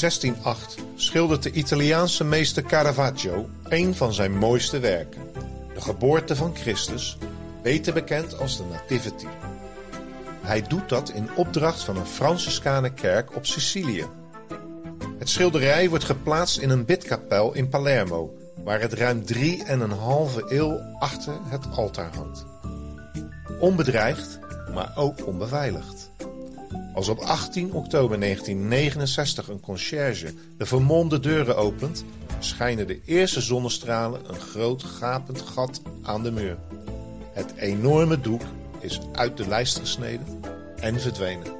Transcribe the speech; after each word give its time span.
1608 0.00 0.76
schildert 0.94 1.42
de 1.42 1.50
Italiaanse 1.50 2.24
meester 2.24 2.62
Caravaggio 2.62 3.48
een 3.68 3.94
van 3.94 4.12
zijn 4.12 4.38
mooiste 4.38 4.78
werken. 4.78 5.22
De 5.74 5.80
geboorte 5.80 6.36
van 6.36 6.56
Christus, 6.56 7.18
beter 7.62 7.92
bekend 7.92 8.38
als 8.38 8.56
de 8.56 8.64
Nativity. 8.64 9.26
Hij 10.40 10.62
doet 10.62 10.88
dat 10.88 11.10
in 11.10 11.28
opdracht 11.34 11.84
van 11.84 11.96
een 11.96 12.06
Franciscanenkerk 12.06 13.36
op 13.36 13.46
Sicilië. 13.46 14.06
Het 15.18 15.28
schilderij 15.28 15.88
wordt 15.88 16.04
geplaatst 16.04 16.58
in 16.58 16.70
een 16.70 16.84
bidkapel 16.84 17.54
in 17.54 17.68
Palermo, 17.68 18.34
waar 18.64 18.80
het 18.80 18.92
ruim 18.92 19.24
drie 19.24 19.64
en 19.64 19.80
een 19.80 19.90
halve 19.90 20.44
eeuw 20.48 20.80
achter 20.98 21.34
het 21.48 21.66
altaar 21.76 22.14
hangt. 22.14 22.44
Onbedreigd, 23.60 24.38
maar 24.74 24.92
ook 24.94 25.26
onbeveiligd. 25.26 26.03
Als 26.94 27.08
op 27.08 27.18
18 27.18 27.72
oktober 27.72 28.20
1969 28.20 29.48
een 29.48 29.60
conciërge 29.60 30.34
de 30.58 30.66
vermolmde 30.66 31.20
deuren 31.20 31.56
opent, 31.56 32.04
schijnen 32.38 32.86
de 32.86 33.00
eerste 33.04 33.40
zonnestralen 33.40 34.28
een 34.28 34.40
groot 34.40 34.82
gapend 34.82 35.40
gat 35.40 35.82
aan 36.02 36.22
de 36.22 36.30
muur. 36.30 36.56
Het 37.32 37.54
enorme 37.56 38.20
doek 38.20 38.42
is 38.80 39.00
uit 39.12 39.36
de 39.36 39.48
lijst 39.48 39.78
gesneden 39.78 40.40
en 40.80 41.00
verdwenen. 41.00 41.52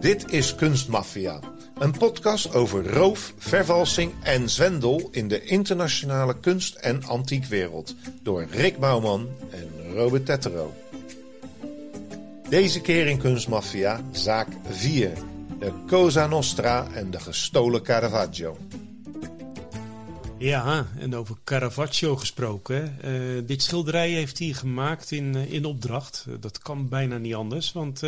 Dit 0.00 0.32
is 0.32 0.54
Kunstmafia, 0.54 1.40
een 1.78 1.98
podcast 1.98 2.54
over 2.54 2.92
roof, 2.92 3.34
vervalsing 3.38 4.12
en 4.22 4.50
zwendel 4.50 5.08
in 5.10 5.28
de 5.28 5.44
internationale 5.44 6.40
kunst- 6.40 6.74
en 6.74 7.04
antiekwereld 7.04 7.94
door 8.22 8.46
Rick 8.50 8.78
Bouwman 8.78 9.28
en 9.50 9.94
Robert 9.94 10.26
Tettero. 10.26 10.72
Deze 12.48 12.80
keer 12.80 13.06
in 13.06 13.18
Kunstmafia, 13.18 14.00
zaak 14.12 14.48
4. 14.64 15.12
De 15.58 15.72
Cosa 15.86 16.26
Nostra 16.26 16.86
en 16.92 17.10
de 17.10 17.20
gestolen 17.20 17.82
Caravaggio. 17.82 18.56
Ja, 20.38 20.86
en 20.98 21.14
over 21.14 21.36
Caravaggio 21.44 22.16
gesproken. 22.16 22.98
Uh, 23.04 23.42
dit 23.46 23.62
schilderij 23.62 24.10
heeft 24.10 24.38
hij 24.38 24.52
gemaakt 24.52 25.10
in, 25.10 25.36
uh, 25.36 25.52
in 25.52 25.64
opdracht. 25.64 26.24
Uh, 26.28 26.34
dat 26.40 26.58
kan 26.58 26.88
bijna 26.88 27.18
niet 27.18 27.34
anders, 27.34 27.72
want 27.72 28.02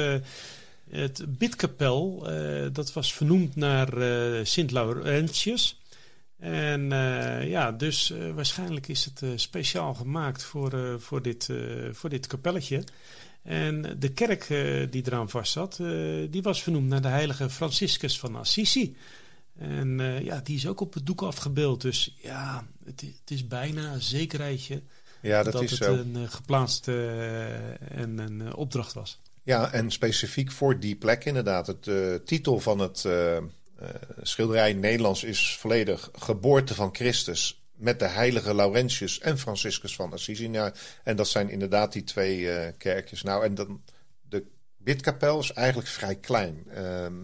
het 0.91 1.39
bidkapel 1.39 2.29
dat 2.73 2.93
was 2.93 3.15
vernoemd 3.15 3.57
naar 3.57 3.89
Sint 4.47 4.71
Laurentius. 4.71 5.81
En 6.39 6.89
ja, 7.49 7.73
dus 7.73 8.13
waarschijnlijk 8.35 8.89
is 8.89 9.05
het 9.05 9.41
speciaal 9.41 9.95
gemaakt 9.95 10.43
voor, 10.45 11.01
voor, 11.01 11.23
dit, 11.23 11.49
voor 11.93 12.11
dit 12.11 12.27
kapelletje. 12.27 12.85
En 13.47 13.97
de 13.99 14.13
kerk 14.13 14.47
die 14.91 15.03
eraan 15.07 15.31
vast 15.31 15.53
zat, 15.53 15.77
die 16.31 16.43
was 16.43 16.63
vernoemd 16.63 16.89
naar 16.89 17.03
de 17.03 17.09
heilige 17.09 17.51
Franciscus 17.51 18.19
van 18.19 18.37
Assisi. 18.37 18.97
En 19.59 19.99
uh, 19.99 20.21
ja, 20.21 20.41
die 20.41 20.57
is 20.57 20.67
ook 20.67 20.81
op 20.81 20.95
het 20.95 21.07
doek 21.07 21.23
afgebeeld. 21.23 21.81
Dus 21.81 22.17
ja, 22.21 22.67
het, 22.85 23.01
het 23.01 23.31
is 23.31 23.47
bijna 23.47 23.93
een 23.93 24.03
zekerheidje 24.03 24.83
ja, 25.23 25.43
dat, 25.43 25.53
dat 25.53 25.63
is 25.63 25.71
het 25.71 25.83
zo. 25.83 25.95
een 25.95 26.17
uh, 26.17 26.29
geplaatste 26.29 26.93
uh, 26.93 27.99
en 28.01 28.19
een 28.19 28.55
opdracht 28.55 28.93
was. 28.93 29.21
Ja, 29.43 29.73
en 29.73 29.91
specifiek 29.91 30.53
voor 30.53 30.81
die 30.81 30.97
plek 30.97 31.25
inderdaad. 31.25 31.67
Het 31.67 32.27
titel 32.27 32.61
van 32.61 32.79
het 32.79 33.09
schilderij 34.23 34.71
in 34.71 34.81
Nederlands 34.81 35.25
is 35.25 35.57
volledig 35.61 36.11
Geboorte 36.19 36.75
van 36.75 36.95
Christus 36.95 37.66
met 37.77 37.99
de 37.99 38.07
heilige 38.07 38.55
Laurentius 38.55 39.19
en 39.19 39.39
Franciscus 39.39 39.95
van 39.95 40.13
Assisi. 40.13 40.51
Ja, 40.51 40.73
en 41.03 41.17
dat 41.17 41.29
zijn 41.29 41.49
inderdaad 41.49 41.93
die 41.93 42.05
twee 42.05 42.73
kerkjes. 42.73 43.23
Nou, 43.23 43.45
en 43.45 43.55
dan 43.55 43.83
de 44.29 44.45
bidkapel 44.77 45.39
is 45.39 45.53
eigenlijk 45.53 45.89
vrij 45.89 46.17
klein. 46.17 46.67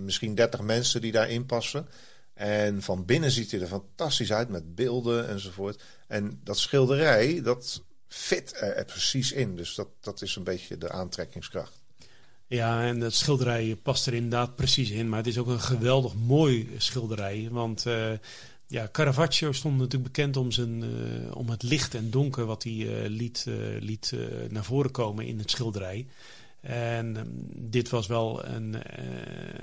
misschien 0.04 0.34
30 0.34 0.60
mensen 0.60 1.00
die 1.00 1.12
daarin 1.12 1.47
passen. 1.47 1.88
En 2.34 2.82
van 2.82 3.04
binnen 3.04 3.31
ziet 3.31 3.50
hij 3.50 3.60
er 3.60 3.66
fantastisch 3.66 4.32
uit 4.32 4.49
met 4.49 4.75
beelden 4.75 5.28
enzovoort. 5.28 5.82
En 6.09 6.41
dat 6.44 6.59
schilderij, 6.59 7.43
dat 7.43 7.82
fit 8.09 8.56
er 8.60 8.84
precies 8.84 9.32
in. 9.32 9.56
Dus 9.56 9.75
dat, 9.75 9.88
dat 10.00 10.22
is 10.22 10.37
een 10.37 10.44
beetje 10.44 10.78
de 10.78 10.91
aantrekkingskracht. 10.91 11.81
Ja, 12.47 12.82
en 12.82 13.00
dat 13.00 13.12
schilderij 13.12 13.76
past 13.82 14.06
er 14.06 14.15
inderdaad 14.15 14.56
precies 14.56 14.91
in. 14.91 15.09
Maar 15.09 15.19
het 15.19 15.26
is 15.26 15.38
ook 15.38 15.47
een 15.47 15.60
geweldig 15.60 16.15
mooi 16.15 16.75
schilderij. 16.76 17.49
Want 17.50 17.87
uh, 17.87 18.12
ja, 18.67 18.89
Caravaggio 18.93 19.53
stond 19.53 19.78
natuurlijk 19.78 20.12
bekend 20.12 20.37
om, 20.37 20.50
zijn, 20.50 20.83
uh, 20.83 21.37
om 21.37 21.50
het 21.50 21.62
licht 21.62 21.95
en 21.95 22.11
donker 22.11 22.45
wat 22.45 22.62
hij 22.62 22.73
uh, 22.73 23.09
liet, 23.09 23.47
liet 23.78 24.15
naar 24.49 24.65
voren 24.65 24.91
komen 24.91 25.27
in 25.27 25.39
het 25.39 25.50
schilderij. 25.50 26.06
En 26.61 27.17
um, 27.17 27.47
dit 27.55 27.89
was 27.89 28.06
wel 28.06 28.45
een, 28.45 28.77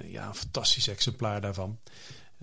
ja, 0.05 0.27
een 0.27 0.35
fantastisch 0.35 0.87
exemplaar 0.87 1.41
daarvan. 1.41 1.79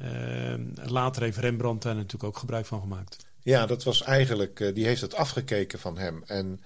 Uh, 0.03 0.55
later 0.85 1.23
heeft 1.23 1.37
Rembrandt 1.37 1.83
daar 1.83 1.95
natuurlijk 1.95 2.25
ook 2.25 2.39
gebruik 2.39 2.67
van 2.67 2.81
gemaakt. 2.81 3.27
Ja, 3.43 3.67
dat 3.67 3.83
was 3.85 4.03
eigenlijk, 4.03 4.71
die 4.75 4.87
heeft 4.87 5.01
het 5.01 5.15
afgekeken 5.15 5.79
van 5.79 5.99
hem. 5.99 6.23
En 6.27 6.61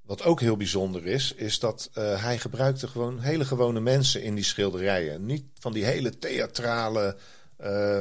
wat 0.00 0.22
ook 0.22 0.40
heel 0.40 0.56
bijzonder 0.56 1.06
is, 1.06 1.32
is 1.32 1.58
dat 1.58 1.90
hij 1.94 2.38
gebruikte 2.38 2.88
gewoon 2.88 3.20
hele 3.20 3.44
gewone 3.44 3.80
mensen 3.80 4.22
in 4.22 4.34
die 4.34 4.44
schilderijen. 4.44 5.26
Niet 5.26 5.44
van 5.58 5.72
die 5.72 5.84
hele 5.84 6.18
theatrale, 6.18 7.16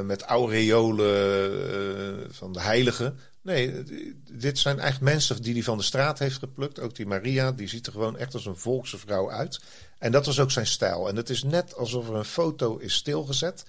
met 0.04 0.22
aureolen 0.22 2.34
van 2.34 2.54
de 2.54 2.62
heiligen. 2.62 3.20
Nee, 3.42 3.84
dit 4.32 4.60
zijn 4.60 4.80
echt 4.80 5.02
mensen 5.02 5.42
die 5.42 5.54
hij 5.54 5.64
van 5.64 5.78
de 5.78 5.84
straat 5.84 6.20
heeft 6.20 6.38
geplukt. 6.38 6.80
Ook 6.80 6.96
die 6.96 7.06
Maria, 7.06 7.52
die 7.52 7.68
ziet 7.68 7.86
er 7.86 7.92
gewoon 7.92 8.18
echt 8.18 8.34
als 8.34 8.46
een 8.46 8.58
volkse 8.58 8.98
vrouw 8.98 9.32
uit. 9.32 9.60
En 9.98 10.12
dat 10.12 10.26
was 10.26 10.40
ook 10.40 10.52
zijn 10.52 10.68
stijl. 10.68 11.08
En 11.08 11.16
het 11.16 11.30
is 11.30 11.44
net 11.44 11.76
alsof 11.76 12.08
er 12.08 12.16
een 12.16 12.26
foto 12.26 12.78
is 12.78 12.94
stilgezet. 12.94 13.66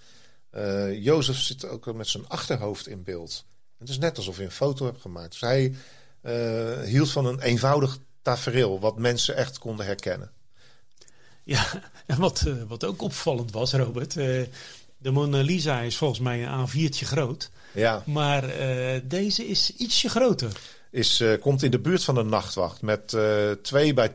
Uh, 0.53 1.03
Jozef 1.03 1.37
zit 1.37 1.69
ook 1.69 1.95
met 1.95 2.09
zijn 2.09 2.29
achterhoofd 2.29 2.89
in 2.89 3.03
beeld. 3.03 3.45
Het 3.79 3.89
is 3.89 3.99
net 3.99 4.17
alsof 4.17 4.37
je 4.37 4.45
een 4.45 4.51
foto 4.51 4.85
hebt 4.85 5.01
gemaakt. 5.01 5.41
Dus 5.41 5.71
hield 6.85 7.11
van 7.11 7.27
een 7.27 7.41
eenvoudig 7.41 7.99
tafereel, 8.23 8.81
wat 8.81 8.99
mensen 8.99 9.37
echt 9.37 9.59
konden 9.59 9.87
herkennen. 9.87 10.31
Ja, 11.43 11.67
en 12.07 12.21
wat, 12.27 12.45
wat 12.69 12.85
ook 12.85 13.03
opvallend 13.03 13.53
was, 13.53 13.73
Robert. 13.73 14.17
De 15.05 15.11
Mona 15.11 15.41
Lisa 15.41 15.81
is 15.81 15.97
volgens 15.97 16.21
mij 16.21 16.47
een 16.47 16.69
A4'tje 16.69 17.07
groot. 17.07 17.51
Ja. 17.73 18.03
Maar 18.07 18.45
deze 19.05 19.47
is 19.47 19.73
ietsje 19.77 20.09
groter. 20.09 20.53
Is, 20.91 21.23
komt 21.41 21.63
in 21.63 21.71
de 21.71 21.79
buurt 21.79 22.05
van 22.05 22.15
de 22.15 22.23
nachtwacht. 22.23 22.83
Met 22.83 23.17
2 23.63 23.95
bij 23.95 24.11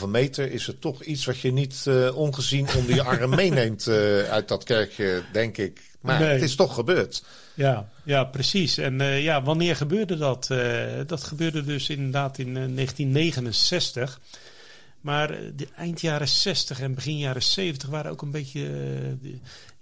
2,5 0.00 0.08
meter 0.08 0.52
is 0.52 0.66
het 0.66 0.80
toch 0.80 1.02
iets 1.02 1.24
wat 1.24 1.38
je 1.40 1.52
niet 1.52 1.86
ongezien 2.14 2.68
onder 2.76 2.94
je 2.94 3.02
arm 3.02 3.30
meeneemt 3.44 3.88
uit 4.30 4.48
dat 4.48 4.64
kerkje, 4.64 5.22
denk 5.32 5.56
ik. 5.56 5.80
Maar 6.00 6.20
nee. 6.20 6.28
het 6.28 6.42
is 6.42 6.54
toch 6.54 6.74
gebeurd. 6.74 7.22
Ja, 7.58 7.88
ja 8.04 8.24
precies. 8.24 8.78
En 8.78 9.00
uh, 9.00 9.22
ja, 9.22 9.42
wanneer 9.42 9.76
gebeurde 9.76 10.16
dat? 10.16 10.48
Uh, 10.52 10.84
dat 11.06 11.24
gebeurde 11.24 11.64
dus 11.64 11.88
inderdaad 11.88 12.38
in 12.38 12.48
uh, 12.48 12.54
1969. 12.54 14.20
Maar 15.00 15.28
de 15.56 15.68
eind 15.76 16.00
jaren 16.00 16.28
60 16.28 16.80
en 16.80 16.94
begin 16.94 17.18
jaren 17.18 17.42
70 17.42 17.88
waren 17.88 18.10
ook 18.10 18.22
een 18.22 18.30
beetje 18.30 18.68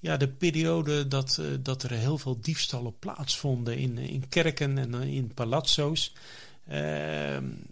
ja, 0.06 0.16
de 0.16 0.28
periode 0.28 1.08
dat, 1.08 1.40
dat 1.60 1.82
er 1.82 1.90
heel 1.90 2.18
veel 2.18 2.40
diefstallen 2.40 2.98
plaatsvonden 2.98 3.78
in, 3.78 3.98
in 3.98 4.28
kerken 4.28 4.78
en 4.78 4.94
in 4.94 5.34
palazzo's. 5.34 6.12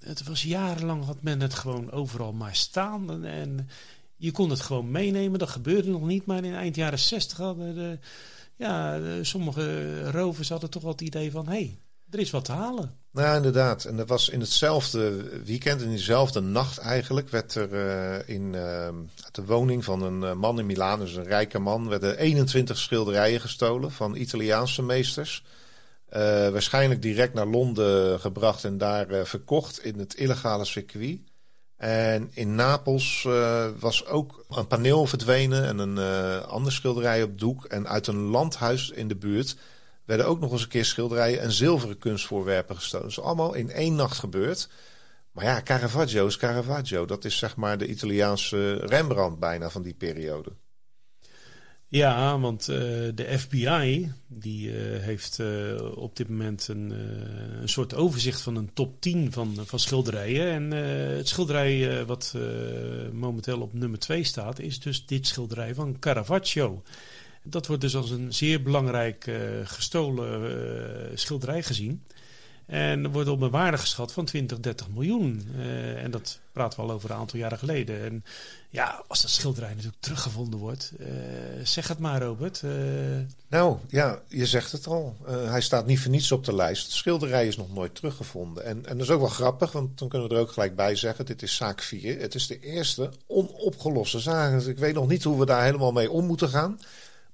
het 0.00 0.22
was 0.24 0.42
jarenlang 0.42 1.04
had 1.04 1.22
men 1.22 1.40
het 1.40 1.54
gewoon 1.54 1.90
overal 1.90 2.32
maar 2.32 2.54
staan. 2.54 3.24
En, 3.24 3.68
je 4.16 4.30
kon 4.30 4.50
het 4.50 4.60
gewoon 4.60 4.90
meenemen. 4.90 5.38
Dat 5.38 5.48
gebeurde 5.48 5.90
nog 5.90 6.06
niet. 6.06 6.26
Maar 6.26 6.44
in 6.44 6.54
eind 6.54 6.76
jaren 6.76 6.98
60 6.98 7.38
hadden 7.38 7.74
de, 7.74 7.98
ja, 8.56 9.00
sommige 9.22 10.10
rovers 10.10 10.48
hadden 10.48 10.70
toch 10.70 10.82
wel 10.82 10.92
het 10.92 11.00
idee 11.00 11.30
van... 11.30 11.46
hé, 11.46 11.52
hey, 11.52 11.78
er 12.10 12.18
is 12.18 12.30
wat 12.30 12.44
te 12.44 12.52
halen. 12.52 13.03
Nou, 13.14 13.36
inderdaad. 13.36 13.84
En 13.84 13.96
dat 13.96 14.08
was 14.08 14.28
in 14.28 14.40
hetzelfde 14.40 15.24
weekend, 15.44 15.82
in 15.82 15.90
dezelfde 15.90 16.40
nacht 16.40 16.78
eigenlijk... 16.78 17.28
werd 17.28 17.54
er 17.54 17.72
uh, 17.72 18.28
in 18.28 18.42
uh, 18.42 18.88
de 19.32 19.44
woning 19.44 19.84
van 19.84 20.02
een 20.02 20.22
uh, 20.22 20.32
man 20.32 20.58
in 20.58 20.66
Milaan, 20.66 20.98
dus 20.98 21.14
een 21.14 21.24
rijke 21.24 21.58
man... 21.58 21.88
werden 21.88 22.18
21 22.18 22.78
schilderijen 22.78 23.40
gestolen 23.40 23.92
van 23.92 24.16
Italiaanse 24.16 24.82
meesters... 24.82 25.44
Waarschijnlijk 26.52 27.02
direct 27.02 27.34
naar 27.34 27.46
Londen 27.46 28.20
gebracht 28.20 28.64
en 28.64 28.78
daar 28.78 29.26
verkocht 29.26 29.84
in 29.84 29.98
het 29.98 30.14
illegale 30.14 30.64
circuit. 30.64 31.18
En 31.76 32.30
in 32.34 32.54
Napels 32.54 33.28
was 33.78 34.06
ook 34.06 34.44
een 34.48 34.66
paneel 34.66 35.06
verdwenen 35.06 35.64
en 35.64 35.78
een 35.78 35.98
ander 36.44 36.72
schilderij 36.72 37.22
op 37.22 37.38
doek. 37.38 37.64
En 37.64 37.88
uit 37.88 38.06
een 38.06 38.20
landhuis 38.20 38.90
in 38.90 39.08
de 39.08 39.16
buurt 39.16 39.56
werden 40.04 40.26
ook 40.26 40.40
nog 40.40 40.52
eens 40.52 40.62
een 40.62 40.68
keer 40.68 40.84
schilderijen 40.84 41.40
en 41.40 41.52
zilveren 41.52 41.98
kunstvoorwerpen 41.98 42.76
gestolen. 42.76 43.06
Dus 43.06 43.20
allemaal 43.20 43.54
in 43.54 43.70
één 43.70 43.94
nacht 43.94 44.18
gebeurd. 44.18 44.68
Maar 45.32 45.44
ja, 45.44 45.62
Caravaggio 45.62 46.26
is 46.26 46.36
Caravaggio. 46.36 47.04
Dat 47.04 47.24
is 47.24 47.38
zeg 47.38 47.56
maar 47.56 47.78
de 47.78 47.88
Italiaanse 47.88 48.74
Rembrandt 48.74 49.38
bijna 49.38 49.70
van 49.70 49.82
die 49.82 49.94
periode. 49.94 50.52
Ja, 51.88 52.38
want 52.38 52.68
uh, 52.68 52.76
de 53.14 53.38
FBI 53.38 54.12
die 54.26 54.68
uh, 54.68 55.00
heeft 55.00 55.38
uh, 55.38 55.96
op 55.96 56.16
dit 56.16 56.28
moment 56.28 56.68
een, 56.68 56.90
een 57.60 57.68
soort 57.68 57.94
overzicht 57.94 58.40
van 58.40 58.56
een 58.56 58.70
top 58.72 59.00
10 59.00 59.32
van, 59.32 59.56
van 59.64 59.78
schilderijen. 59.78 60.46
En 60.52 60.70
het 61.16 61.28
schilderij 61.28 62.04
wat 62.04 62.34
momenteel 63.12 63.60
op 63.60 63.72
nummer 63.72 63.98
2 63.98 64.24
staat, 64.24 64.58
is 64.58 64.80
dus 64.80 65.06
dit 65.06 65.26
schilderij 65.26 65.74
van 65.74 65.98
Caravaggio. 65.98 66.82
Dat 67.46 67.66
wordt 67.66 67.82
dus 67.82 67.96
als 67.96 68.10
een 68.10 68.32
zeer 68.32 68.62
belangrijk 68.62 69.30
gestolen 69.64 71.18
schilderij 71.18 71.62
gezien. 71.62 72.02
En 72.66 73.12
wordt 73.12 73.28
op 73.28 73.40
een 73.40 73.50
waarde 73.50 73.78
geschat 73.78 74.12
van 74.12 74.24
20, 74.24 74.60
30 74.60 74.88
miljoen. 74.88 75.48
Uh, 75.56 76.02
en 76.02 76.10
dat 76.10 76.40
praten 76.52 76.78
we 76.78 76.86
al 76.86 76.92
over 76.92 77.10
een 77.10 77.16
aantal 77.16 77.38
jaren 77.38 77.58
geleden. 77.58 78.04
En 78.04 78.24
ja, 78.70 79.02
als 79.08 79.22
dat 79.22 79.30
schilderij 79.30 79.68
natuurlijk 79.68 80.02
teruggevonden 80.02 80.58
wordt, 80.58 80.92
zeg 81.62 81.88
het 81.88 81.98
maar, 81.98 82.22
Robert. 82.22 82.62
Nou 83.48 83.76
ja, 83.88 84.20
je 84.28 84.46
zegt 84.46 84.72
het 84.72 84.86
al. 84.86 85.16
hij 85.26 85.60
staat 85.60 85.86
niet 85.86 86.00
voor 86.00 86.10
niets 86.10 86.32
op 86.32 86.44
de 86.44 86.54
lijst. 86.54 86.84
Het 86.84 86.92
schilderij 86.92 87.46
is 87.46 87.56
nog 87.56 87.74
nooit 87.74 87.94
teruggevonden. 87.94 88.64
En, 88.64 88.86
en 88.86 88.98
dat 88.98 89.06
is 89.06 89.12
ook 89.12 89.20
wel 89.20 89.28
grappig, 89.28 89.72
want 89.72 89.98
dan 89.98 90.08
kunnen 90.08 90.28
we 90.28 90.34
er 90.34 90.40
ook 90.40 90.52
gelijk 90.52 90.76
bij 90.76 90.96
zeggen: 90.96 91.26
dit 91.26 91.42
is 91.42 91.56
zaak 91.56 91.82
4. 91.82 92.20
Het 92.20 92.34
is 92.34 92.46
de 92.46 92.60
eerste 92.60 93.10
onopgeloste 93.26 94.18
zaak. 94.18 94.52
Dus 94.52 94.66
ik 94.66 94.78
weet 94.78 94.94
nog 94.94 95.08
niet 95.08 95.24
hoe 95.24 95.38
we 95.38 95.46
daar 95.46 95.64
helemaal 95.64 95.92
mee 95.92 96.10
om 96.10 96.26
moeten 96.26 96.48
gaan. 96.48 96.78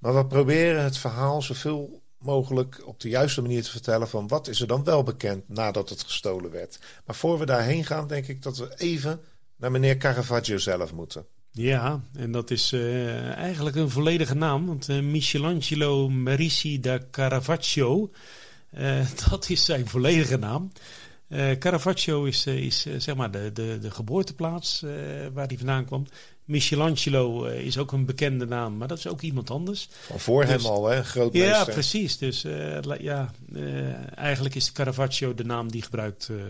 Maar 0.01 0.15
we 0.15 0.25
proberen 0.25 0.83
het 0.83 0.97
verhaal 0.97 1.41
zoveel 1.41 2.01
mogelijk 2.17 2.81
op 2.85 2.99
de 2.99 3.09
juiste 3.09 3.41
manier 3.41 3.63
te 3.63 3.71
vertellen 3.71 4.09
van 4.09 4.27
wat 4.27 4.47
is 4.47 4.61
er 4.61 4.67
dan 4.67 4.83
wel 4.83 5.03
bekend 5.03 5.49
nadat 5.49 5.89
het 5.89 6.03
gestolen 6.03 6.51
werd. 6.51 6.79
Maar 7.05 7.15
voor 7.15 7.39
we 7.39 7.45
daarheen 7.45 7.85
gaan, 7.85 8.07
denk 8.07 8.27
ik 8.27 8.41
dat 8.41 8.57
we 8.57 8.73
even 8.77 9.19
naar 9.55 9.71
meneer 9.71 9.97
Caravaggio 9.97 10.57
zelf 10.57 10.93
moeten. 10.93 11.25
Ja, 11.51 12.01
en 12.13 12.31
dat 12.31 12.51
is 12.51 12.71
uh, 12.71 13.31
eigenlijk 13.31 13.75
een 13.75 13.89
volledige 13.89 14.35
naam, 14.35 14.65
want 14.65 14.89
uh, 14.89 15.01
Michelangelo 15.01 16.09
Merici 16.09 16.79
da 16.79 16.99
Caravaggio, 17.11 18.11
uh, 18.77 19.05
dat 19.29 19.49
is 19.49 19.65
zijn 19.65 19.87
volledige 19.87 20.37
naam. 20.37 20.71
Caravaggio 21.59 22.23
is, 22.23 22.45
is 22.45 22.85
zeg 22.97 23.15
maar 23.15 23.31
de, 23.31 23.51
de, 23.53 23.77
de 23.81 23.91
geboorteplaats 23.91 24.81
waar 25.33 25.47
hij 25.47 25.57
vandaan 25.57 25.85
kwam. 25.85 26.05
Michelangelo 26.45 27.45
eh, 27.45 27.59
is 27.59 27.77
ook 27.77 27.91
een 27.91 28.05
bekende 28.05 28.45
naam, 28.45 28.77
maar 28.77 28.87
dat 28.87 28.97
is 28.97 29.07
ook 29.07 29.21
iemand 29.21 29.49
anders. 29.49 29.89
Van 29.91 30.19
voor 30.19 30.43
hem 30.43 30.57
dus- 30.57 30.65
al, 30.65 30.87
hè? 30.87 31.03
Groot 31.03 31.33
Ja, 31.33 31.63
precies. 31.63 32.17
Dus 32.17 32.45
uh, 32.45 32.79
ja, 32.99 33.31
uh, 33.53 34.17
eigenlijk 34.17 34.55
is 34.55 34.71
Caravaggio 34.71 35.33
de 35.33 35.43
naam 35.43 35.71
die 35.71 35.81
gebruikt 35.81 36.27
uh, 36.31 36.41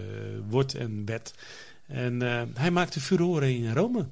wordt 0.49 0.75
en 0.75 1.05
werd. 1.05 1.33
En 1.88 2.21
hij 2.53 2.71
maakte 2.71 2.99
furoren 2.99 3.49
in 3.49 3.73
Rome. 3.73 4.07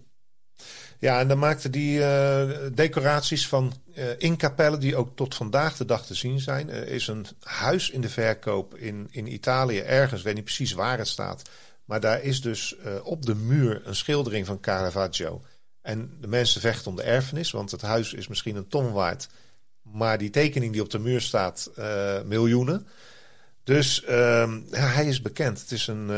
Ja, 0.99 1.19
en 1.19 1.27
dan 1.27 1.39
maakte 1.39 1.69
die 1.69 1.99
decoraties 2.73 3.47
van 3.47 3.73
inkapellen 4.17 4.79
die 4.79 4.95
ook 4.95 5.15
tot 5.15 5.35
vandaag 5.35 5.77
de 5.77 5.85
dag 5.85 6.05
te 6.05 6.13
zien 6.13 6.39
zijn. 6.39 6.69
Er 6.69 6.87
is 6.87 7.07
een 7.07 7.25
huis 7.39 7.89
in 7.89 8.01
de 8.01 8.09
verkoop 8.09 8.75
in, 8.75 9.07
in 9.11 9.33
Italië 9.33 9.79
ergens, 9.79 10.21
weet 10.21 10.35
niet 10.35 10.43
precies 10.43 10.71
waar 10.71 10.97
het 10.97 11.07
staat. 11.07 11.49
Maar 11.85 11.99
daar 11.99 12.23
is 12.23 12.41
dus 12.41 12.75
op 13.03 13.25
de 13.25 13.35
muur 13.35 13.81
een 13.85 13.95
schildering 13.95 14.45
van 14.45 14.59
Caravaggio. 14.59 15.41
En 15.89 16.17
de 16.21 16.27
mensen 16.27 16.61
vechten 16.61 16.91
om 16.91 16.95
de 16.95 17.03
erfenis, 17.03 17.51
want 17.51 17.71
het 17.71 17.81
huis 17.81 18.13
is 18.13 18.27
misschien 18.27 18.55
een 18.55 18.67
ton 18.67 18.91
waard. 18.91 19.27
Maar 19.81 20.17
die 20.17 20.29
tekening 20.29 20.71
die 20.71 20.81
op 20.81 20.89
de 20.89 20.99
muur 20.99 21.21
staat, 21.21 21.71
uh, 21.79 22.21
miljoenen. 22.25 22.87
Dus 23.63 24.03
ja, 24.07 24.47
hij 24.71 25.07
is 25.07 25.21
bekend. 25.21 25.59
Het 25.59 25.71
is 25.71 25.87
een, 25.87 26.09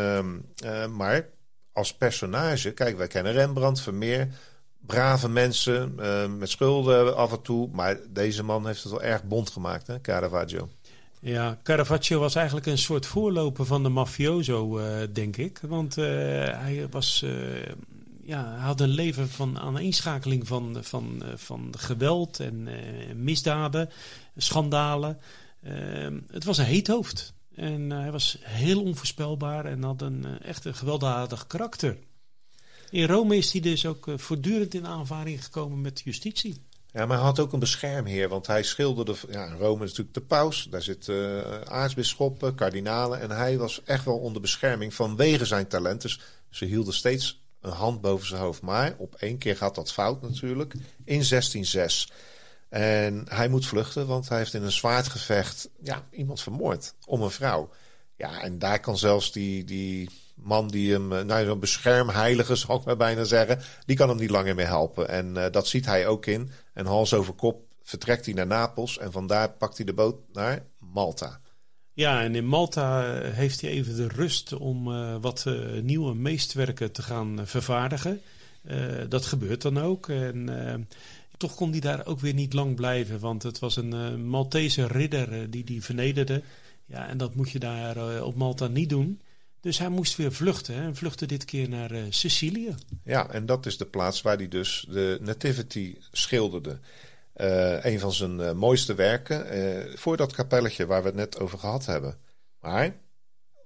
uh, 0.64 0.86
maar 0.86 1.26
als 1.72 1.94
personage, 1.94 2.72
kijk, 2.72 2.98
wij 2.98 3.08
kennen 3.08 3.34
Rembrandt, 3.34 3.82
Vermeer. 3.82 4.28
Brave 4.80 5.30
mensen 5.30 5.96
met 6.38 6.50
schulden 6.50 7.16
af 7.16 7.32
en 7.32 7.42
toe. 7.42 7.70
Maar 7.72 7.98
deze 8.10 8.44
man 8.44 8.68
heeft 8.68 8.84
het 8.84 8.92
wel 8.92 9.02
erg 9.02 9.24
bond 9.24 9.50
gemaakt, 9.50 9.88
hè, 9.88 10.02
Caravaggio. 10.02 10.70
Ja, 11.20 11.60
Caravaggio 11.64 12.20
was 12.20 12.36
eigenlijk 12.36 12.66
een 12.66 12.78
soort 12.78 13.06
voorloper 13.06 13.66
van 13.66 13.84
de 13.84 13.90
mafioso, 13.90 14.80
denk 15.12 15.38
ik. 15.38 15.60
Want 15.62 15.96
hij 15.96 16.88
was 16.90 17.26
ja, 18.24 18.58
had 18.58 18.82
een 18.82 18.90
leven 18.90 19.30
van 19.30 19.60
aaneenschakeling 19.60 20.48
van, 20.48 20.78
van, 20.82 21.24
van 21.36 21.74
geweld 21.78 22.40
en 22.40 22.68
uh, 22.68 23.16
misdaden, 23.16 23.90
schandalen. 24.38 25.20
Uh, 25.64 26.08
het 26.28 26.44
was 26.44 26.58
een 26.58 26.66
heet 26.66 26.88
hoofd. 26.88 27.34
En 27.56 27.90
uh, 27.90 28.00
hij 28.00 28.12
was 28.12 28.38
heel 28.42 28.84
onvoorspelbaar 28.84 29.66
en 29.66 29.84
had 29.84 30.02
een 30.02 30.40
echt 30.42 30.66
een 30.66 30.76
gewelddadig 30.76 31.48
karakter. 31.48 31.98
In 32.90 33.06
Rome 33.06 33.38
is 33.38 33.52
hij 33.52 33.62
dus 33.62 33.86
ook 33.86 34.08
voortdurend 34.16 34.74
in 34.74 34.88
aanvaring 34.88 35.44
gekomen 35.44 35.82
met 35.82 36.02
justitie. 36.04 36.66
Ja, 36.94 37.06
maar 37.06 37.18
hij 37.18 37.26
had 37.26 37.40
ook 37.40 37.54
een 37.54 37.60
beschermheer, 37.60 38.30
want 38.30 38.48
hij 38.48 38.64
schilderde... 38.64 39.16
Ja, 39.30 39.54
Rome 39.54 39.84
is 39.84 39.90
natuurlijk 39.90 40.14
de 40.14 40.22
paus, 40.22 40.68
daar 40.70 40.82
zitten 40.82 41.68
aartsbisschoppen, 41.68 42.56
kardinalen... 42.56 43.22
en 43.22 43.32
hij 43.32 43.58
was 43.58 43.82
echt 43.84 44.06
wel 44.06 44.18
onder 44.18 44.42
bescherming 44.42 44.94
vanwege 44.94 45.46
zijn 45.46 45.68
talent. 45.68 46.02
Dus 46.02 46.20
ze 46.50 46.66
hielden 46.66 46.94
steeds 46.94 47.41
een 47.62 47.72
hand 47.72 48.02
boven 48.02 48.28
zijn 48.28 48.42
hoofd. 48.42 48.62
Maar 48.62 48.94
op 48.98 49.16
één 49.16 49.38
keer 49.38 49.58
gaat 49.58 49.76
dat 49.76 49.94
fout 49.94 50.22
natuurlijk. 50.22 50.74
In 50.74 50.82
1606. 51.06 52.12
En 52.70 53.26
hij 53.30 53.48
moet 53.48 53.66
vluchten, 53.66 54.08
want 54.08 54.30
hij 54.30 54.38
heeft 54.38 54.54
in 54.54 54.64
een 54.64 54.72
zwaardgevecht 54.72 55.70
ja, 55.84 56.08
iemand 56.12 56.42
vermoord. 56.42 56.94
Om 57.06 57.22
een 57.22 57.32
vrouw. 57.32 57.70
Ja, 58.16 58.42
en 58.42 58.60
daar 58.60 58.80
kan 58.80 58.98
zelfs 58.98 59.32
die, 59.32 59.64
die 59.64 60.10
man 60.36 60.68
die 60.68 60.92
hem, 60.92 61.14
eh, 61.14 61.24
nou 61.24 61.46
zo'n 61.46 61.60
beschermheilige 61.60 62.56
zal 62.66 62.78
ik 62.78 62.84
maar 62.84 62.98
bijna 62.98 63.24
zeggen, 63.24 63.62
die 63.86 63.96
kan 63.96 64.10
hem 64.10 64.18
niet 64.18 64.30
langer 64.30 64.56
meer 64.56 64.68
helpen. 64.68 65.08
En 65.08 65.36
uh, 65.36 65.46
dat 65.52 65.68
ziet 65.68 65.86
hij 65.86 66.08
ook 66.08 66.26
in. 66.26 66.52
En 66.74 66.86
hals 66.86 67.14
over 67.14 67.34
kop 67.34 67.64
vertrekt 67.84 68.26
hij 68.26 68.34
naar 68.34 68.48
Napels 68.48 68.98
en 68.98 69.12
vandaar 69.12 69.52
pakt 69.52 69.78
hij 69.78 69.86
de 69.86 69.94
boot 69.94 70.16
naar 70.32 70.66
Malta. 70.80 71.40
Ja, 71.94 72.24
en 72.24 72.36
in 72.36 72.48
Malta 72.48 73.16
eh, 73.16 73.34
heeft 73.34 73.62
hij 73.62 73.70
even 73.70 73.96
de 73.96 74.08
rust 74.08 74.54
om 74.54 74.88
uh, 74.88 75.16
wat 75.22 75.46
uh, 75.48 75.82
nieuwe 75.82 76.14
meestwerken 76.14 76.92
te 76.92 77.02
gaan 77.02 77.40
vervaardigen. 77.44 78.22
dat 79.10 79.26
gebeurt 79.26 79.62
dan 79.62 79.78
ook. 79.78 80.10
En 80.10 80.88
toch 81.38 81.56
kon 81.56 81.72
hij 81.72 81.80
daar 81.80 82.06
ook 82.06 82.20
weer 82.20 82.34
niet 82.34 82.54
lang 82.54 82.76
blijven, 82.76 83.20
want 83.20 83.44
het 83.44 83.60
was 83.60 83.76
een 83.76 84.26
Maltese 84.28 84.88
ridder 84.88 85.50
die 85.50 85.64
die 85.64 85.84
vernederde. 85.84 86.42
Ja, 86.86 87.08
en 87.08 87.18
dat 87.18 87.36
moet 87.36 87.50
je 87.50 87.60
daar 87.60 88.24
op 88.24 88.36
Malta 88.36 88.68
niet 88.68 88.90
doen. 88.90 89.22
Dus 89.62 89.78
hij 89.78 89.90
moest 89.90 90.16
weer 90.16 90.32
vluchten 90.32 90.76
hè, 90.76 90.84
en 90.84 90.96
vluchtte 90.96 91.26
dit 91.26 91.46
keer 91.46 91.70
naar 91.70 91.92
Sicilië. 92.10 92.76
Ja, 93.04 93.30
en 93.30 93.46
dat 93.46 93.66
is 93.66 93.78
de 93.78 93.86
plaats 93.86 94.22
waar 94.22 94.38
hij 94.38 94.48
dus 94.48 94.86
de 94.90 95.18
Nativity 95.22 95.96
schilderde. 96.12 96.80
Uh, 97.36 97.86
een 97.86 98.00
van 98.00 98.14
zijn 98.14 98.40
uh, 98.40 98.52
mooiste 98.52 98.94
werken. 98.94 99.58
Uh, 99.58 99.98
voor 99.98 100.18
dat 100.18 100.34
kapelletje 100.34 100.86
waar 100.86 101.02
we 101.02 101.08
het 101.08 101.16
net 101.16 101.40
over 101.40 101.60
gehad 101.60 101.86
hebben. 101.86 102.18
Maar 102.60 102.96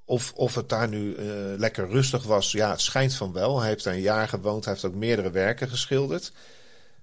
of, 0.06 0.33
of 0.33 0.56
het 0.56 0.69
daar 0.69 0.88
nu 0.88 1.15
lekker 1.57 1.89
rustig 1.89 2.23
was, 2.23 2.51
ja, 2.51 2.69
het 2.69 2.81
schijnt 2.81 3.15
van 3.15 3.34
wel. 3.34 3.60
Hij 3.60 3.69
heeft 3.69 3.84
daar 3.84 3.93
een 3.93 4.01
jaar 4.01 4.27
gewoond, 4.27 4.65
hij 4.65 4.74
heeft 4.74 4.86
ook 4.86 4.93
meerdere 4.95 5.29
werken 5.29 5.69
geschilderd. 5.69 6.31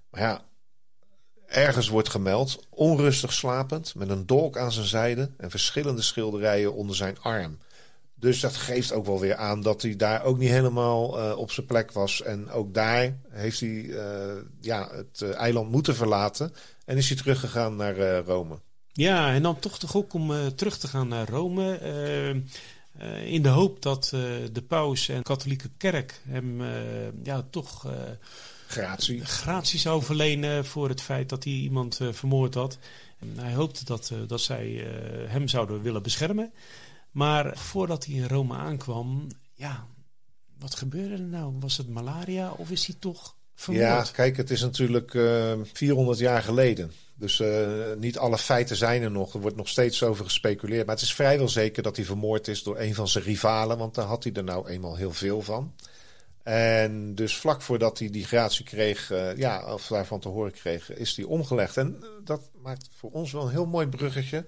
Maar 0.09 0.21
ja, 0.21 0.45
ergens 1.45 1.87
wordt 1.87 2.09
gemeld, 2.09 2.65
onrustig 2.69 3.33
slapend, 3.33 3.95
met 3.95 4.09
een 4.09 4.25
dolk 4.25 4.57
aan 4.57 4.71
zijn 4.71 4.85
zijde 4.85 5.31
en 5.37 5.49
verschillende 5.49 6.01
schilderijen 6.01 6.73
onder 6.73 6.95
zijn 6.95 7.19
arm. 7.21 7.57
Dus 8.23 8.39
dat 8.39 8.55
geeft 8.55 8.91
ook 8.91 9.05
wel 9.05 9.19
weer 9.19 9.35
aan 9.35 9.61
dat 9.61 9.81
hij 9.81 9.95
daar 9.95 10.23
ook 10.23 10.37
niet 10.37 10.49
helemaal 10.49 11.19
uh, 11.19 11.37
op 11.37 11.51
zijn 11.51 11.65
plek 11.65 11.91
was. 11.91 12.21
En 12.21 12.49
ook 12.49 12.73
daar 12.73 13.17
heeft 13.29 13.59
hij 13.59 13.69
uh, 13.69 13.97
ja, 14.61 14.89
het 14.91 15.21
uh, 15.23 15.35
eiland 15.35 15.71
moeten 15.71 15.95
verlaten. 15.95 16.53
En 16.85 16.97
is 16.97 17.07
hij 17.07 17.17
teruggegaan 17.17 17.75
naar 17.75 18.25
Rome. 18.25 18.59
Ja, 18.91 19.33
en 19.33 19.41
dan 19.41 19.59
toch 19.59 19.79
toch 19.79 19.95
ook 19.95 20.13
om 20.13 20.55
terug 20.55 20.77
te 20.77 20.87
gaan 20.87 21.07
naar 21.07 21.29
Rome. 21.29 21.79
in 23.25 23.41
de 23.41 23.49
hoop 23.49 23.81
dat 23.81 24.09
de 24.51 24.63
paus 24.67 25.09
en 25.09 25.17
de 25.17 25.23
katholieke 25.23 25.69
kerk 25.77 26.21
hem 26.27 26.61
ja, 27.23 27.47
toch 27.49 27.87
gratie. 28.67 29.25
gratie 29.25 29.79
zou 29.79 30.03
verlenen 30.03 30.65
voor 30.65 30.89
het 30.89 31.01
feit 31.01 31.29
dat 31.29 31.43
hij 31.43 31.53
iemand 31.53 31.99
vermoord 32.11 32.53
had. 32.53 32.77
En 33.19 33.33
hij 33.35 33.53
hoopte 33.53 33.85
dat, 33.85 34.13
dat 34.27 34.41
zij 34.41 34.87
hem 35.27 35.47
zouden 35.47 35.81
willen 35.81 36.03
beschermen. 36.03 36.53
Maar 37.13 37.57
voordat 37.57 38.05
hij 38.05 38.15
in 38.15 38.27
Rome 38.27 38.55
aankwam, 38.55 39.27
ja, 39.53 39.87
wat 40.59 40.75
gebeurde 40.75 41.13
er 41.13 41.19
nou? 41.19 41.53
Was 41.59 41.77
het 41.77 41.89
malaria 41.89 42.51
of 42.51 42.71
is 42.71 42.85
hij 42.85 42.95
toch 42.99 43.35
vermoord? 43.55 43.85
Ja, 43.85 44.05
kijk, 44.11 44.37
het 44.37 44.49
is 44.49 44.61
natuurlijk 44.61 45.13
uh, 45.13 45.51
eh, 45.51 45.59
400 45.73 46.19
jaar 46.19 46.43
geleden. 46.43 46.91
Dus 47.15 47.39
uh, 47.39 47.67
niet 47.97 48.17
alle 48.17 48.37
feiten 48.37 48.75
zijn 48.75 49.01
er 49.01 49.11
nog. 49.11 49.33
Er 49.33 49.39
wordt 49.39 49.55
nog 49.55 49.67
steeds 49.69 50.03
over 50.03 50.25
gespeculeerd. 50.25 50.85
Maar 50.85 50.95
het 50.95 51.03
is 51.03 51.13
vrijwel 51.13 51.49
zeker 51.49 51.83
dat 51.83 51.95
hij 51.95 52.05
vermoord 52.05 52.47
is 52.47 52.63
door 52.63 52.79
een 52.79 52.95
van 52.95 53.07
zijn 53.07 53.23
rivalen. 53.23 53.77
Want 53.77 53.95
daar 53.95 54.05
had 54.05 54.23
hij 54.23 54.33
er 54.33 54.43
nou 54.43 54.67
eenmaal 54.67 54.95
heel 54.95 55.13
veel 55.13 55.41
van. 55.41 55.73
En 56.43 57.15
dus 57.15 57.37
vlak 57.37 57.61
voordat 57.61 57.99
hij 57.99 58.09
die 58.09 58.25
gratie 58.25 58.65
kreeg, 58.65 59.11
uh, 59.11 59.37
ja, 59.37 59.73
of 59.73 59.87
daarvan 59.87 60.19
te 60.19 60.29
horen 60.29 60.51
kreeg, 60.51 60.93
is 60.93 61.15
hij 61.15 61.25
omgelegd. 61.25 61.77
En 61.77 62.03
dat 62.23 62.41
maakt 62.61 62.89
voor 62.97 63.11
ons 63.11 63.31
wel 63.31 63.43
een 63.43 63.51
heel 63.51 63.65
mooi 63.65 63.87
bruggetje 63.87 64.45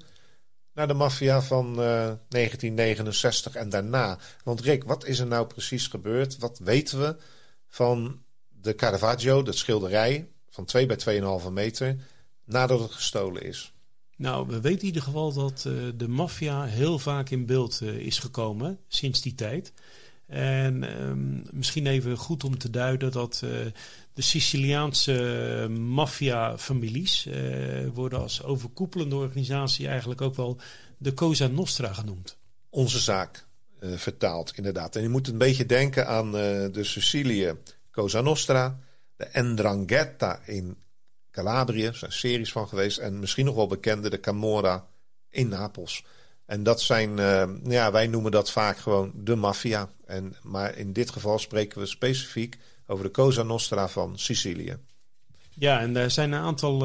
naar 0.75 0.87
de 0.87 0.93
maffia 0.93 1.41
van 1.41 1.79
uh, 1.79 2.07
eh, 2.07 2.17
1969 2.27 3.55
en 3.55 3.69
daarna. 3.69 4.17
Want 4.43 4.61
Rick, 4.61 4.83
wat 4.83 5.05
is 5.05 5.19
er 5.19 5.27
nou 5.27 5.47
precies 5.47 5.87
gebeurd? 5.87 6.37
Wat 6.37 6.59
weten 6.59 6.99
we 6.99 7.15
van 7.67 8.21
de 8.61 8.75
Caravaggio, 8.75 9.43
dat 9.43 9.55
schilderij 9.55 10.29
van 10.49 10.65
2 10.65 10.85
bij 10.85 11.21
2,5 11.43 11.51
meter, 11.51 11.95
nadat 12.45 12.79
het 12.79 12.91
gestolen 12.91 13.41
is? 13.41 13.73
Nou, 14.17 14.47
we 14.47 14.61
weten 14.61 14.79
in 14.79 14.85
ieder 14.85 15.01
geval 15.01 15.33
dat 15.33 15.61
de 15.95 16.07
maffia 16.07 16.63
heel 16.63 16.99
vaak 16.99 17.29
in 17.29 17.45
beeld 17.45 17.81
is 17.81 18.19
gekomen 18.19 18.79
sinds 18.87 19.21
die 19.21 19.35
tijd. 19.35 19.73
En 20.27 20.83
ehm, 20.83 21.57
misschien 21.57 21.87
even 21.87 22.17
goed 22.17 22.43
om 22.43 22.57
te 22.57 22.69
duiden 22.69 23.11
dat 23.11 23.43
de 24.15 24.21
Siciliaanse 24.21 25.67
maffia-families 25.69 27.27
worden 27.93 28.19
als 28.19 28.43
overkoepelende 28.43 29.15
organisatie 29.15 29.87
eigenlijk 29.87 30.21
ook 30.21 30.35
wel 30.35 30.59
de 30.97 31.13
Cosa 31.13 31.47
Nostra 31.47 31.93
genoemd. 31.93 32.37
Onze 32.69 32.99
zaak 32.99 33.45
uh, 33.79 33.97
vertaald, 33.97 34.53
inderdaad. 34.55 34.95
En 34.95 35.01
je 35.01 35.09
moet 35.09 35.27
een 35.27 35.37
beetje 35.37 35.65
denken 35.65 36.07
aan 36.07 36.25
uh, 36.27 36.33
de 36.71 36.83
Sicilië 36.83 37.53
Cosa 37.91 38.21
Nostra, 38.21 38.79
de 39.15 39.41
Ndrangheta 39.41 40.39
in 40.45 40.77
Calabrië, 41.31 41.85
er 41.85 41.95
zijn 41.95 42.11
series 42.11 42.51
van 42.51 42.67
geweest. 42.67 42.97
En 42.97 43.19
misschien 43.19 43.45
nog 43.45 43.55
wel 43.55 43.67
bekende, 43.67 44.09
de 44.09 44.19
Camorra 44.19 44.87
in 45.29 45.47
Napels. 45.47 46.03
En 46.45 46.63
dat 46.63 46.81
zijn, 46.81 47.17
ja, 47.63 47.91
wij 47.91 48.07
noemen 48.07 48.31
dat 48.31 48.51
vaak 48.51 48.77
gewoon 48.77 49.11
de 49.15 49.35
maffia. 49.35 49.89
Maar 50.41 50.77
in 50.77 50.93
dit 50.93 51.09
geval 51.09 51.39
spreken 51.39 51.79
we 51.79 51.85
specifiek 51.85 52.57
over 52.87 53.03
de 53.05 53.11
Cosa 53.11 53.43
Nostra 53.43 53.87
van 53.87 54.19
Sicilië. 54.19 54.77
Ja, 55.53 55.79
en 55.79 55.95
er 55.95 56.11
zijn 56.11 56.31
een 56.31 56.41
aantal 56.41 56.77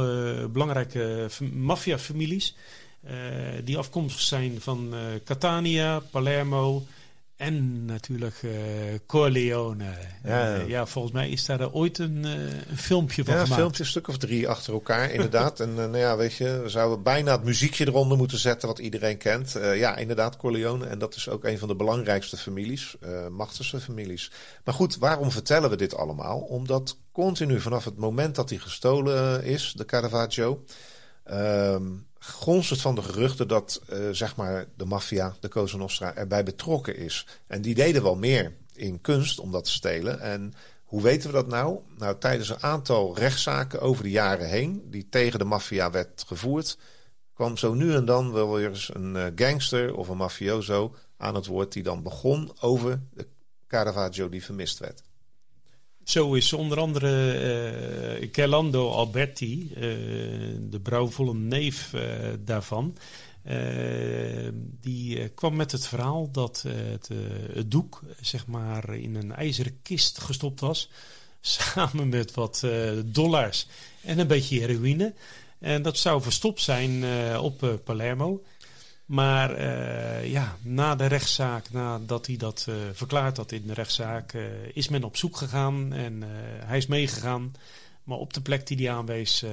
belangrijke 0.51 1.29
maffia-families. 1.53 2.55
Uh, 3.05 3.13
die 3.65 3.79
afkomstig 3.79 4.21
zijn 4.21 4.61
van 4.61 4.95
uh, 4.95 5.01
Catania, 5.25 6.01
Palermo 6.01 6.87
en 7.41 7.85
natuurlijk 7.85 8.43
uh, 8.43 8.53
Corleone. 9.07 9.85
Ja, 10.25 10.55
ja. 10.55 10.65
ja, 10.67 10.87
volgens 10.87 11.15
mij 11.15 11.31
is 11.31 11.45
daar 11.45 11.73
ooit 11.73 11.99
een, 11.99 12.25
een 12.25 12.77
filmpje 12.77 13.25
van 13.25 13.35
ja, 13.35 13.41
gemaakt. 13.41 13.51
een 13.51 13.57
filmpje, 13.57 13.83
een 13.83 13.89
stuk 13.89 14.09
of 14.09 14.17
drie 14.17 14.49
achter 14.49 14.73
elkaar, 14.73 15.11
inderdaad. 15.11 15.61
en 15.61 15.75
nou 15.75 15.97
ja, 15.97 16.17
weet 16.17 16.35
je, 16.35 16.61
we 16.63 16.69
zouden 16.69 17.03
bijna 17.03 17.33
het 17.33 17.45
muziekje 17.45 17.87
eronder 17.87 18.17
moeten 18.19 18.39
zetten 18.39 18.69
wat 18.69 18.79
iedereen 18.79 19.19
kent. 19.19 19.53
ja, 19.75 19.97
inderdaad, 19.97 20.37
Corleone. 20.37 20.87
En 20.87 20.99
dat 20.99 21.15
is 21.15 21.29
ook 21.29 21.45
een 21.45 21.59
van 21.59 21.69
de 21.69 21.77
belangrijkste 21.77 22.37
families, 22.37 22.97
machtigste 23.31 23.81
families. 23.81 24.31
Maar 24.65 24.75
goed, 24.75 24.97
waarom 24.97 25.31
vertellen 25.31 25.71
we 25.71 25.77
dit 25.77 25.97
allemaal? 25.97 26.39
Omdat 26.39 26.97
continu 27.13 27.61
vanaf 27.61 27.85
het 27.85 27.97
moment 27.97 28.35
dat 28.35 28.51
hij 28.51 28.59
gestolen 28.59 29.45
is, 29.45 29.73
de 29.77 29.85
Caravaggio... 29.85 30.65
Um, 31.33 32.07
het 32.39 32.81
van 32.81 32.95
de 32.95 33.03
geruchten 33.03 33.49
dat 33.49 33.83
uh, 33.93 33.99
zeg 34.11 34.37
maar 34.37 34.67
de 34.77 34.85
maffia, 34.85 35.37
de 35.41 35.49
Cosa 35.49 35.77
Nostra, 35.77 36.15
erbij 36.15 36.43
betrokken 36.43 36.97
is. 36.97 37.27
En 37.47 37.63
die 37.63 37.75
deden 37.75 38.03
wel 38.03 38.17
meer 38.17 38.53
in 38.75 39.01
kunst 39.01 39.39
om 39.39 39.53
dat 39.53 39.65
te 39.65 39.71
stelen. 39.71 40.21
En 40.21 40.55
hoe 40.85 41.03
weten 41.03 41.29
we 41.29 41.35
dat 41.35 41.47
nou? 41.47 41.79
Nou, 41.99 42.19
tijdens 42.19 42.49
een 42.49 42.63
aantal 42.63 43.17
rechtszaken 43.17 43.81
over 43.81 44.03
de 44.03 44.11
jaren 44.11 44.49
heen, 44.49 44.83
die 44.91 45.09
tegen 45.09 45.39
de 45.39 45.45
maffia 45.45 45.91
werd 45.91 46.25
gevoerd, 46.27 46.79
kwam 47.35 47.57
zo 47.57 47.75
nu 47.75 47.95
en 47.95 48.05
dan 48.05 48.33
wel 48.33 48.53
weer 48.55 48.69
eens 48.69 48.95
een 48.95 49.15
uh, 49.15 49.27
gangster 49.35 49.95
of 49.95 50.09
een 50.09 50.17
mafioso 50.17 50.95
aan 51.17 51.35
het 51.35 51.47
woord 51.47 51.73
die 51.73 51.83
dan 51.83 52.03
begon 52.03 52.53
over 52.61 53.01
de 53.13 53.27
Caravaggio 53.67 54.29
die 54.29 54.45
vermist 54.45 54.79
werd. 54.79 55.03
Zo 56.11 56.35
is 56.35 56.53
onder 56.53 56.79
andere 56.79 58.29
Gerlando 58.33 58.91
Alberti, 58.91 59.73
uh, 59.75 59.81
de 60.71 60.81
brouwvolle 60.83 61.35
neef 61.35 61.93
uh, 61.93 62.03
daarvan. 62.45 62.97
die 64.81 65.29
kwam 65.29 65.57
met 65.57 65.73
het 65.73 65.87
verhaal 65.87 66.31
dat 66.31 66.65
het, 66.69 67.11
het, 67.53 67.71
doek 67.71 68.03
zeg 68.21 68.47
maar, 68.47 68.95
in 68.95 69.15
een 69.15 69.33
ijzeren 69.33 69.83
kist 69.83 70.21
gestopt 70.21 70.61
was. 70.61 70.91
Samen 71.41 72.09
met 72.09 72.35
wat 72.35 72.67
dollars 73.05 73.67
en 74.01 74.19
een 74.19 74.27
beetje 74.27 74.59
heroïne. 74.59 75.15
En 75.59 75.83
dat 75.83 75.99
zou 75.99 76.23
verstopt 76.23 76.61
zijn 76.61 77.05
op 77.39 77.81
Palermo. 77.85 78.43
Maar 79.11 79.59
uh, 79.59 80.31
ja, 80.31 80.57
na 80.63 80.95
de 80.95 81.07
rechtszaak, 81.07 81.71
nadat 81.71 82.27
hij 82.27 82.37
dat 82.37 82.67
uh, 82.69 82.75
verklaard 82.93 83.37
had 83.37 83.53
in 83.53 83.67
de 83.67 83.75
rechtszaak, 83.75 84.33
uh, 84.33 84.43
is 84.73 84.89
men 84.89 85.05
op 85.05 85.17
zoek 85.17 85.37
gegaan 85.37 85.93
en 85.93 86.23
hij 86.65 86.77
is 86.77 86.87
meegegaan. 86.87 87.55
Maar 88.05 88.19
op 88.19 88.35
de 88.35 88.41
plek 88.41 88.67
die 88.67 88.77
hij 88.77 88.97
aanwees 88.97 89.45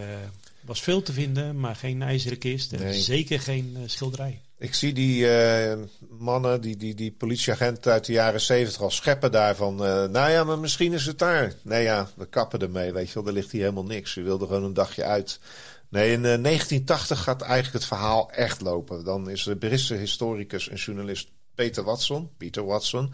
was 0.62 0.82
veel 0.82 1.02
te 1.02 1.14
vinden, 1.14 1.60
maar 1.60 1.76
geen 1.76 2.02
ijzeren 2.02 2.38
kist 2.38 2.74
en 2.74 2.94
zeker 2.94 3.40
geen 3.40 3.78
schilderij. 3.86 4.42
Ik 4.58 4.74
zie 4.74 4.94
die 4.94 5.28
mannen, 6.10 6.62
die, 6.62 6.78
die, 6.78 6.96
die 6.96 7.12
politieagenten 7.12 7.92
uit 7.92 8.06
de 8.06 8.12
jaren 8.12 8.42
zeventig 8.42 8.82
al 8.82 8.92
scheppen 8.92 9.32
daarvan. 9.32 9.76
nou 9.76 10.30
ja, 10.30 10.44
maar 10.44 10.60
misschien 10.60 10.94
is 10.94 11.06
het 11.06 11.20
daar. 11.20 11.54
Nee 11.62 11.84
ja, 11.84 12.10
we 12.16 12.26
kappen 12.26 12.60
ermee, 12.60 12.94
weet 12.94 13.08
je 13.08 13.14
wel, 13.14 13.28
er 13.28 13.34
ligt 13.34 13.52
hier 13.52 13.62
helemaal 13.62 13.84
niks. 13.84 14.16
U 14.16 14.24
wilde 14.24 14.46
gewoon 14.46 14.64
een 14.64 14.74
dagje 14.74 15.04
uit. 15.04 15.40
Nee, 15.90 16.12
in 16.12 16.22
1980 16.22 17.18
eh, 17.18 17.24
gaat 17.24 17.42
eigenlijk 17.42 17.74
het 17.74 17.86
verhaal 17.86 18.32
echt 18.32 18.62
lopen. 18.62 19.04
Dan 19.04 19.30
is 19.30 19.44
de 19.44 19.56
Britse 19.56 19.94
historicus 19.94 20.70
en 20.70 20.76
journalist 20.76 21.32
Peter 21.56 21.84
Watson, 21.84 22.30
Peter 22.38 22.66
Watson, 22.66 23.14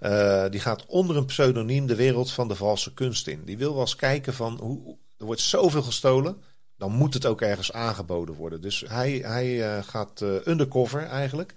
uh, 0.00 0.44
die 0.50 0.60
gaat 0.60 0.86
onder 0.86 1.16
een 1.16 1.24
pseudoniem 1.24 1.86
de 1.86 1.94
wereld 1.94 2.32
van 2.32 2.48
de 2.48 2.54
valse 2.54 2.94
kunst 2.94 3.26
in. 3.26 3.44
Die 3.44 3.58
wil 3.58 3.72
wel 3.72 3.80
eens 3.80 3.96
kijken 3.96 4.34
van 4.34 4.58
hoe 4.62 4.96
er 5.18 5.24
wordt 5.24 5.40
zoveel 5.40 5.82
gestolen, 5.82 6.42
dan 6.76 6.92
moet 6.92 7.14
het 7.14 7.26
ook 7.26 7.40
ergens 7.40 7.72
aangeboden 7.72 8.34
worden. 8.34 8.60
Dus 8.60 8.84
hij, 8.88 9.10
hij 9.24 9.76
uh, 9.76 9.82
gaat 9.82 10.20
undercover 10.20 11.06
eigenlijk. 11.06 11.54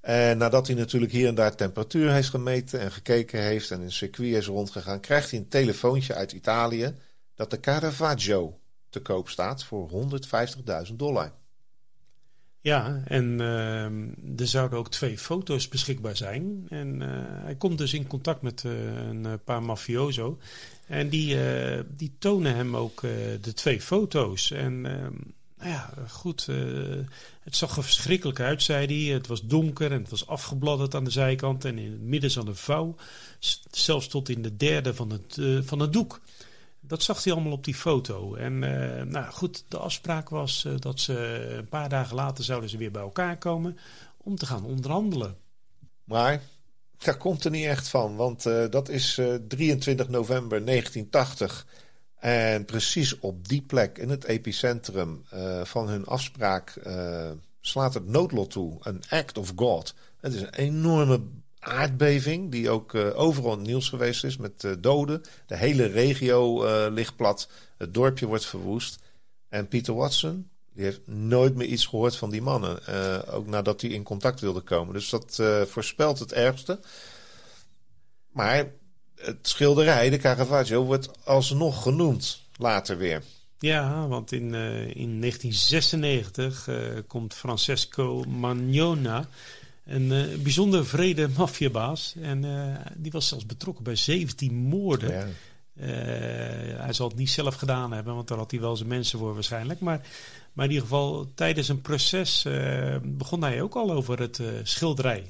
En 0.00 0.38
nadat 0.38 0.66
hij 0.66 0.76
natuurlijk 0.76 1.12
hier 1.12 1.28
en 1.28 1.34
daar 1.34 1.54
temperatuur 1.54 2.12
heeft 2.12 2.28
gemeten 2.28 2.80
en 2.80 2.92
gekeken 2.92 3.42
heeft 3.42 3.70
en 3.70 3.80
in 3.80 3.92
circuit 3.92 4.34
is 4.34 4.46
rondgegaan, 4.46 5.00
krijgt 5.00 5.30
hij 5.30 5.38
een 5.38 5.48
telefoontje 5.48 6.14
uit 6.14 6.32
Italië 6.32 6.94
dat 7.34 7.50
de 7.50 7.60
Caravaggio 7.60 8.58
te 8.92 9.00
koop 9.00 9.28
staat 9.28 9.64
voor 9.64 9.90
150.000 10.88 10.94
dollar. 10.94 11.32
Ja, 12.62 13.02
en 13.04 13.38
uh, 13.40 13.84
er 14.40 14.46
zouden 14.46 14.78
ook 14.78 14.90
twee 14.90 15.18
foto's 15.18 15.68
beschikbaar 15.68 16.16
zijn. 16.16 16.66
En 16.68 17.00
uh, 17.00 17.08
hij 17.44 17.54
komt 17.54 17.78
dus 17.78 17.94
in 17.94 18.06
contact 18.06 18.42
met 18.42 18.62
uh, 18.62 18.72
een 19.08 19.40
paar 19.44 19.62
mafioso. 19.62 20.38
En 20.86 21.08
die, 21.08 21.36
die 21.96 22.12
tonen 22.18 22.54
hem 22.54 22.76
ook 22.76 23.00
de 23.40 23.52
twee 23.54 23.80
foto's. 23.80 24.50
En 24.50 24.86
ehm, 24.86 25.14
nou 25.58 25.70
ja, 25.70 25.90
goed, 26.08 26.46
het 27.40 27.56
zag 27.56 27.76
er 27.76 27.82
verschrikkelijk 27.82 28.40
uit, 28.40 28.62
zei 28.62 28.86
hij. 28.86 29.14
Het 29.14 29.26
was 29.26 29.46
donker 29.46 29.92
en 29.92 30.00
het 30.00 30.10
was 30.10 30.26
afgebladderd 30.26 30.94
aan 30.94 31.04
de 31.04 31.10
zijkant. 31.10 31.64
En 31.64 31.78
in 31.78 31.90
het 31.90 32.00
midden 32.00 32.30
zat 32.30 32.46
een 32.46 32.56
vouw, 32.56 32.94
zelfs 33.70 34.08
tot 34.08 34.28
in 34.28 34.42
de 34.42 34.56
derde 34.56 34.94
van 34.94 35.10
het, 35.10 35.38
van 35.66 35.80
het 35.80 35.92
doek. 35.92 36.20
Dat 36.84 37.02
zag 37.02 37.24
hij 37.24 37.32
allemaal 37.32 37.52
op 37.52 37.64
die 37.64 37.74
foto. 37.74 38.34
En 38.34 38.62
uh, 38.62 39.02
nou 39.02 39.32
goed, 39.32 39.64
de 39.68 39.78
afspraak 39.78 40.28
was 40.28 40.64
uh, 40.64 40.74
dat 40.78 41.00
ze 41.00 41.46
een 41.58 41.68
paar 41.68 41.88
dagen 41.88 42.14
later 42.14 42.44
zouden 42.44 42.70
ze 42.70 42.76
weer 42.76 42.90
bij 42.90 43.02
elkaar 43.02 43.38
komen 43.38 43.78
om 44.16 44.36
te 44.36 44.46
gaan 44.46 44.64
onderhandelen. 44.64 45.36
Maar 46.04 46.42
daar 46.98 47.16
komt 47.16 47.44
er 47.44 47.50
niet 47.50 47.66
echt 47.66 47.88
van, 47.88 48.16
want 48.16 48.46
uh, 48.46 48.64
dat 48.70 48.88
is 48.88 49.20
23 49.48 50.08
november 50.08 50.64
1980. 50.64 51.66
En 52.18 52.64
precies 52.64 53.18
op 53.18 53.48
die 53.48 53.62
plek 53.62 53.98
in 53.98 54.08
het 54.08 54.24
epicentrum 54.24 55.24
van 55.62 55.88
hun 55.88 56.06
afspraak 56.06 56.80
slaat 57.60 57.94
het 57.94 58.06
noodlot 58.06 58.50
toe. 58.50 58.78
Een 58.80 59.02
act 59.08 59.38
of 59.38 59.52
God. 59.56 59.94
Het 60.20 60.34
is 60.34 60.40
een 60.40 60.54
enorme 60.54 61.20
aardbeving, 61.62 62.50
die 62.50 62.70
ook 62.70 62.94
uh, 62.94 63.18
overal 63.18 63.58
nieuws 63.58 63.88
geweest 63.88 64.24
is 64.24 64.36
met 64.36 64.64
uh, 64.64 64.72
doden. 64.78 65.22
De 65.46 65.56
hele 65.56 65.86
regio 65.86 66.66
uh, 66.66 66.86
ligt 66.92 67.16
plat. 67.16 67.48
Het 67.76 67.94
dorpje 67.94 68.26
wordt 68.26 68.46
verwoest. 68.46 68.98
En 69.48 69.68
Peter 69.68 69.94
Watson, 69.94 70.48
die 70.74 70.84
heeft 70.84 71.06
nooit 71.06 71.54
meer 71.54 71.66
iets 71.66 71.86
gehoord 71.86 72.16
van 72.16 72.30
die 72.30 72.42
mannen. 72.42 72.78
ook 73.26 73.46
nadat 73.46 73.80
hij 73.80 73.90
in 73.90 74.02
contact 74.02 74.40
wilde 74.40 74.60
komen. 74.60 74.94
Dus 74.94 75.08
dat 75.08 75.42
voorspelt 75.68 76.18
het 76.18 76.32
ergste. 76.32 76.80
Maar 78.30 78.72
het 79.16 79.48
schilderij, 79.48 80.10
de 80.10 80.16
Caravaggio, 80.16 80.84
wordt 80.84 81.24
alsnog 81.24 81.82
genoemd 81.82 82.40
later 82.56 82.96
weer. 82.96 83.22
Ja, 83.58 84.08
want 84.08 84.32
in, 84.32 84.54
in 84.94 85.20
1996 85.20 86.68
komt 87.06 87.34
Francesco 87.34 88.24
Magnona 88.24 89.28
een 89.84 90.02
uh, 90.02 90.36
bijzonder 90.42 90.86
vrede 90.86 91.28
maffiabaas. 91.36 92.14
En 92.20 92.44
uh, 92.44 92.76
die 92.96 93.12
was 93.12 93.28
zelfs 93.28 93.46
betrokken 93.46 93.84
bij 93.84 93.96
17 93.96 94.54
moorden. 94.54 95.12
Ja. 95.12 95.26
Uh, 95.74 95.86
hij 96.80 96.92
zal 96.92 97.08
het 97.08 97.16
niet 97.16 97.30
zelf 97.30 97.54
gedaan 97.54 97.92
hebben, 97.92 98.14
want 98.14 98.28
daar 98.28 98.38
had 98.38 98.50
hij 98.50 98.60
wel 98.60 98.76
zijn 98.76 98.88
mensen 98.88 99.18
voor 99.18 99.34
waarschijnlijk. 99.34 99.80
Maar, 99.80 100.00
maar 100.52 100.64
in 100.64 100.70
ieder 100.70 100.86
geval, 100.86 101.32
tijdens 101.34 101.68
een 101.68 101.80
proces 101.80 102.46
begon 103.02 103.42
hij 103.42 103.62
ook 103.62 103.74
al 103.74 103.92
over 103.92 104.20
het 104.20 104.40
schilderij. 104.62 105.26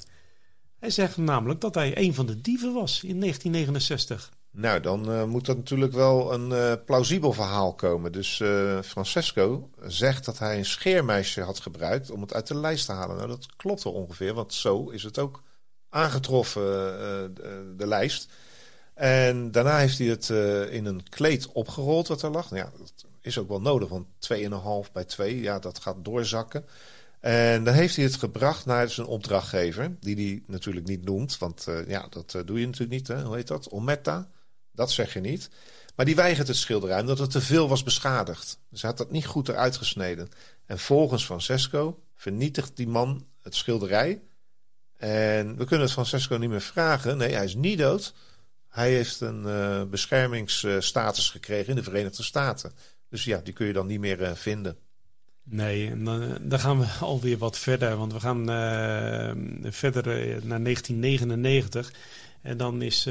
Hij 0.79 0.89
zegt 0.89 1.17
namelijk 1.17 1.61
dat 1.61 1.75
hij 1.75 1.97
een 1.97 2.13
van 2.13 2.25
de 2.25 2.41
dieven 2.41 2.73
was 2.73 3.03
in 3.03 3.19
1969. 3.19 4.31
Nou, 4.55 4.79
dan 4.79 5.11
uh, 5.11 5.23
moet 5.23 5.45
dat 5.45 5.57
natuurlijk 5.57 5.93
wel 5.93 6.33
een 6.33 6.49
uh, 6.49 6.73
plausibel 6.85 7.33
verhaal 7.33 7.73
komen. 7.73 8.11
Dus 8.11 8.39
uh, 8.39 8.81
Francesco 8.81 9.69
zegt 9.81 10.25
dat 10.25 10.39
hij 10.39 10.57
een 10.57 10.65
scheermeisje 10.65 11.41
had 11.41 11.59
gebruikt 11.59 12.11
om 12.11 12.21
het 12.21 12.33
uit 12.33 12.47
de 12.47 12.57
lijst 12.57 12.85
te 12.85 12.91
halen. 12.91 13.15
Nou, 13.15 13.27
dat 13.27 13.55
klopt 13.55 13.83
wel 13.83 13.93
ongeveer, 13.93 14.33
want 14.33 14.53
zo 14.53 14.89
is 14.89 15.03
het 15.03 15.19
ook 15.19 15.43
aangetroffen, 15.89 16.63
de, 17.33 17.73
de, 17.77 17.87
lijst. 17.87 18.31
En 18.93 19.51
daarna 19.51 19.77
heeft 19.77 19.97
hij 19.97 20.07
het 20.07 20.29
in 20.69 20.85
een 20.85 21.09
kleed 21.09 21.47
opgerold 21.51 22.07
wat 22.07 22.21
er 22.21 22.31
lag. 22.31 22.51
Nou 22.51 22.63
ja, 22.63 22.71
is 23.21 23.37
ook 23.37 23.47
wel 23.47 23.61
nodig, 23.61 23.89
want 23.89 24.07
2,5 24.87 24.91
bij 24.91 25.05
2, 25.05 25.41
ja, 25.41 25.59
dat 25.59 25.79
gaat 25.79 26.05
doorzakken. 26.05 26.65
En 27.19 27.63
dan 27.63 27.73
heeft 27.73 27.95
hij 27.95 28.05
het 28.05 28.15
gebracht 28.15 28.65
naar 28.65 28.89
zijn 28.89 29.07
opdrachtgever, 29.07 29.95
die 29.99 30.15
hij 30.15 30.43
natuurlijk 30.47 30.87
niet 30.87 31.05
noemt, 31.05 31.37
want 31.37 31.67
ja, 31.87 32.07
dat 32.09 32.43
doe 32.45 32.59
je 32.59 32.65
natuurlijk 32.65 32.91
niet. 32.91 33.07
Hè? 33.07 33.23
Hoe 33.23 33.35
heet 33.35 33.47
dat? 33.47 33.69
Ometta? 33.69 34.29
Dat 34.73 34.91
zeg 34.91 35.13
je 35.13 35.19
niet. 35.19 35.49
Maar 35.95 36.05
die 36.05 36.15
weigert 36.15 36.47
het 36.47 36.57
schilderij 36.57 36.99
omdat 36.99 37.19
het 37.19 37.31
te 37.31 37.41
veel 37.41 37.69
was 37.69 37.83
beschadigd. 37.83 38.59
Dus 38.69 38.81
had 38.81 38.97
dat 38.97 39.11
niet 39.11 39.25
goed 39.25 39.49
eruit 39.49 39.77
gesneden. 39.77 40.29
En 40.65 40.79
volgens 40.79 41.25
Francesco 41.25 41.99
vernietigt 42.15 42.77
die 42.77 42.87
man 42.87 43.25
het 43.41 43.55
schilderij. 43.55 44.21
En 44.97 45.57
we 45.57 45.65
kunnen 45.65 45.85
het 45.85 45.93
Francesco 45.93 46.37
niet 46.37 46.49
meer 46.49 46.61
vragen. 46.61 47.17
Nee, 47.17 47.33
hij 47.33 47.45
is 47.45 47.55
niet 47.55 47.77
dood. 47.77 48.13
Hij 48.69 48.91
heeft 48.93 49.21
een 49.21 49.43
uh, 49.45 49.83
beschermingsstatus 49.83 51.29
gekregen 51.29 51.69
in 51.69 51.75
de 51.75 51.83
Verenigde 51.83 52.23
Staten. 52.23 52.71
Dus 53.09 53.23
ja, 53.23 53.37
die 53.43 53.53
kun 53.53 53.67
je 53.67 53.73
dan 53.73 53.87
niet 53.87 53.99
meer 53.99 54.21
uh, 54.21 54.31
vinden. 54.33 54.77
Nee, 55.43 55.89
en 55.89 56.03
dan, 56.03 56.37
dan, 56.41 56.59
gaan 56.59 56.79
we 56.79 56.85
alweer 57.05 57.37
wat 57.37 57.59
verder. 57.59 57.97
Want 57.97 58.13
we 58.13 58.19
gaan 58.19 58.45
verder 59.71 60.05
naar 60.45 60.63
1999. 60.63 61.91
En 62.43 62.57
dan 62.57 62.81
is 62.81 63.03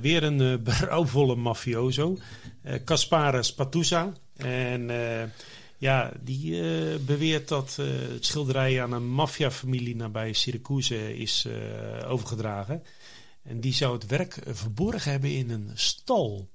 weer 0.00 0.22
een 0.22 0.62
berouwvolle 0.62 1.36
mafioso. 1.36 2.18
Caspare 2.84 3.42
Spatusa. 3.42 4.12
En 4.36 4.90
ja, 5.78 6.12
die 6.20 6.62
beweert 6.98 7.48
dat 7.48 7.76
het 8.12 8.24
schilderij 8.24 8.82
aan 8.82 8.92
een 8.92 9.08
maffiafamilie 9.08 9.96
nabij 9.96 10.32
Syracuse 10.32 11.18
is 11.18 11.46
overgedragen. 12.06 12.82
En 13.42 13.60
die 13.60 13.74
zou 13.74 13.94
het 13.94 14.06
werk 14.06 14.38
verborgen 14.46 15.10
hebben 15.10 15.30
in 15.30 15.50
een 15.50 15.70
stal. 15.74 16.48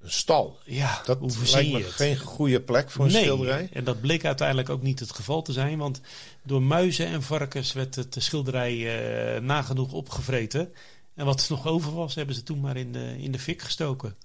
Een 0.00 0.10
stal? 0.10 0.58
Ja, 0.64 1.02
dat 1.04 1.18
hoe 1.18 1.32
lijkt 1.50 1.72
me 1.72 1.82
geen 1.82 2.18
goede 2.18 2.60
plek 2.60 2.90
voor 2.90 3.04
een 3.04 3.12
nee, 3.12 3.22
schilderij. 3.22 3.68
En 3.72 3.84
dat 3.84 4.00
bleek 4.00 4.24
uiteindelijk 4.24 4.68
ook 4.68 4.82
niet 4.82 5.00
het 5.00 5.12
geval 5.12 5.42
te 5.42 5.52
zijn. 5.52 5.78
Want 5.78 6.00
door 6.42 6.62
muizen 6.62 7.06
en 7.06 7.22
varkens 7.22 7.72
werd 7.72 7.94
het 7.94 8.16
schilderij 8.18 8.74
uh, 8.76 9.40
nagenoeg 9.40 9.92
opgevreten. 9.92 10.72
En 11.18 11.24
wat 11.24 11.40
er 11.40 11.50
nog 11.50 11.66
over 11.66 11.94
was, 11.94 12.14
hebben 12.14 12.34
ze 12.34 12.42
toen 12.42 12.60
maar 12.60 12.76
in 12.76 12.92
de, 12.92 13.16
in 13.18 13.32
de 13.32 13.38
fik 13.38 13.62
gestoken. 13.62 14.16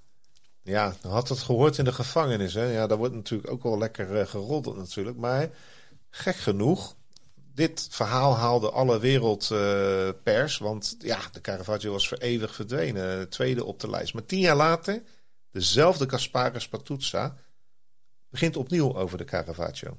Ja, 0.61 0.95
had 1.01 1.29
het 1.29 1.39
gehoord 1.39 1.77
in 1.77 1.85
de 1.85 1.93
gevangenis. 1.93 2.53
Hè? 2.53 2.63
Ja, 2.63 2.87
daar 2.87 2.97
wordt 2.97 3.13
natuurlijk 3.13 3.51
ook 3.51 3.63
wel 3.63 3.77
lekker 3.77 4.19
uh, 4.19 4.25
geroddeld 4.25 4.77
natuurlijk. 4.77 5.17
Maar 5.17 5.49
gek 6.09 6.35
genoeg 6.35 6.95
dit 7.53 7.87
verhaal 7.89 8.35
haalde 8.35 8.71
alle 8.71 8.99
wereldpers. 8.99 10.55
Uh, 10.55 10.61
want 10.61 10.95
ja, 10.99 11.19
de 11.31 11.41
Caravaggio 11.41 11.91
was 11.91 12.07
voor 12.07 12.17
eeuwig 12.17 12.55
verdwenen. 12.55 13.29
Tweede 13.29 13.63
op 13.65 13.79
de 13.79 13.89
lijst. 13.89 14.13
Maar 14.13 14.25
tien 14.25 14.39
jaar 14.39 14.55
later, 14.55 15.03
dezelfde 15.51 16.05
Caspare 16.05 16.59
Spatuzza 16.59 17.35
begint 18.29 18.57
opnieuw 18.57 18.95
over 18.95 19.17
de 19.17 19.25
Caravaggio. 19.25 19.97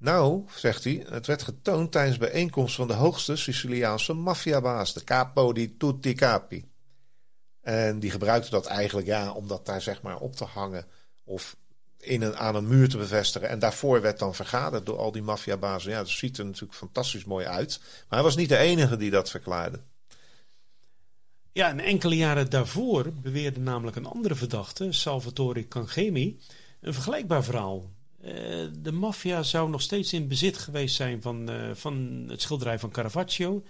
Nou, 0.00 0.44
zegt 0.56 0.84
hij, 0.84 1.06
het 1.08 1.26
werd 1.26 1.42
getoond 1.42 1.92
tijdens 1.92 2.18
bijeenkomst 2.18 2.74
van 2.74 2.86
de 2.86 2.94
hoogste 2.94 3.36
Siciliaanse 3.36 4.12
maffiabaas, 4.12 4.94
de 4.94 5.04
Capo 5.04 5.52
di 5.52 5.76
Tutti 5.76 6.14
Capi. 6.14 6.68
En 7.60 7.98
die 7.98 8.10
gebruikte 8.10 8.50
dat 8.50 8.66
eigenlijk 8.66 9.06
ja, 9.06 9.32
om 9.32 9.48
dat 9.48 9.66
daar 9.66 9.82
zeg 9.82 10.02
maar 10.02 10.18
op 10.18 10.36
te 10.36 10.44
hangen. 10.44 10.86
Of 11.24 11.56
in 11.98 12.22
een, 12.22 12.36
aan 12.36 12.54
een 12.54 12.68
muur 12.68 12.88
te 12.88 12.96
bevestigen. 12.96 13.48
En 13.48 13.58
daarvoor 13.58 14.00
werd 14.00 14.18
dan 14.18 14.34
vergaderd 14.34 14.86
door 14.86 14.98
al 14.98 15.12
die 15.12 15.22
maffiabazen. 15.22 15.90
Ja, 15.90 15.98
dat 15.98 16.08
ziet 16.08 16.38
er 16.38 16.44
natuurlijk 16.44 16.74
fantastisch 16.74 17.24
mooi 17.24 17.46
uit. 17.46 17.78
Maar 17.80 18.18
hij 18.18 18.22
was 18.22 18.36
niet 18.36 18.48
de 18.48 18.56
enige 18.56 18.96
die 18.96 19.10
dat 19.10 19.30
verklaarde. 19.30 19.80
Ja, 21.52 21.68
en 21.68 21.80
enkele 21.80 22.16
jaren 22.16 22.50
daarvoor 22.50 23.12
beweerde 23.12 23.60
namelijk 23.60 23.96
een 23.96 24.06
andere 24.06 24.34
verdachte, 24.34 24.92
Salvatore 24.92 25.68
Cangemi, 25.68 26.40
een 26.80 26.94
vergelijkbaar 26.94 27.44
verhaal. 27.44 27.90
Uh, 28.24 28.66
de 28.78 28.92
maffia 28.92 29.42
zou 29.42 29.70
nog 29.70 29.82
steeds 29.82 30.12
in 30.12 30.28
bezit 30.28 30.58
geweest 30.58 30.94
zijn 30.94 31.22
van, 31.22 31.50
uh, 31.50 31.70
van 31.74 32.24
het 32.28 32.40
schilderij 32.40 32.78
van 32.78 32.90
Caravaggio, 32.90 33.62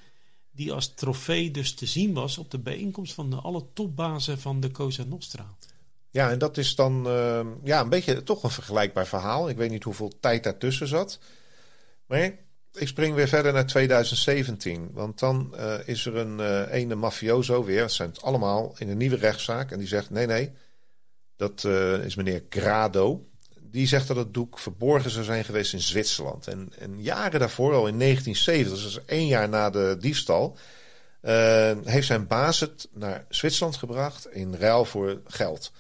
die 0.50 0.72
als 0.72 0.94
trofee 0.94 1.50
dus 1.50 1.74
te 1.74 1.86
zien 1.86 2.14
was 2.14 2.38
op 2.38 2.50
de 2.50 2.58
bijeenkomst 2.58 3.14
van 3.14 3.30
de 3.30 3.36
alle 3.36 3.64
topbazen 3.72 4.38
van 4.38 4.60
de 4.60 4.70
Cosa 4.70 5.04
Nostra. 5.04 5.46
Ja, 6.10 6.30
en 6.30 6.38
dat 6.38 6.56
is 6.56 6.74
dan 6.74 7.06
uh, 7.06 7.40
ja, 7.64 7.80
een 7.80 7.88
beetje 7.88 8.22
toch 8.22 8.42
een 8.42 8.50
vergelijkbaar 8.50 9.06
verhaal. 9.06 9.48
Ik 9.48 9.56
weet 9.56 9.70
niet 9.70 9.84
hoeveel 9.84 10.12
tijd 10.20 10.44
daartussen 10.44 10.88
zat. 10.88 11.18
Maar 12.06 12.20
ik 12.72 12.88
spring 12.88 13.14
weer 13.14 13.28
verder 13.28 13.52
naar 13.52 13.66
2017. 13.66 14.90
Want 14.92 15.18
dan 15.18 15.54
is 15.84 16.06
er 16.06 16.16
een 16.16 16.64
ene 16.64 16.94
mafioso 16.94 17.64
weer. 17.64 17.80
Dat 17.80 17.92
zijn 17.92 18.08
het 18.08 18.22
allemaal 18.22 18.74
in 18.78 18.88
een 18.88 18.96
nieuwe 18.96 19.16
rechtszaak. 19.16 19.70
En 19.70 19.78
die 19.78 19.88
zegt: 19.88 20.10
nee, 20.10 20.26
nee. 20.26 20.52
Dat 21.36 21.64
is 22.04 22.14
meneer 22.14 22.44
Grado. 22.48 23.29
Die 23.70 23.86
zegt 23.86 24.06
dat 24.06 24.16
het 24.16 24.34
doek 24.34 24.58
verborgen 24.58 25.10
zou 25.10 25.24
zijn 25.24 25.44
geweest 25.44 25.72
in 25.72 25.80
Zwitserland. 25.80 26.46
En, 26.46 26.72
en 26.78 27.02
jaren 27.02 27.40
daarvoor, 27.40 27.74
al 27.74 27.86
in 27.86 27.98
1970, 27.98 28.82
dus 28.82 29.04
één 29.04 29.26
jaar 29.26 29.48
na 29.48 29.70
de 29.70 29.96
diefstal. 30.00 30.56
heeft 31.84 32.06
zijn 32.06 32.26
baas 32.26 32.60
het 32.60 32.88
naar 32.92 33.24
Zwitserland 33.28 33.76
gebracht 33.76 34.32
in 34.32 34.54
ruil 34.54 34.84
voor 34.84 35.20
geld. 35.26 35.72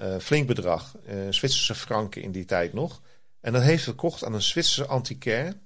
Uh, 0.00 0.16
flink 0.18 0.46
bedrag, 0.46 0.94
uh, 1.08 1.14
Zwitserse 1.30 1.74
franken 1.74 2.22
in 2.22 2.32
die 2.32 2.44
tijd 2.44 2.72
nog. 2.72 3.00
En 3.40 3.52
dat 3.52 3.62
heeft 3.62 3.82
verkocht 3.82 4.24
aan 4.24 4.34
een 4.34 4.42
Zwitserse 4.42 4.86
antiquaire. 4.86 5.56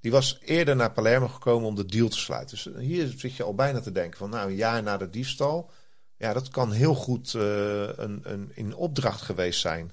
Die 0.00 0.10
was 0.10 0.38
eerder 0.44 0.76
naar 0.76 0.92
Palermo 0.92 1.28
gekomen 1.28 1.68
om 1.68 1.74
de 1.74 1.84
deal 1.84 2.08
te 2.08 2.18
sluiten. 2.18 2.56
Dus 2.56 2.72
eh, 2.72 2.80
hier 2.80 3.14
zit 3.16 3.34
je 3.34 3.42
al 3.42 3.54
bijna 3.54 3.80
te 3.80 3.92
denken 3.92 4.18
van 4.18 4.30
nou 4.30 4.50
een 4.50 4.56
jaar 4.56 4.82
na 4.82 4.96
de 4.96 5.10
diefstal. 5.10 5.70
Ja, 6.16 6.32
dat 6.32 6.48
kan 6.48 6.72
heel 6.72 6.94
goed 6.94 7.32
een, 7.32 8.20
een 8.22 8.50
in 8.54 8.74
opdracht 8.74 9.22
geweest 9.22 9.60
zijn. 9.60 9.92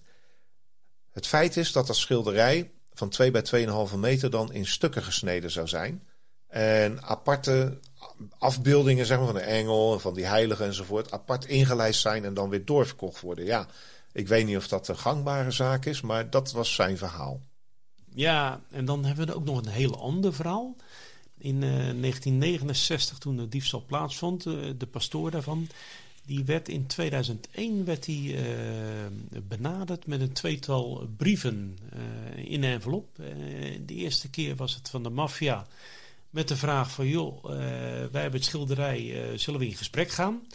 Het 1.15 1.27
feit 1.27 1.57
is 1.57 1.71
dat 1.71 1.87
dat 1.87 1.95
schilderij 1.95 2.71
van 2.93 3.09
2 3.09 3.31
bij 3.31 3.67
2,5 3.89 3.95
meter 3.97 4.29
dan 4.29 4.53
in 4.53 4.65
stukken 4.65 5.03
gesneden 5.03 5.51
zou 5.51 5.67
zijn. 5.67 6.03
En 6.47 7.03
aparte 7.03 7.79
afbeeldingen 8.37 9.05
zeg 9.05 9.17
maar, 9.17 9.25
van 9.25 9.35
de 9.35 9.41
engel, 9.41 9.99
van 9.99 10.13
die 10.13 10.25
heiligen 10.25 10.65
enzovoort, 10.65 11.11
apart 11.11 11.45
ingelijst 11.45 12.01
zijn 12.01 12.25
en 12.25 12.33
dan 12.33 12.49
weer 12.49 12.65
doorverkocht 12.65 13.21
worden. 13.21 13.45
Ja, 13.45 13.67
ik 14.11 14.27
weet 14.27 14.45
niet 14.45 14.57
of 14.57 14.67
dat 14.67 14.87
een 14.87 14.97
gangbare 14.97 15.51
zaak 15.51 15.85
is, 15.85 16.01
maar 16.01 16.29
dat 16.29 16.51
was 16.51 16.73
zijn 16.73 16.97
verhaal. 16.97 17.41
Ja, 18.13 18.61
en 18.69 18.85
dan 18.85 19.05
hebben 19.05 19.27
we 19.27 19.35
ook 19.35 19.45
nog 19.45 19.57
een 19.57 19.71
heel 19.71 19.99
ander 19.99 20.33
verhaal. 20.33 20.75
In 21.37 21.55
uh, 21.55 21.69
1969, 21.71 23.17
toen 23.17 23.37
de 23.37 23.47
diefstal 23.47 23.83
plaatsvond, 23.85 24.45
uh, 24.45 24.73
de 24.77 24.87
pastoor 24.87 25.31
daarvan, 25.31 25.67
die 26.25 26.45
werd 26.45 26.69
in 26.69 26.87
2001 26.87 27.85
werd 27.85 28.05
hij, 28.05 28.15
uh, 28.15 29.41
benaderd 29.47 30.07
met 30.07 30.21
een 30.21 30.33
tweetal 30.33 31.07
brieven 31.17 31.77
in 32.35 32.63
een 32.63 32.71
envelop. 32.71 33.15
de 33.85 33.93
eerste 33.93 34.29
keer 34.29 34.55
was 34.55 34.75
het 34.75 34.89
van 34.89 35.03
de 35.03 35.09
maffia 35.09 35.67
met 36.29 36.47
de 36.47 36.55
vraag 36.55 36.91
van, 36.91 37.07
joh, 37.07 37.43
wij 37.43 38.21
hebben 38.21 38.31
het 38.31 38.43
schilderij, 38.43 39.31
zullen 39.37 39.59
we 39.59 39.67
in 39.67 39.75
gesprek 39.75 40.09
gaan? 40.09 40.47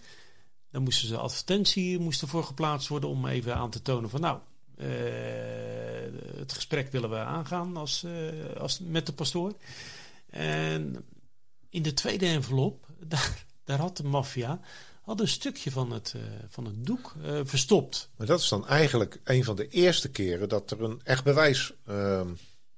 Dan 0.71 0.83
moesten 0.83 1.09
ze 1.09 1.17
advertentie 1.17 1.99
moest 1.99 2.23
ervoor 2.23 2.45
geplaatst 2.45 2.89
worden 2.89 3.09
om 3.09 3.27
even 3.27 3.55
aan 3.55 3.71
te 3.71 3.83
tonen 3.83 4.11
van, 4.11 4.21
nou, 4.21 4.39
het 6.37 6.53
gesprek 6.53 6.93
willen 6.93 7.11
we 7.11 7.17
aangaan 7.17 7.77
als, 7.77 8.07
als, 8.59 8.79
met 8.79 9.07
de 9.07 9.13
pastoor. 9.13 9.55
En 10.31 11.05
in 11.69 11.83
de 11.83 11.95
tweede 11.95 12.27
envelop, 12.27 12.87
daar, 13.09 13.45
daar 13.65 13.79
had 13.79 13.97
de 13.97 14.05
maffia 14.05 14.61
had 15.01 15.21
een 15.21 15.29
stukje 15.29 15.71
van 15.71 15.93
het, 15.93 16.15
van 16.49 16.65
het 16.65 16.87
doek 16.87 17.15
verstopt. 17.45 18.11
Maar 18.17 18.27
dat 18.27 18.41
is 18.41 18.49
dan 18.49 18.67
eigenlijk 18.67 19.21
een 19.25 19.45
van 19.45 19.57
de 19.57 19.69
eerste 19.69 20.11
keren 20.11 20.49
dat 20.49 20.71
er 20.71 20.83
een 20.83 21.01
echt 21.05 21.25
bewijs 21.25 21.73
ehm, 21.87 22.29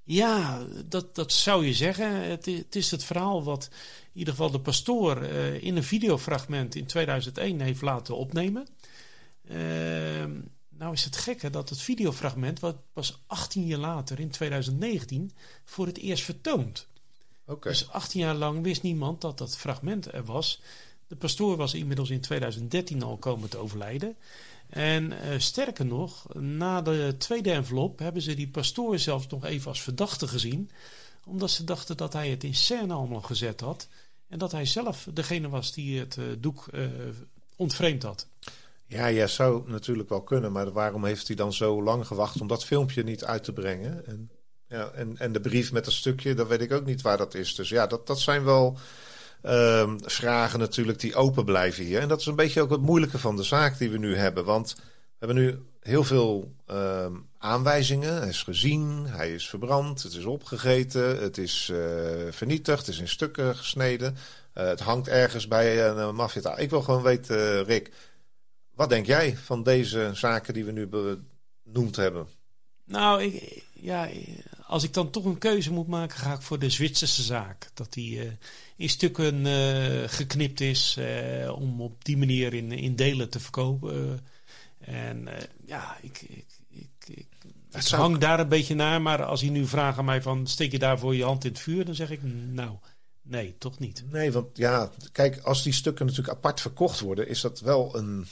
ja, 0.04 0.66
dat, 0.86 1.14
dat 1.14 1.32
zou 1.32 1.66
je 1.66 1.74
zeggen. 1.74 2.30
Het, 2.30 2.46
het, 2.46 2.76
is 2.76 2.90
het 2.90 3.04
verhaal 3.04 3.44
wat 3.44 3.68
in 4.12 4.18
ieder 4.18 4.34
geval 4.34 4.50
de 4.50 4.60
pastoor 4.60 5.22
uh, 5.22 5.62
in 5.62 5.76
een 5.76 5.84
videofragment 5.84 6.74
in 6.74 6.86
2001 6.86 7.60
heeft 7.60 7.80
laten 7.80 8.16
opnemen. 8.16 8.66
Uh, 9.50 9.56
nou 10.68 10.92
is 10.92 11.04
het 11.04 11.16
gekke 11.16 11.50
dat 11.50 11.68
het 11.68 11.80
videofragment, 11.80 12.60
wat 12.60 12.76
pas 12.92 13.22
18 13.26 13.66
jaar 13.66 13.78
later 13.78 14.20
in 14.20 14.30
2019 14.30 15.32
voor 15.64 15.86
het 15.86 15.98
eerst 15.98 16.24
vertoond. 16.24 16.86
Okay. 17.46 17.72
Dus 17.72 17.88
18 17.88 18.20
jaar 18.20 18.34
lang 18.34 18.62
wist 18.62 18.82
niemand 18.82 19.20
dat 19.20 19.38
dat 19.38 19.56
fragment 19.56 20.12
er 20.12 20.24
was. 20.24 20.60
De 21.12 21.18
pastoor 21.18 21.56
was 21.56 21.74
inmiddels 21.74 22.10
in 22.10 22.20
2013 22.20 23.02
al 23.02 23.16
komen 23.16 23.48
te 23.48 23.56
overlijden. 23.56 24.16
En 24.68 25.12
uh, 25.12 25.18
sterker 25.38 25.86
nog, 25.86 26.34
na 26.34 26.82
de 26.82 27.14
tweede 27.18 27.50
envelop 27.50 27.98
hebben 27.98 28.22
ze 28.22 28.34
die 28.34 28.48
pastoor 28.48 28.98
zelfs 28.98 29.26
nog 29.26 29.44
even 29.44 29.68
als 29.68 29.82
verdachte 29.82 30.28
gezien. 30.28 30.70
Omdat 31.24 31.50
ze 31.50 31.64
dachten 31.64 31.96
dat 31.96 32.12
hij 32.12 32.30
het 32.30 32.44
in 32.44 32.54
scène 32.54 32.92
allemaal 32.92 33.20
gezet 33.20 33.60
had. 33.60 33.88
En 34.28 34.38
dat 34.38 34.52
hij 34.52 34.64
zelf 34.64 35.08
degene 35.14 35.48
was 35.48 35.72
die 35.72 35.98
het 35.98 36.16
uh, 36.16 36.24
doek 36.38 36.68
uh, 36.74 36.86
ontvreemd 37.56 38.02
had. 38.02 38.26
Ja, 38.86 39.06
ja, 39.06 39.26
zou 39.26 39.70
natuurlijk 39.70 40.08
wel 40.08 40.22
kunnen. 40.22 40.52
Maar 40.52 40.72
waarom 40.72 41.04
heeft 41.04 41.26
hij 41.26 41.36
dan 41.36 41.52
zo 41.52 41.82
lang 41.82 42.06
gewacht 42.06 42.40
om 42.40 42.46
dat 42.46 42.64
filmpje 42.64 43.02
niet 43.02 43.24
uit 43.24 43.44
te 43.44 43.52
brengen? 43.52 44.06
En, 44.06 44.30
ja, 44.66 44.90
en, 44.90 45.18
en 45.18 45.32
de 45.32 45.40
brief 45.40 45.72
met 45.72 45.84
dat 45.84 45.94
stukje, 45.94 46.34
dan 46.34 46.46
weet 46.46 46.60
ik 46.60 46.72
ook 46.72 46.86
niet 46.86 47.02
waar 47.02 47.16
dat 47.16 47.34
is. 47.34 47.54
Dus 47.54 47.68
ja, 47.68 47.86
dat, 47.86 48.06
dat 48.06 48.20
zijn 48.20 48.44
wel 48.44 48.78
vragen 50.00 50.58
natuurlijk 50.58 51.00
die 51.00 51.14
open 51.14 51.44
blijven 51.44 51.84
hier. 51.84 52.00
En 52.00 52.08
dat 52.08 52.20
is 52.20 52.26
een 52.26 52.36
beetje 52.36 52.62
ook 52.62 52.70
het 52.70 52.80
moeilijke 52.80 53.18
van 53.18 53.36
de 53.36 53.42
zaak 53.42 53.78
die 53.78 53.90
we 53.90 53.98
nu 53.98 54.16
hebben. 54.16 54.44
Want 54.44 54.74
we 54.76 55.26
hebben 55.26 55.36
nu 55.36 55.58
heel 55.80 56.04
veel 56.04 56.52
ehm, 56.66 57.12
aanwijzingen. 57.38 58.18
Hij 58.18 58.28
is 58.28 58.42
gezien, 58.42 59.06
hij 59.06 59.34
is 59.34 59.48
verbrand, 59.48 60.02
het 60.02 60.14
is 60.14 60.24
opgegeten, 60.24 61.22
het 61.22 61.38
is 61.38 61.70
uh, 61.72 61.78
vernietigd, 62.30 62.78
het 62.78 62.88
is 62.88 62.98
in 62.98 63.08
stukken 63.08 63.56
gesneden. 63.56 64.16
Uh, 64.54 64.64
het 64.64 64.80
hangt 64.80 65.08
ergens 65.08 65.48
bij 65.48 65.88
een 65.88 66.14
maffia. 66.14 66.56
Ik 66.56 66.70
wil 66.70 66.82
gewoon 66.82 67.02
weten, 67.02 67.64
Rick, 67.64 67.90
wat 68.74 68.88
denk 68.88 69.06
jij 69.06 69.36
van 69.36 69.62
deze 69.62 70.10
zaken 70.14 70.54
die 70.54 70.64
we 70.64 70.72
nu 70.72 70.86
benoemd 70.86 71.96
hebben? 71.96 72.26
Nou, 72.84 73.22
ik, 73.22 73.62
ja, 73.72 74.08
als 74.66 74.84
ik 74.84 74.92
dan 74.92 75.10
toch 75.10 75.24
een 75.24 75.38
keuze 75.38 75.72
moet 75.72 75.88
maken, 75.88 76.18
ga 76.18 76.32
ik 76.32 76.42
voor 76.42 76.58
de 76.58 76.70
Zwitserse 76.70 77.22
zaak. 77.22 77.70
Dat 77.74 77.92
die 77.92 78.38
in 78.82 78.88
stukken 78.88 79.46
uh, 79.46 80.08
geknipt 80.08 80.60
is 80.60 80.96
uh, 80.98 81.52
om 81.58 81.80
op 81.80 82.04
die 82.04 82.16
manier 82.16 82.54
in, 82.54 82.72
in 82.72 82.96
delen 82.96 83.30
te 83.30 83.40
verkopen. 83.40 84.20
en 84.78 85.28
ja, 85.66 85.96
ik, 86.00 86.22
ik, 86.22 86.46
ik, 86.70 86.88
ik, 87.06 87.26
ik 87.72 87.86
hang 87.88 88.18
daar 88.18 88.40
een 88.40 88.48
beetje 88.48 88.74
naar. 88.74 89.02
Maar 89.02 89.24
als 89.24 89.40
hij 89.40 89.50
nu 89.50 89.66
vraagt 89.66 89.98
aan 89.98 90.04
mij 90.04 90.22
van, 90.22 90.46
steek 90.46 90.72
je 90.72 90.78
daarvoor 90.78 91.14
je 91.14 91.24
hand 91.24 91.44
in 91.44 91.50
het 91.50 91.60
vuur? 91.60 91.84
Dan 91.84 91.94
zeg 91.94 92.10
ik, 92.10 92.20
nou, 92.52 92.76
nee, 93.22 93.54
toch 93.58 93.78
niet. 93.78 94.04
Nee, 94.10 94.32
want 94.32 94.56
ja, 94.56 94.90
kijk, 95.12 95.38
als 95.38 95.62
die 95.62 95.72
stukken 95.72 96.06
natuurlijk 96.06 96.36
apart 96.36 96.60
verkocht 96.60 97.00
worden, 97.00 97.28
is 97.28 97.40
dat 97.40 97.60
wel 97.60 97.96
een 97.96 98.26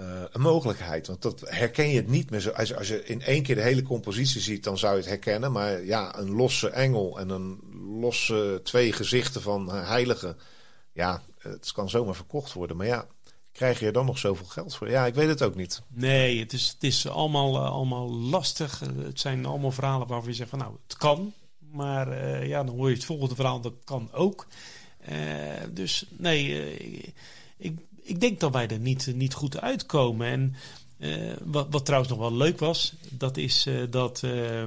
uh, 0.00 0.22
een 0.32 0.40
mogelijkheid. 0.40 1.06
Want 1.06 1.22
dat 1.22 1.40
herken 1.44 1.88
je 1.88 1.96
het 1.96 2.08
niet 2.08 2.30
meer 2.30 2.40
zo. 2.40 2.50
Als, 2.50 2.74
als 2.74 2.88
je 2.88 3.04
in 3.04 3.22
één 3.22 3.42
keer 3.42 3.54
de 3.54 3.60
hele 3.60 3.82
compositie 3.82 4.40
ziet, 4.40 4.64
dan 4.64 4.78
zou 4.78 4.92
je 4.92 4.98
het 4.98 5.08
herkennen. 5.08 5.52
Maar 5.52 5.84
ja, 5.84 6.18
een 6.18 6.30
losse 6.30 6.68
engel 6.68 7.18
en 7.18 7.28
een 7.28 7.58
losse 8.00 8.60
twee 8.62 8.92
gezichten 8.92 9.42
van 9.42 9.72
heiligen. 9.72 10.36
Ja, 10.92 11.22
het 11.38 11.72
kan 11.72 11.90
zomaar 11.90 12.14
verkocht 12.14 12.52
worden. 12.52 12.76
Maar 12.76 12.86
ja, 12.86 13.06
krijg 13.52 13.80
je 13.80 13.86
er 13.86 13.92
dan 13.92 14.06
nog 14.06 14.18
zoveel 14.18 14.46
geld 14.46 14.74
voor? 14.74 14.90
Ja, 14.90 15.06
ik 15.06 15.14
weet 15.14 15.28
het 15.28 15.42
ook 15.42 15.54
niet. 15.54 15.82
Nee, 15.88 16.38
het 16.38 16.52
is, 16.52 16.68
het 16.68 16.82
is 16.82 17.08
allemaal, 17.08 17.54
uh, 17.54 17.70
allemaal 17.70 18.10
lastig. 18.10 18.80
Het 18.96 19.20
zijn 19.20 19.46
allemaal 19.46 19.72
verhalen 19.72 20.06
waarvan 20.06 20.28
je 20.28 20.36
zegt 20.36 20.50
van 20.50 20.58
nou, 20.58 20.76
het 20.86 20.96
kan. 20.96 21.32
Maar 21.70 22.46
ja, 22.46 22.64
dan 22.64 22.76
hoor 22.76 22.88
je 22.88 22.94
het 22.94 23.04
volgende 23.04 23.34
verhaal, 23.34 23.60
dat 23.60 23.74
kan 23.84 24.08
ook. 24.12 24.46
dus 25.72 26.06
nee, 26.16 27.14
ik, 27.56 27.78
ik 28.04 28.20
denk 28.20 28.40
dat 28.40 28.52
wij 28.52 28.68
er 28.68 28.78
niet, 28.78 29.12
niet 29.14 29.34
goed 29.34 29.60
uitkomen. 29.60 30.26
En 30.26 30.54
uh, 30.98 31.36
wat, 31.44 31.66
wat 31.70 31.84
trouwens 31.84 32.12
nog 32.12 32.20
wel 32.20 32.36
leuk 32.36 32.58
was, 32.58 32.94
dat 33.10 33.36
is 33.36 33.66
uh, 33.66 33.82
dat 33.90 34.22
uh, 34.24 34.64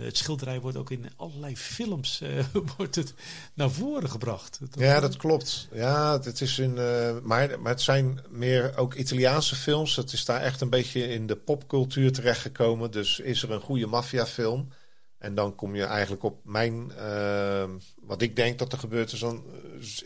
het 0.00 0.16
schilderij 0.16 0.60
wordt 0.60 0.76
ook 0.76 0.90
in 0.90 1.10
allerlei 1.16 1.56
films 1.56 2.22
wordt 2.76 2.94
het 2.94 3.14
naar 3.54 3.70
voren 3.70 4.10
gebracht. 4.10 4.58
Dat 4.60 4.68
ja, 4.78 5.00
dat 5.00 5.16
klopt. 5.16 5.68
Ja, 5.72 6.20
het 6.20 6.40
is 6.40 6.58
in, 6.58 6.74
maar, 7.22 7.60
maar 7.60 7.72
het 7.72 7.80
zijn 7.80 8.20
meer 8.30 8.76
ook 8.76 8.94
Italiaanse 8.94 9.56
films. 9.56 9.96
Het 9.96 10.12
is 10.12 10.24
daar 10.24 10.40
echt 10.40 10.60
een 10.60 10.70
beetje 10.70 11.08
in 11.08 11.26
de 11.26 11.36
popcultuur 11.36 12.12
terechtgekomen. 12.12 12.90
Dus 12.90 13.18
is 13.18 13.42
er 13.42 13.50
een 13.50 13.60
goede 13.60 13.86
maffiafilm. 13.86 14.68
En 15.18 15.34
dan 15.34 15.54
kom 15.54 15.74
je 15.74 15.84
eigenlijk 15.84 16.22
op 16.22 16.44
mijn, 16.44 16.92
uh, 16.96 17.64
wat 18.00 18.22
ik 18.22 18.36
denk 18.36 18.58
dat 18.58 18.72
er 18.72 18.78
gebeurt. 18.78 19.12
Is 19.12 19.20
dan 19.20 19.44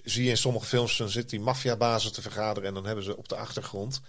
zie 0.04 0.24
je 0.24 0.30
in 0.30 0.36
sommige 0.36 0.66
films, 0.66 0.96
dan 0.96 1.08
zit 1.08 1.30
die 1.30 1.40
maffiabazen 1.40 2.12
te 2.12 2.22
vergaderen. 2.22 2.68
En 2.68 2.74
dan 2.74 2.86
hebben 2.86 3.04
ze 3.04 3.16
op 3.16 3.28
de 3.28 3.36
achtergrond 3.36 4.00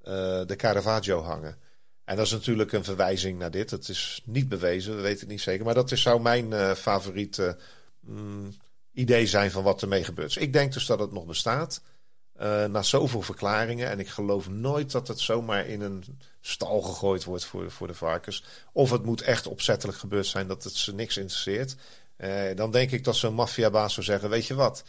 uh, 0.00 0.06
de 0.46 0.56
Caravaggio 0.56 1.22
hangen. 1.22 1.56
En 2.04 2.16
dat 2.16 2.26
is 2.26 2.32
natuurlijk 2.32 2.72
een 2.72 2.84
verwijzing 2.84 3.38
naar 3.38 3.50
dit. 3.50 3.70
Het 3.70 3.88
is 3.88 4.22
niet 4.24 4.48
bewezen, 4.48 4.96
we 4.96 5.02
weten 5.02 5.20
het 5.20 5.28
niet 5.28 5.40
zeker. 5.40 5.64
Maar 5.64 5.74
dat 5.74 5.90
is, 5.90 6.02
zou 6.02 6.20
mijn 6.20 6.50
uh, 6.50 6.72
favoriete 6.72 7.58
mm, 8.00 8.54
idee 8.92 9.26
zijn 9.26 9.50
van 9.50 9.62
wat 9.62 9.82
ermee 9.82 10.04
gebeurt. 10.04 10.34
Dus 10.34 10.42
ik 10.42 10.52
denk 10.52 10.72
dus 10.72 10.86
dat 10.86 10.98
het 10.98 11.12
nog 11.12 11.26
bestaat. 11.26 11.82
Na 12.68 12.82
zoveel 12.82 13.22
verklaringen. 13.22 13.90
En 13.90 14.00
ik 14.00 14.08
geloof 14.08 14.48
nooit 14.48 14.90
dat 14.90 15.08
het 15.08 15.20
zomaar 15.20 15.66
in 15.66 15.80
een 15.80 16.04
stal 16.42 16.80
gegooid 16.80 17.24
wordt 17.24 17.44
voor, 17.44 17.70
voor 17.70 17.86
de 17.86 17.94
varkens. 17.94 18.44
Of 18.72 18.90
het 18.90 19.04
moet 19.04 19.22
echt 19.22 19.46
opzettelijk 19.46 19.98
gebeurd 19.98 20.26
zijn 20.26 20.46
dat 20.46 20.64
het 20.64 20.74
ze 20.74 20.94
niks 20.94 21.16
interesseert. 21.16 21.76
Uh, 22.16 22.56
dan 22.56 22.70
denk 22.70 22.90
ik 22.90 23.04
dat 23.04 23.16
zo'n 23.16 23.34
maffiabaas 23.34 23.94
zou 23.94 24.06
zeggen: 24.06 24.30
Weet 24.30 24.46
je 24.46 24.54
wat, 24.54 24.84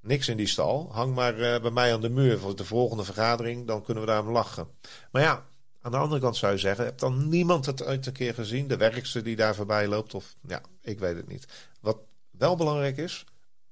niks 0.00 0.28
in 0.28 0.36
die 0.36 0.46
stal. 0.46 0.88
Hang 0.92 1.14
maar 1.14 1.38
uh, 1.38 1.60
bij 1.60 1.70
mij 1.70 1.92
aan 1.92 2.00
de 2.00 2.08
muur 2.08 2.38
voor 2.38 2.56
de 2.56 2.64
volgende 2.64 3.04
vergadering. 3.04 3.66
Dan 3.66 3.82
kunnen 3.82 4.02
we 4.02 4.08
daar 4.08 4.24
lachen. 4.24 4.68
Maar 5.10 5.22
ja, 5.22 5.46
aan 5.80 5.90
de 5.90 5.96
andere 5.96 6.20
kant 6.20 6.36
zou 6.36 6.52
je 6.52 6.58
zeggen: 6.58 6.84
Heb 6.84 6.98
dan 6.98 7.28
niemand 7.28 7.66
het 7.66 7.82
uit 7.82 8.06
een 8.06 8.12
keer 8.12 8.34
gezien? 8.34 8.68
De 8.68 8.76
werkster 8.76 9.22
die 9.22 9.36
daar 9.36 9.54
voorbij 9.54 9.88
loopt? 9.88 10.14
Of 10.14 10.34
ja, 10.46 10.60
ik 10.80 10.98
weet 10.98 11.16
het 11.16 11.28
niet. 11.28 11.46
Wat 11.80 11.98
wel 12.30 12.56
belangrijk 12.56 12.96
is, 12.96 13.24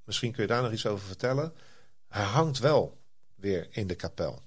misschien 0.04 0.32
kun 0.32 0.42
je 0.42 0.48
daar 0.48 0.62
nog 0.62 0.72
iets 0.72 0.86
over 0.86 1.06
vertellen. 1.06 1.54
Hij 2.08 2.24
hangt 2.24 2.58
wel 2.58 2.98
weer 3.34 3.66
in 3.70 3.86
de 3.86 3.94
kapel. 3.94 4.42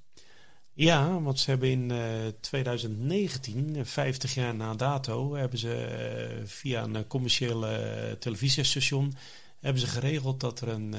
Ja, 0.76 1.22
want 1.22 1.40
ze 1.40 1.50
hebben 1.50 1.70
in 1.70 1.92
uh, 1.92 2.28
2019, 2.40 3.86
50 3.86 4.34
jaar 4.34 4.56
na 4.56 4.74
dato, 4.74 5.36
hebben 5.36 5.60
ze 5.60 6.38
uh, 6.42 6.48
via 6.48 6.84
een 6.84 7.08
commerciële 7.08 8.16
televisiestation 8.20 9.14
hebben 9.60 9.82
ze 9.82 9.88
geregeld 9.88 10.40
dat 10.40 10.62
er 10.62 10.68
een, 10.68 10.96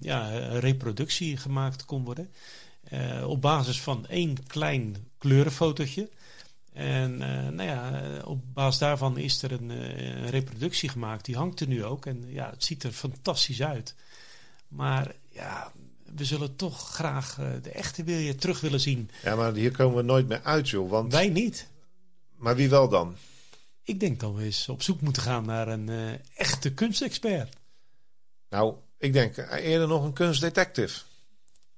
ja, 0.00 0.32
een 0.32 0.60
reproductie 0.60 1.36
gemaakt 1.36 1.84
kon 1.84 2.04
worden. 2.04 2.30
op 3.24 3.40
basis 3.40 3.80
van 3.80 4.06
één 4.06 4.46
klein 4.46 4.96
kleurenfotootje. 5.18 6.08
En 6.72 7.18
nou 7.54 7.62
ja, 7.62 8.02
op 8.24 8.40
basis 8.54 8.78
daarvan 8.78 9.18
is 9.18 9.42
er 9.42 9.52
een, 9.52 9.68
een, 9.68 10.30
reproductie 10.30 10.88
gemaakt. 10.88 11.24
Die 11.24 11.36
hangt 11.36 11.60
er 11.60 11.68
nu 11.68 11.84
ook. 11.84 12.06
En 12.06 12.24
ja, 12.26 12.50
het 12.50 12.64
ziet 12.64 12.82
er 12.82 12.92
fantastisch 12.92 13.62
uit. 13.62 13.94
Maar 14.68 15.14
ja, 15.32 15.72
we 16.16 16.24
zullen 16.24 16.56
toch 16.56 16.90
graag 16.94 17.38
uh, 17.38 17.46
de 17.62 17.70
echte 17.70 18.04
Wilje 18.04 18.34
terug 18.34 18.60
willen 18.60 18.80
zien. 18.80 19.10
Ja, 19.22 19.36
maar 19.36 19.54
hier 19.54 19.70
komen 19.70 19.96
we 19.96 20.02
nooit 20.02 20.28
meer 20.28 20.40
uit, 20.42 20.68
joh. 20.68 20.90
Want... 20.90 21.12
Wij 21.12 21.28
niet. 21.28 21.68
Maar 22.36 22.56
wie 22.56 22.70
wel 22.70 22.88
dan? 22.88 23.16
Ik 23.82 24.00
denk 24.00 24.20
dat 24.20 24.34
we 24.34 24.42
eens 24.42 24.68
op 24.68 24.82
zoek 24.82 25.00
moeten 25.00 25.22
gaan 25.22 25.46
naar 25.46 25.68
een 25.68 25.88
uh, 25.88 26.10
echte 26.36 26.72
kunstexpert. 26.72 27.56
Nou, 28.48 28.74
ik 28.98 29.12
denk 29.12 29.36
eerder 29.50 29.88
nog 29.88 30.04
een 30.04 30.12
kunstdetective. 30.12 31.00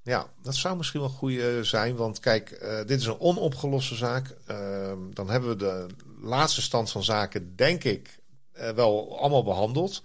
Ja, 0.03 0.27
dat 0.43 0.55
zou 0.55 0.77
misschien 0.77 1.01
wel 1.01 1.09
goed 1.09 1.41
zijn. 1.63 1.97
Want 1.97 2.21
kijk, 2.21 2.49
dit 2.87 3.01
is 3.01 3.07
een 3.07 3.21
onopgeloste 3.21 3.95
zaak. 3.95 4.37
Ehm, 4.47 4.99
dan 5.11 5.31
hebben 5.31 5.51
we 5.51 5.57
de 5.57 5.87
laatste 6.21 6.63
stand 6.63 6.91
van 6.91 7.03
zaken, 7.03 7.57
denk 7.57 7.85
ik, 7.85 8.19
wel 8.53 9.19
allemaal 9.19 9.45
behandeld. 9.45 10.03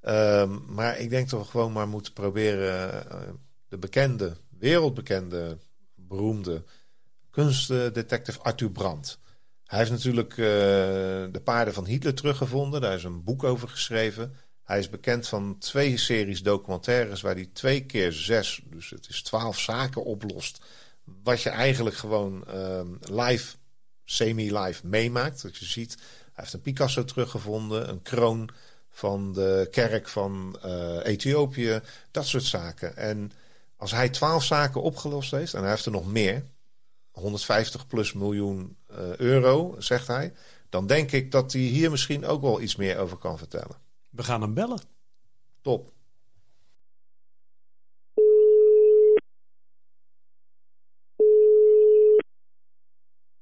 Ehm, 0.00 0.58
maar 0.66 0.98
ik 0.98 1.10
denk 1.10 1.30
dat 1.30 1.40
we 1.40 1.46
gewoon 1.46 1.72
maar 1.72 1.88
moeten 1.88 2.12
proberen 2.12 3.06
de 3.70 3.78
bekende, 3.78 4.36
wereldbekende, 4.58 5.58
beroemde 5.94 6.64
kunstdetective 7.30 8.38
Arthur 8.40 8.70
Brandt. 8.70 9.18
Hij 9.64 9.78
heeft 9.78 9.90
natuurlijk 9.90 10.30
uh, 10.30 10.46
de 11.32 11.40
paarden 11.44 11.74
van 11.74 11.86
Hitler 11.86 12.14
teruggevonden. 12.14 12.80
Daar 12.80 12.94
is 12.94 13.04
een 13.04 13.24
boek 13.24 13.44
over 13.44 13.68
geschreven. 13.68 14.34
Hij 14.62 14.78
is 14.78 14.90
bekend 14.90 15.28
van 15.28 15.58
twee 15.58 15.96
series 15.96 16.42
documentaires 16.42 17.20
waar 17.20 17.34
hij 17.34 17.50
twee 17.52 17.84
keer 17.84 18.12
zes, 18.12 18.60
dus 18.64 18.90
het 18.90 19.08
is 19.08 19.22
twaalf 19.22 19.58
zaken 19.58 20.04
oplost. 20.04 20.64
Wat 21.04 21.42
je 21.42 21.50
eigenlijk 21.50 21.96
gewoon 21.96 22.44
uh, 22.54 22.80
live, 23.00 23.56
semi-live 24.04 24.86
meemaakt. 24.86 25.42
Dat 25.42 25.56
je 25.56 25.64
ziet, 25.64 25.94
hij 25.96 26.32
heeft 26.34 26.52
een 26.52 26.60
Picasso 26.60 27.04
teruggevonden, 27.04 27.88
een 27.88 28.02
kroon 28.02 28.50
van 28.90 29.32
de 29.32 29.68
kerk 29.70 30.08
van 30.08 30.58
uh, 30.64 31.04
Ethiopië, 31.04 31.80
dat 32.10 32.26
soort 32.26 32.44
zaken. 32.44 32.96
En 32.96 33.32
als 33.80 33.90
hij 33.90 34.08
twaalf 34.08 34.42
zaken 34.42 34.82
opgelost 34.82 35.30
heeft, 35.30 35.54
en 35.54 35.60
hij 35.60 35.70
heeft 35.70 35.86
er 35.86 35.92
nog 35.92 36.12
meer, 36.12 36.44
150 37.10 37.86
plus 37.86 38.12
miljoen 38.12 38.76
uh, 38.90 39.16
euro, 39.16 39.74
zegt 39.78 40.06
hij, 40.06 40.32
dan 40.68 40.86
denk 40.86 41.12
ik 41.12 41.30
dat 41.30 41.52
hij 41.52 41.60
hier 41.60 41.90
misschien 41.90 42.26
ook 42.26 42.40
wel 42.40 42.60
iets 42.60 42.76
meer 42.76 42.98
over 42.98 43.16
kan 43.16 43.38
vertellen. 43.38 43.76
We 44.10 44.22
gaan 44.22 44.40
hem 44.40 44.54
bellen. 44.54 44.80
Top. 45.60 45.92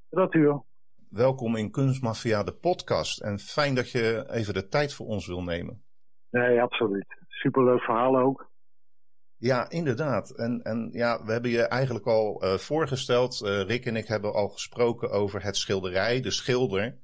Dat 0.08 0.34
u. 0.34 0.60
Welkom 1.08 1.56
in 1.56 1.70
Kunstmafia, 1.70 2.42
de 2.42 2.52
podcast. 2.52 3.20
En 3.20 3.38
fijn 3.38 3.74
dat 3.74 3.90
je 3.90 4.26
even 4.30 4.54
de 4.54 4.68
tijd 4.68 4.94
voor 4.94 5.06
ons 5.06 5.26
wil 5.26 5.42
nemen. 5.42 5.82
Nee, 6.30 6.62
absoluut. 6.62 7.16
Superleuk 7.28 7.80
verhaal 7.80 8.18
ook. 8.18 8.47
Ja, 9.38 9.70
inderdaad. 9.70 10.30
En, 10.30 10.62
en 10.62 10.88
ja, 10.92 11.24
we 11.24 11.32
hebben 11.32 11.50
je 11.50 11.62
eigenlijk 11.62 12.06
al 12.06 12.44
uh, 12.44 12.58
voorgesteld. 12.58 13.40
Uh, 13.44 13.62
Rick 13.62 13.86
en 13.86 13.96
ik 13.96 14.06
hebben 14.06 14.32
al 14.32 14.48
gesproken 14.48 15.10
over 15.10 15.42
het 15.42 15.56
schilderij, 15.56 16.20
de 16.20 16.30
schilder, 16.30 16.98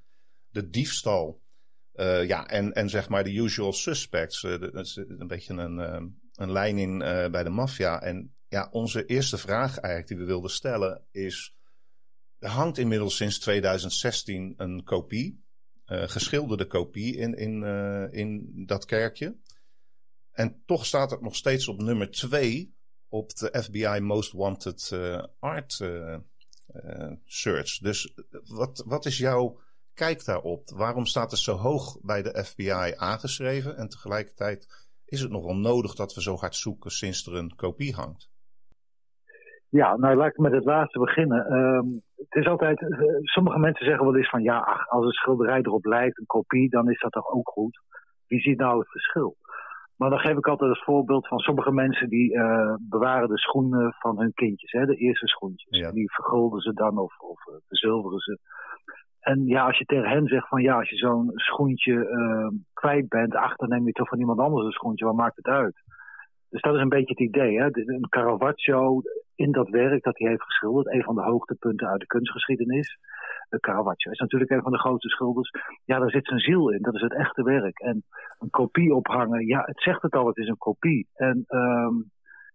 de 0.49 0.71
diefstal. 0.71 1.43
Uh, 1.95 2.27
ja, 2.27 2.47
en, 2.47 2.73
en 2.73 2.89
zeg 2.89 3.09
maar 3.09 3.25
de 3.25 3.35
usual 3.35 3.73
suspects. 3.73 4.41
dat 4.41 4.75
is 4.75 4.97
een 4.97 5.27
beetje 5.27 5.55
een, 5.55 5.79
een 6.35 6.53
lijn 6.53 6.79
in 6.79 6.99
bij 7.31 7.43
de 7.43 7.51
maffia. 7.51 8.03
En 8.03 8.35
ja, 8.49 8.69
onze 8.71 9.07
eerste 9.07 9.39
vraag 9.39 9.79
eigenlijk 9.79 10.09
die 10.09 10.19
we 10.19 10.25
wilden 10.25 10.51
stellen 10.51 11.05
is... 11.11 11.57
Er 12.39 12.51
hangt 12.51 12.79
inmiddels 12.79 13.17
sinds 13.17 13.39
2016 13.39 14.55
een 14.57 14.85
kopie, 14.85 15.45
geschilderde 15.87 16.67
kopie 16.67 17.17
in, 17.17 17.35
in, 17.35 17.63
in 18.13 18.53
dat 18.67 18.85
kerkje. 18.85 19.37
En 20.35 20.63
toch 20.67 20.85
staat 20.87 21.11
het 21.11 21.21
nog 21.21 21.35
steeds 21.35 21.69
op 21.69 21.83
nummer 21.83 22.11
2 22.11 22.75
op 23.09 23.29
de 23.29 23.63
FBI 23.63 24.01
Most 24.01 24.33
Wanted 24.33 24.91
uh, 24.95 25.23
Art 25.39 25.79
uh, 25.83 26.17
search. 27.25 27.79
Dus 27.79 28.15
wat, 28.47 28.85
wat 28.87 29.05
is 29.05 29.19
jouw 29.19 29.59
kijk 29.95 30.25
daarop? 30.25 30.69
Waarom 30.69 31.07
staat 31.07 31.31
het 31.31 31.41
zo 31.41 31.57
hoog 31.57 32.01
bij 32.03 32.23
de 32.23 32.45
FBI 32.45 32.93
aangeschreven 32.97 33.77
en 33.77 33.89
tegelijkertijd 33.89 34.67
is 35.05 35.21
het 35.21 35.31
nogal 35.31 35.57
nodig 35.57 35.95
dat 35.95 36.15
we 36.15 36.23
zo 36.23 36.37
hard 36.37 36.55
zoeken 36.55 36.91
sinds 36.91 37.27
er 37.27 37.35
een 37.35 37.55
kopie 37.57 37.95
hangt? 37.95 38.33
Ja, 39.69 39.97
nou 39.97 40.17
laat 40.17 40.29
ik 40.29 40.39
met 40.39 40.53
het 40.53 40.65
laatste 40.65 40.99
beginnen. 40.99 41.47
Ehm, 41.47 41.87
het 42.17 42.35
is 42.43 42.47
altijd, 42.47 42.79
sommige 43.23 43.59
mensen 43.59 43.87
zeggen 43.87 44.05
wel 44.05 44.17
eens 44.17 44.31
van 44.31 44.43
ja, 44.43 44.59
ach, 44.59 44.89
als 44.89 45.05
een 45.05 45.13
schilderij 45.13 45.61
erop 45.61 45.85
lijkt, 45.85 46.19
een 46.19 46.27
kopie, 46.27 46.71
dan 46.71 46.91
is 46.91 47.01
dat 47.01 47.13
toch 47.13 47.29
ook 47.29 47.49
goed. 47.49 47.81
Wie 48.27 48.41
ziet 48.41 48.59
nou 48.59 48.79
het 48.79 48.91
verschil? 48.91 49.37
Maar 49.97 50.11
dan 50.11 50.19
geef 50.19 50.37
ik 50.37 50.47
altijd 50.47 50.71
het 50.71 50.85
voorbeeld 50.85 51.29
van 51.29 51.39
sommige 51.39 51.73
mensen 51.73 52.09
die 52.09 52.35
uh, 52.35 52.75
bewaren 52.81 53.29
de 53.29 53.39
schoenen 53.39 53.95
van 53.99 54.19
hun 54.19 54.33
kindjes, 54.35 54.73
hè, 54.73 54.87
de 54.87 54.97
eerste 54.97 55.27
schoentjes. 55.27 55.79
Ja. 55.79 55.91
Die 55.91 56.13
vergulden 56.13 56.61
ze 56.61 56.73
dan 56.73 56.99
of, 56.99 57.19
of 57.19 57.47
uh, 57.47 57.55
verzilveren 57.67 58.19
ze. 58.19 58.39
En 59.21 59.47
ja, 59.47 59.67
als 59.67 59.79
je 59.79 59.85
tegen 59.85 60.09
hen 60.09 60.27
zegt 60.27 60.49
van 60.49 60.63
ja, 60.63 60.79
als 60.79 60.91
je 60.91 60.97
zo'n 60.97 61.31
schoentje 61.35 61.93
uh, 61.93 62.59
kwijt 62.73 63.09
bent, 63.09 63.35
achter 63.35 63.69
neem 63.69 63.87
je 63.87 63.93
toch 63.93 64.09
van 64.09 64.19
iemand 64.19 64.39
anders 64.39 64.67
een 64.67 64.73
schoentje, 64.73 65.05
wat 65.05 65.15
maakt 65.15 65.37
het 65.37 65.47
uit? 65.47 65.83
Dus 66.51 66.61
dat 66.61 66.75
is 66.75 66.81
een 66.81 66.89
beetje 66.89 67.15
het 67.17 67.35
idee. 67.35 67.59
Hè? 67.59 67.67
Een 67.73 68.09
Caravaggio 68.09 69.03
in 69.35 69.53
dat 69.53 69.69
werk 69.69 70.03
dat 70.03 70.19
hij 70.19 70.29
heeft 70.29 70.43
geschilderd, 70.43 70.95
een 70.95 71.03
van 71.03 71.15
de 71.15 71.23
hoogtepunten 71.23 71.89
uit 71.89 72.01
de 72.01 72.07
kunstgeschiedenis. 72.07 72.99
Caravaggio 73.49 74.11
is 74.11 74.19
natuurlijk 74.19 74.51
een 74.51 74.63
van 74.63 74.73
de 74.73 74.79
grootste 74.79 75.09
schilders. 75.09 75.51
Ja, 75.85 75.99
daar 75.99 76.11
zit 76.11 76.27
zijn 76.27 76.41
ziel 76.41 76.71
in. 76.71 76.83
Dat 76.83 76.95
is 76.95 77.01
het 77.01 77.15
echte 77.15 77.43
werk. 77.43 77.79
En 77.79 78.05
een 78.39 78.51
kopie 78.51 78.95
ophangen, 78.95 79.47
ja, 79.47 79.63
het 79.65 79.83
zegt 79.83 80.03
het 80.03 80.13
al, 80.13 80.27
het 80.27 80.37
is 80.37 80.49
een 80.49 80.59
kopie. 80.59 81.09
En 81.15 81.45
um, 81.49 82.11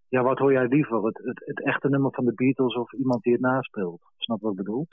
ja, 0.08 0.24
wat 0.24 0.38
hoor 0.38 0.52
jij 0.52 0.68
liever? 0.68 1.06
Het, 1.06 1.18
het, 1.24 1.42
het, 1.46 1.64
echte 1.64 1.90
nummer 1.90 2.14
van 2.14 2.26
de 2.26 2.34
Beatles 2.34 2.76
of 2.76 2.94
iemand 2.94 3.24
die 3.24 3.34
het 3.34 3.42
naspeelt? 3.42 4.02
Snap 4.18 4.42
wat 4.42 4.52
ik 4.52 4.58
bedoel? 4.58 4.88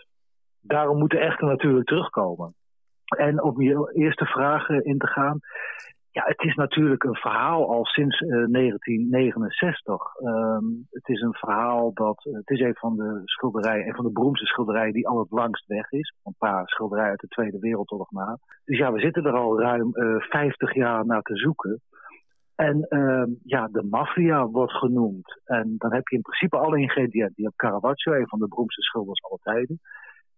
Daarom 0.60 0.98
moet 0.98 1.10
de 1.10 1.18
echte 1.18 1.44
natuurlijk 1.44 1.86
terugkomen. 1.86 2.54
En 3.16 3.42
om 3.42 3.62
je 3.62 3.90
eerste 3.94 4.24
vraag 4.24 4.68
in 4.68 4.98
te 4.98 5.06
gaan. 5.06 5.38
Ja, 6.16 6.22
het 6.24 6.42
is 6.42 6.54
natuurlijk 6.54 7.04
een 7.04 7.14
verhaal 7.14 7.68
al 7.68 7.84
sinds 7.84 8.20
uh, 8.20 8.28
1969. 8.28 10.20
Um, 10.20 10.86
het 10.90 11.08
is 11.08 11.20
een 11.20 11.34
verhaal 11.34 11.92
dat. 11.92 12.22
het 12.22 12.50
is 12.50 12.60
een 12.60 12.74
van 12.74 12.96
de 12.96 13.20
schilderijen, 13.24 13.86
een 13.86 13.94
van 13.94 14.04
de 14.04 14.12
beroemdste 14.12 14.46
schilderijen 14.46 14.92
die 14.92 15.08
al 15.08 15.18
het 15.18 15.30
langst 15.30 15.66
weg 15.66 15.90
is. 15.90 16.14
Een 16.24 16.34
paar 16.38 16.68
schilderijen 16.68 17.10
uit 17.10 17.20
de 17.20 17.26
Tweede 17.26 17.58
Wereldoorlog 17.58 18.10
na. 18.10 18.38
Dus 18.64 18.78
ja, 18.78 18.92
we 18.92 19.00
zitten 19.00 19.24
er 19.24 19.32
al 19.32 19.60
ruim 19.60 19.90
uh, 19.92 20.20
50 20.20 20.74
jaar 20.74 21.06
naar 21.06 21.22
te 21.22 21.36
zoeken. 21.36 21.80
En 22.54 22.86
uh, 22.88 23.36
ja, 23.42 23.68
de 23.68 23.82
maffia 23.82 24.46
wordt 24.46 24.72
genoemd. 24.72 25.40
En 25.44 25.74
dan 25.78 25.92
heb 25.92 26.08
je 26.08 26.16
in 26.16 26.22
principe 26.22 26.56
alle 26.56 26.80
ingrediënten. 26.80 27.34
Je 27.36 27.42
hebt 27.42 27.56
Caravaggio, 27.56 28.12
een 28.12 28.28
van 28.28 28.38
de 28.38 28.48
beroemdste 28.48 28.82
schilders 28.82 29.22
aller 29.22 29.40
tijden. 29.42 29.80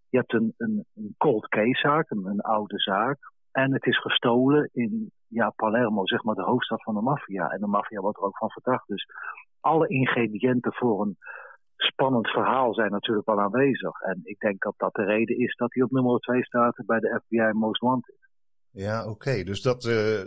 Je 0.09 0.19
hebt 0.19 0.33
een, 0.33 0.55
een, 0.57 0.85
een 0.95 1.15
cold 1.19 1.49
case 1.49 1.79
zaak, 1.81 2.11
een, 2.11 2.27
een 2.27 2.41
oude 2.41 2.79
zaak. 2.79 3.19
En 3.53 3.73
het 3.73 3.87
is 3.87 4.01
gestolen 4.01 4.71
in 4.73 5.13
ja, 5.29 5.51
Palermo, 5.51 6.07
zeg 6.07 6.23
maar 6.23 6.35
de 6.35 6.43
hoofdstad 6.43 6.83
van 6.83 6.95
de 6.95 7.01
maffia. 7.01 7.49
En 7.49 7.61
de 7.61 7.67
maffia 7.67 8.01
wordt 8.01 8.19
er 8.19 8.25
ook 8.25 8.39
van 8.39 8.51
verdacht. 8.51 8.89
Dus 8.89 9.07
alle 9.61 9.89
ingrediënten 9.89 10.73
voor 10.73 11.01
een 11.03 11.17
spannend 11.77 12.29
verhaal 12.29 12.75
zijn 12.75 12.91
natuurlijk 12.91 13.27
wel 13.27 13.41
aanwezig. 13.41 14.01
En 14.01 14.21
ik 14.25 14.39
denk 14.39 14.63
dat 14.63 14.75
dat 14.77 14.95
de 14.95 15.05
reden 15.05 15.39
is 15.39 15.57
dat 15.57 15.75
hij 15.75 15.83
op 15.83 15.91
nummer 15.91 16.19
2 16.19 16.45
staat 16.45 16.83
bij 16.87 17.01
de 17.01 17.21
FBI 17.25 17.53
Most 17.53 17.81
Wanted. 17.81 18.29
Ja, 18.71 19.09
oké. 19.09 19.43
Dus 19.43 19.63
dat, 19.63 19.85
uh, 19.85 20.21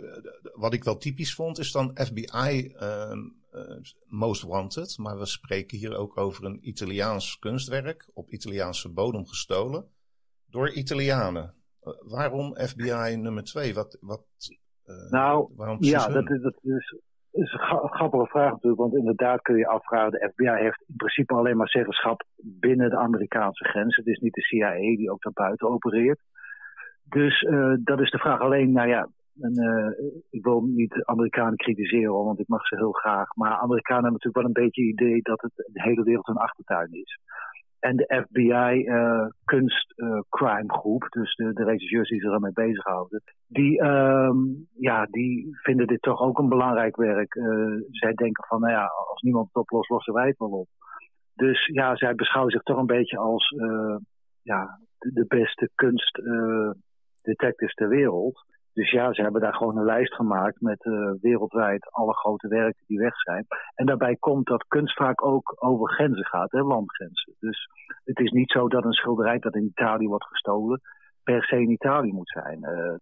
wat 0.54 0.72
ik 0.72 0.84
wel 0.84 0.96
typisch 0.96 1.34
vond, 1.34 1.58
is 1.58 1.72
dan 1.72 1.90
FBI 1.94 2.74
uh, 2.80 3.12
uh, 3.52 3.76
Most 4.06 4.42
Wanted. 4.42 4.98
Maar 4.98 5.18
we 5.18 5.26
spreken 5.26 5.78
hier 5.78 5.96
ook 5.96 6.16
over 6.16 6.44
een 6.44 6.68
Italiaans 6.68 7.38
kunstwerk, 7.38 8.10
op 8.14 8.30
Italiaanse 8.30 8.92
bodem 8.92 9.26
gestolen, 9.26 9.88
door 10.46 10.70
Italianen. 10.70 11.54
Waarom 12.00 12.56
FBI 12.56 13.16
nummer 13.16 13.44
2? 13.44 13.74
Wat, 13.74 13.98
wat, 14.00 14.24
nou, 15.10 15.48
waarom 15.56 15.76
ja, 15.80 16.08
dat 16.08 16.30
is, 16.30 16.40
dat 16.40 16.58
is, 16.62 16.96
is 17.30 17.52
een 17.52 17.88
grappige 17.88 18.26
vraag 18.26 18.50
natuurlijk. 18.50 18.80
Want 18.80 18.94
inderdaad 18.94 19.42
kun 19.42 19.56
je 19.56 19.66
afvragen, 19.66 20.10
de 20.10 20.30
FBI 20.32 20.62
heeft 20.62 20.84
in 20.88 20.96
principe 20.96 21.34
alleen 21.34 21.56
maar 21.56 21.68
zeggenschap 21.68 22.24
binnen 22.36 22.90
de 22.90 22.96
Amerikaanse 22.96 23.64
grenzen. 23.64 24.04
Het 24.04 24.14
is 24.14 24.20
niet 24.20 24.34
de 24.34 24.42
CIA 24.42 24.96
die 24.96 25.10
ook 25.10 25.22
daarbuiten 25.22 25.68
opereert. 25.68 26.20
Dus 27.04 27.42
uh, 27.42 27.74
dat 27.84 28.00
is 28.00 28.10
de 28.10 28.18
vraag. 28.18 28.40
Alleen, 28.40 28.72
nou 28.72 28.88
ja, 28.88 29.08
en, 29.40 29.62
uh, 29.62 30.08
ik 30.30 30.44
wil 30.44 30.60
niet 30.60 31.04
Amerikanen 31.04 31.56
kritiseren, 31.56 32.12
want 32.12 32.40
ik 32.40 32.48
mag 32.48 32.66
ze 32.66 32.76
heel 32.76 32.92
graag. 32.92 33.34
Maar 33.34 33.50
Amerikanen 33.50 34.02
hebben 34.02 34.20
natuurlijk 34.22 34.36
wel 34.36 34.44
een 34.44 34.64
beetje 34.64 34.82
het 34.82 34.92
idee 34.92 35.22
dat 35.22 35.40
het 35.42 35.52
de 35.56 35.82
hele 35.82 36.02
wereld 36.02 36.28
een 36.28 36.36
achtertuin 36.36 36.92
is. 36.92 37.18
En 37.82 37.96
de 37.96 38.24
FBI 38.26 38.84
uh, 38.84 39.26
kunstcrime 39.44 40.62
uh, 40.62 40.78
groep, 40.78 41.06
dus 41.08 41.34
de, 41.34 41.52
de 41.52 41.64
regisseurs 41.64 42.08
die 42.08 42.20
zich 42.20 42.32
ermee 42.32 42.52
bezighouden, 42.52 43.22
die, 43.46 43.84
um, 43.84 44.68
ja, 44.78 45.04
die 45.04 45.48
vinden 45.62 45.86
dit 45.86 46.02
toch 46.02 46.20
ook 46.20 46.38
een 46.38 46.48
belangrijk 46.48 46.96
werk. 46.96 47.34
Uh, 47.34 47.80
zij 47.90 48.12
denken 48.12 48.46
van, 48.46 48.60
nou 48.60 48.72
ja, 48.72 48.84
als 48.84 49.22
niemand 49.22 49.46
het 49.46 49.56
oplost, 49.56 49.90
lossen 49.90 50.14
wij 50.14 50.26
het 50.26 50.38
wel 50.38 50.50
op. 50.50 50.68
Dus 51.34 51.66
ja, 51.66 51.96
zij 51.96 52.14
beschouwen 52.14 52.52
zich 52.52 52.62
toch 52.62 52.78
een 52.78 52.86
beetje 52.86 53.18
als 53.18 53.54
ja, 54.42 54.78
de, 54.98 55.12
de 55.12 55.26
beste 55.26 55.70
kunstdetectives 55.74 57.74
ter 57.74 57.88
wereld. 57.88 58.44
Dus 58.74 58.90
ja, 58.90 59.12
ze 59.12 59.22
hebben 59.22 59.40
daar 59.40 59.54
gewoon 59.54 59.76
een 59.76 59.84
lijst 59.84 60.14
gemaakt 60.14 60.60
met 60.60 60.84
uh, 60.84 61.10
wereldwijd 61.20 61.90
alle 61.90 62.14
grote 62.14 62.48
werken 62.48 62.84
die 62.86 62.98
weg 62.98 63.16
zijn. 63.16 63.46
En 63.74 63.86
daarbij 63.86 64.16
komt 64.16 64.46
dat 64.46 64.64
kunst 64.68 64.96
vaak 64.96 65.24
ook 65.24 65.56
over 65.58 65.92
grenzen 65.92 66.26
gaat, 66.26 66.50
hè, 66.50 66.60
landgrenzen. 66.60 67.34
Dus 67.38 67.68
het 68.04 68.18
is 68.18 68.30
niet 68.30 68.50
zo 68.50 68.68
dat 68.68 68.84
een 68.84 68.92
schilderij 68.92 69.38
dat 69.38 69.54
in 69.54 69.64
Italië 69.64 70.06
wordt 70.06 70.26
gestolen 70.26 70.80
per 71.24 71.44
se 71.44 71.56
in 71.56 71.70
Italië 71.70 72.12
moet 72.12 72.30
zijn. 72.30 72.58
Uh, 72.62 72.94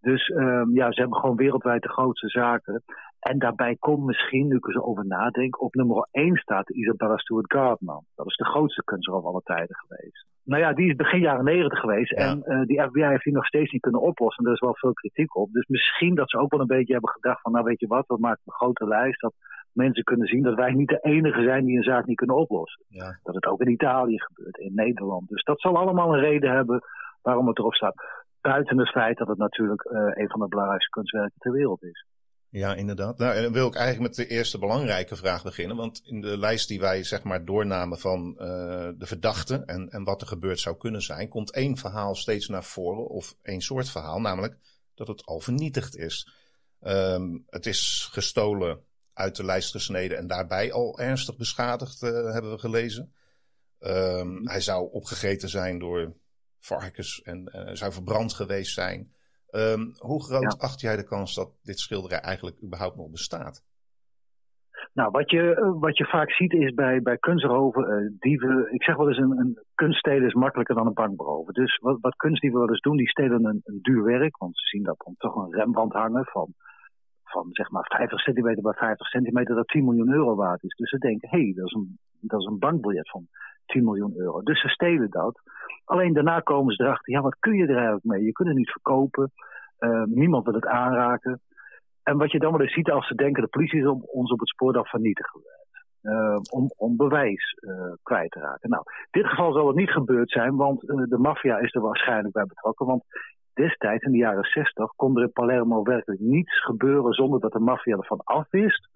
dus 0.00 0.28
um, 0.28 0.74
ja, 0.74 0.92
ze 0.92 1.00
hebben 1.00 1.18
gewoon 1.18 1.36
wereldwijd 1.36 1.82
de 1.82 1.88
grootste 1.88 2.28
zaken. 2.28 2.82
En 3.18 3.38
daarbij 3.38 3.76
komt 3.76 4.04
misschien, 4.04 4.46
nu 4.48 4.56
ik 4.56 4.66
er 4.66 4.72
zo 4.72 4.80
over 4.80 5.06
nadenk, 5.06 5.62
op 5.62 5.74
nummer 5.74 6.08
1 6.10 6.36
staat 6.36 6.70
Isabella 6.70 7.16
Stewart 7.16 7.52
Gardner. 7.52 8.00
Dat 8.14 8.26
is 8.26 8.36
de 8.36 8.44
grootste 8.44 8.84
kunstenaar 8.84 9.20
van 9.20 9.30
alle 9.30 9.42
tijden 9.44 9.76
geweest. 9.76 10.26
Nou 10.44 10.62
ja, 10.62 10.72
die 10.72 10.88
is 10.88 10.96
begin 10.96 11.20
jaren 11.20 11.44
90 11.44 11.78
geweest. 11.78 12.10
Ja. 12.10 12.16
En 12.16 12.42
uh, 12.46 12.66
die 12.66 12.82
FBI 12.82 13.02
heeft 13.02 13.24
die 13.24 13.32
nog 13.32 13.46
steeds 13.46 13.72
niet 13.72 13.82
kunnen 13.82 14.00
oplossen. 14.00 14.46
Er 14.46 14.52
is 14.52 14.60
wel 14.60 14.76
veel 14.76 14.92
kritiek 14.92 15.36
op. 15.36 15.52
Dus 15.52 15.66
misschien 15.66 16.14
dat 16.14 16.30
ze 16.30 16.38
ook 16.38 16.50
wel 16.50 16.60
een 16.60 16.66
beetje 16.66 16.92
hebben 16.92 17.10
gedacht 17.10 17.40
van, 17.40 17.52
nou 17.52 17.64
weet 17.64 17.80
je 17.80 17.86
wat, 17.86 18.06
we 18.06 18.16
maken 18.18 18.42
een 18.44 18.52
grote 18.52 18.86
lijst. 18.86 19.20
Dat 19.20 19.34
mensen 19.72 20.04
kunnen 20.04 20.26
zien 20.26 20.42
dat 20.42 20.54
wij 20.54 20.72
niet 20.72 20.88
de 20.88 21.00
enige 21.00 21.42
zijn 21.42 21.64
die 21.64 21.76
een 21.76 21.82
zaak 21.82 22.06
niet 22.06 22.16
kunnen 22.16 22.36
oplossen. 22.36 22.84
Ja. 22.88 23.18
Dat 23.22 23.34
het 23.34 23.46
ook 23.46 23.60
in 23.60 23.70
Italië 23.70 24.20
gebeurt, 24.20 24.58
in 24.58 24.74
Nederland. 24.74 25.28
Dus 25.28 25.42
dat 25.42 25.60
zal 25.60 25.76
allemaal 25.76 26.14
een 26.14 26.20
reden 26.20 26.50
hebben 26.50 26.80
waarom 27.22 27.48
het 27.48 27.58
erop 27.58 27.74
staat. 27.74 27.94
Buiten 28.40 28.78
het 28.78 28.90
feit 28.90 29.18
dat 29.18 29.28
het 29.28 29.38
natuurlijk 29.38 29.84
uh, 29.84 30.00
een 30.14 30.28
van 30.28 30.40
de 30.40 30.48
belangrijkste 30.48 30.90
kunstwerken 30.90 31.38
ter 31.38 31.52
wereld 31.52 31.82
is. 31.82 32.04
Ja, 32.50 32.74
inderdaad. 32.74 33.18
Nou, 33.18 33.34
en 33.34 33.42
dan 33.42 33.52
wil 33.52 33.66
ik 33.66 33.74
eigenlijk 33.74 34.16
met 34.16 34.26
de 34.26 34.34
eerste 34.34 34.58
belangrijke 34.58 35.16
vraag 35.16 35.42
beginnen. 35.42 35.76
Want 35.76 36.00
in 36.04 36.20
de 36.20 36.38
lijst 36.38 36.68
die 36.68 36.80
wij 36.80 37.04
zeg 37.04 37.22
maar 37.22 37.44
doornamen 37.44 37.98
van 37.98 38.28
uh, 38.30 38.38
de 38.96 39.06
verdachten 39.06 39.66
en, 39.66 39.90
en 39.90 40.04
wat 40.04 40.20
er 40.20 40.26
gebeurd 40.26 40.60
zou 40.60 40.76
kunnen 40.76 41.02
zijn, 41.02 41.28
komt 41.28 41.52
één 41.52 41.76
verhaal 41.76 42.14
steeds 42.14 42.48
naar 42.48 42.64
voren, 42.64 43.08
of 43.08 43.36
één 43.42 43.60
soort 43.60 43.90
verhaal, 43.90 44.20
namelijk 44.20 44.56
dat 44.94 45.08
het 45.08 45.26
al 45.26 45.40
vernietigd 45.40 45.96
is. 45.96 46.28
Um, 46.82 47.44
het 47.46 47.66
is 47.66 48.08
gestolen, 48.12 48.80
uit 49.12 49.36
de 49.36 49.44
lijst 49.44 49.70
gesneden 49.70 50.18
en 50.18 50.26
daarbij 50.26 50.72
al 50.72 50.98
ernstig 50.98 51.36
beschadigd, 51.36 52.02
uh, 52.02 52.10
hebben 52.32 52.50
we 52.50 52.58
gelezen. 52.58 53.12
Um, 53.80 54.48
hij 54.48 54.60
zou 54.60 54.92
opgegeten 54.92 55.48
zijn 55.48 55.78
door 55.78 56.14
varkens 56.60 57.22
en 57.22 57.50
uh, 57.54 57.70
zou 57.72 57.92
verbrand 57.92 58.32
geweest 58.32 58.74
zijn. 58.74 59.12
Um, 59.50 59.92
hoe 59.98 60.24
groot 60.24 60.42
ja. 60.42 60.58
acht 60.58 60.80
jij 60.80 60.96
de 60.96 61.04
kans 61.04 61.34
dat 61.34 61.50
dit 61.62 61.78
schilderij 61.78 62.20
eigenlijk 62.20 62.62
überhaupt 62.62 62.96
nog 62.96 63.10
bestaat? 63.10 63.62
Nou, 64.92 65.10
wat 65.10 65.30
je, 65.30 65.74
wat 65.80 65.96
je 65.96 66.04
vaak 66.04 66.30
ziet 66.30 66.52
is 66.52 66.74
bij, 66.74 67.02
bij 67.02 67.18
kunstrooven, 67.18 68.02
uh, 68.02 68.10
dieven. 68.18 68.72
Ik 68.72 68.82
zeg 68.82 68.96
wel 68.96 69.08
eens: 69.08 69.18
een, 69.18 69.38
een 69.38 69.58
kunststelen 69.74 70.26
is 70.26 70.34
makkelijker 70.34 70.74
dan 70.74 70.86
een 70.86 70.92
bankberoven. 70.92 71.54
Dus 71.54 71.78
wat, 71.78 71.98
wat 72.00 72.16
kunstdieven 72.16 72.58
wel 72.58 72.68
eens 72.68 72.80
doen, 72.80 72.96
die 72.96 73.08
stelen 73.08 73.44
een, 73.44 73.60
een 73.64 73.78
duur 73.82 74.02
werk. 74.02 74.36
Want 74.36 74.58
ze 74.58 74.66
zien 74.66 74.82
dat 74.82 75.02
dan 75.04 75.14
toch 75.18 75.34
een 75.34 75.54
Rembrandt 75.54 75.94
hangen 75.94 76.24
van, 76.24 76.54
van 77.24 77.48
zeg 77.50 77.70
maar 77.70 77.86
50 77.96 78.20
centimeter 78.20 78.62
bij 78.62 78.72
50 78.72 79.06
centimeter, 79.06 79.54
dat 79.54 79.68
10 79.68 79.84
miljoen 79.84 80.12
euro 80.12 80.34
waard 80.34 80.62
is. 80.62 80.74
Dus 80.74 80.90
ze 80.90 80.98
denken: 80.98 81.28
hé, 81.28 81.38
hey, 81.38 81.52
dat, 81.54 81.66
is 81.66 81.72
een, 81.72 81.98
dat 82.20 82.40
is 82.40 82.46
een 82.46 82.58
bankbiljet 82.58 83.10
van 83.10 83.26
10 83.68 83.84
miljoen 83.84 84.14
euro. 84.16 84.42
Dus 84.42 84.60
ze 84.60 84.68
stelen 84.68 85.10
dat. 85.10 85.40
Alleen 85.84 86.12
daarna 86.12 86.40
komen 86.40 86.74
ze 86.74 86.82
erachter, 86.82 87.12
ja, 87.12 87.20
wat 87.20 87.36
kun 87.38 87.56
je 87.56 87.66
er 87.66 87.74
eigenlijk 87.74 88.04
mee? 88.04 88.24
Je 88.24 88.32
kunt 88.32 88.48
het 88.48 88.56
niet 88.56 88.70
verkopen. 88.70 89.32
Uh, 89.78 90.02
niemand 90.02 90.44
wil 90.44 90.54
het 90.54 90.66
aanraken. 90.66 91.40
En 92.02 92.18
wat 92.18 92.30
je 92.30 92.38
dan 92.38 92.52
wel 92.52 92.60
eens 92.60 92.72
ziet 92.72 92.90
als 92.90 93.06
ze 93.06 93.14
denken, 93.14 93.42
de 93.42 93.48
politie 93.48 93.80
is 93.80 93.86
om 93.86 94.02
ons 94.02 94.32
op 94.32 94.38
het 94.38 94.48
spoor, 94.48 94.72
dan 94.72 94.84
vernietigen. 94.84 95.40
Uh, 96.02 96.38
om, 96.50 96.70
om 96.76 96.96
bewijs 96.96 97.56
uh, 97.60 97.92
kwijt 98.02 98.30
te 98.30 98.40
raken. 98.40 98.70
Nou, 98.70 98.82
in 98.86 99.20
dit 99.20 99.30
geval 99.30 99.52
zal 99.52 99.66
het 99.66 99.76
niet 99.76 99.90
gebeurd 99.90 100.30
zijn, 100.30 100.56
want 100.56 100.80
de 100.80 101.18
maffia 101.18 101.58
is 101.58 101.74
er 101.74 101.80
waarschijnlijk 101.80 102.34
bij 102.34 102.44
betrokken. 102.44 102.86
Want 102.86 103.02
destijds, 103.54 104.04
in 104.04 104.12
de 104.12 104.18
jaren 104.18 104.44
60, 104.44 104.92
kon 104.96 105.16
er 105.16 105.22
in 105.22 105.32
Palermo 105.32 105.82
werkelijk 105.82 106.20
niets 106.20 106.64
gebeuren 106.64 107.12
zonder 107.12 107.40
dat 107.40 107.52
de 107.52 107.58
maffia 107.58 107.96
ervan 107.96 108.20
afwist 108.24 108.88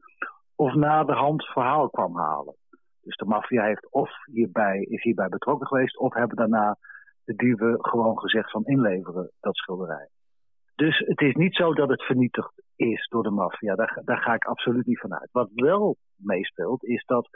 of 0.56 0.74
na 0.74 1.04
de 1.04 1.12
hand 1.12 1.44
verhaal 1.44 1.90
kwam 1.90 2.16
halen. 2.16 2.54
Dus 3.02 3.16
de 3.16 3.24
maffia 3.24 3.64
heeft 3.64 3.90
of 3.90 4.10
hierbij, 4.24 4.80
is 4.80 5.02
hierbij 5.02 5.28
betrokken 5.28 5.66
geweest, 5.66 5.98
of 5.98 6.14
hebben 6.14 6.36
daarna 6.36 6.76
de 7.24 7.34
dieven 7.34 7.76
gewoon 7.80 8.18
gezegd 8.18 8.50
van 8.50 8.64
inleveren 8.64 9.30
dat 9.40 9.56
schilderij. 9.56 10.08
Dus 10.74 10.98
het 10.98 11.20
is 11.20 11.34
niet 11.34 11.54
zo 11.54 11.74
dat 11.74 11.88
het 11.88 12.02
vernietigd 12.02 12.62
is 12.76 13.08
door 13.08 13.22
de 13.22 13.30
maffia. 13.30 13.74
Daar, 13.74 14.00
daar 14.04 14.18
ga 14.18 14.34
ik 14.34 14.44
absoluut 14.44 14.86
niet 14.86 15.00
van 15.00 15.14
uit. 15.14 15.28
Wat 15.32 15.50
wel 15.54 15.96
meespeelt, 16.16 16.84
is 16.84 17.04
dat. 17.04 17.28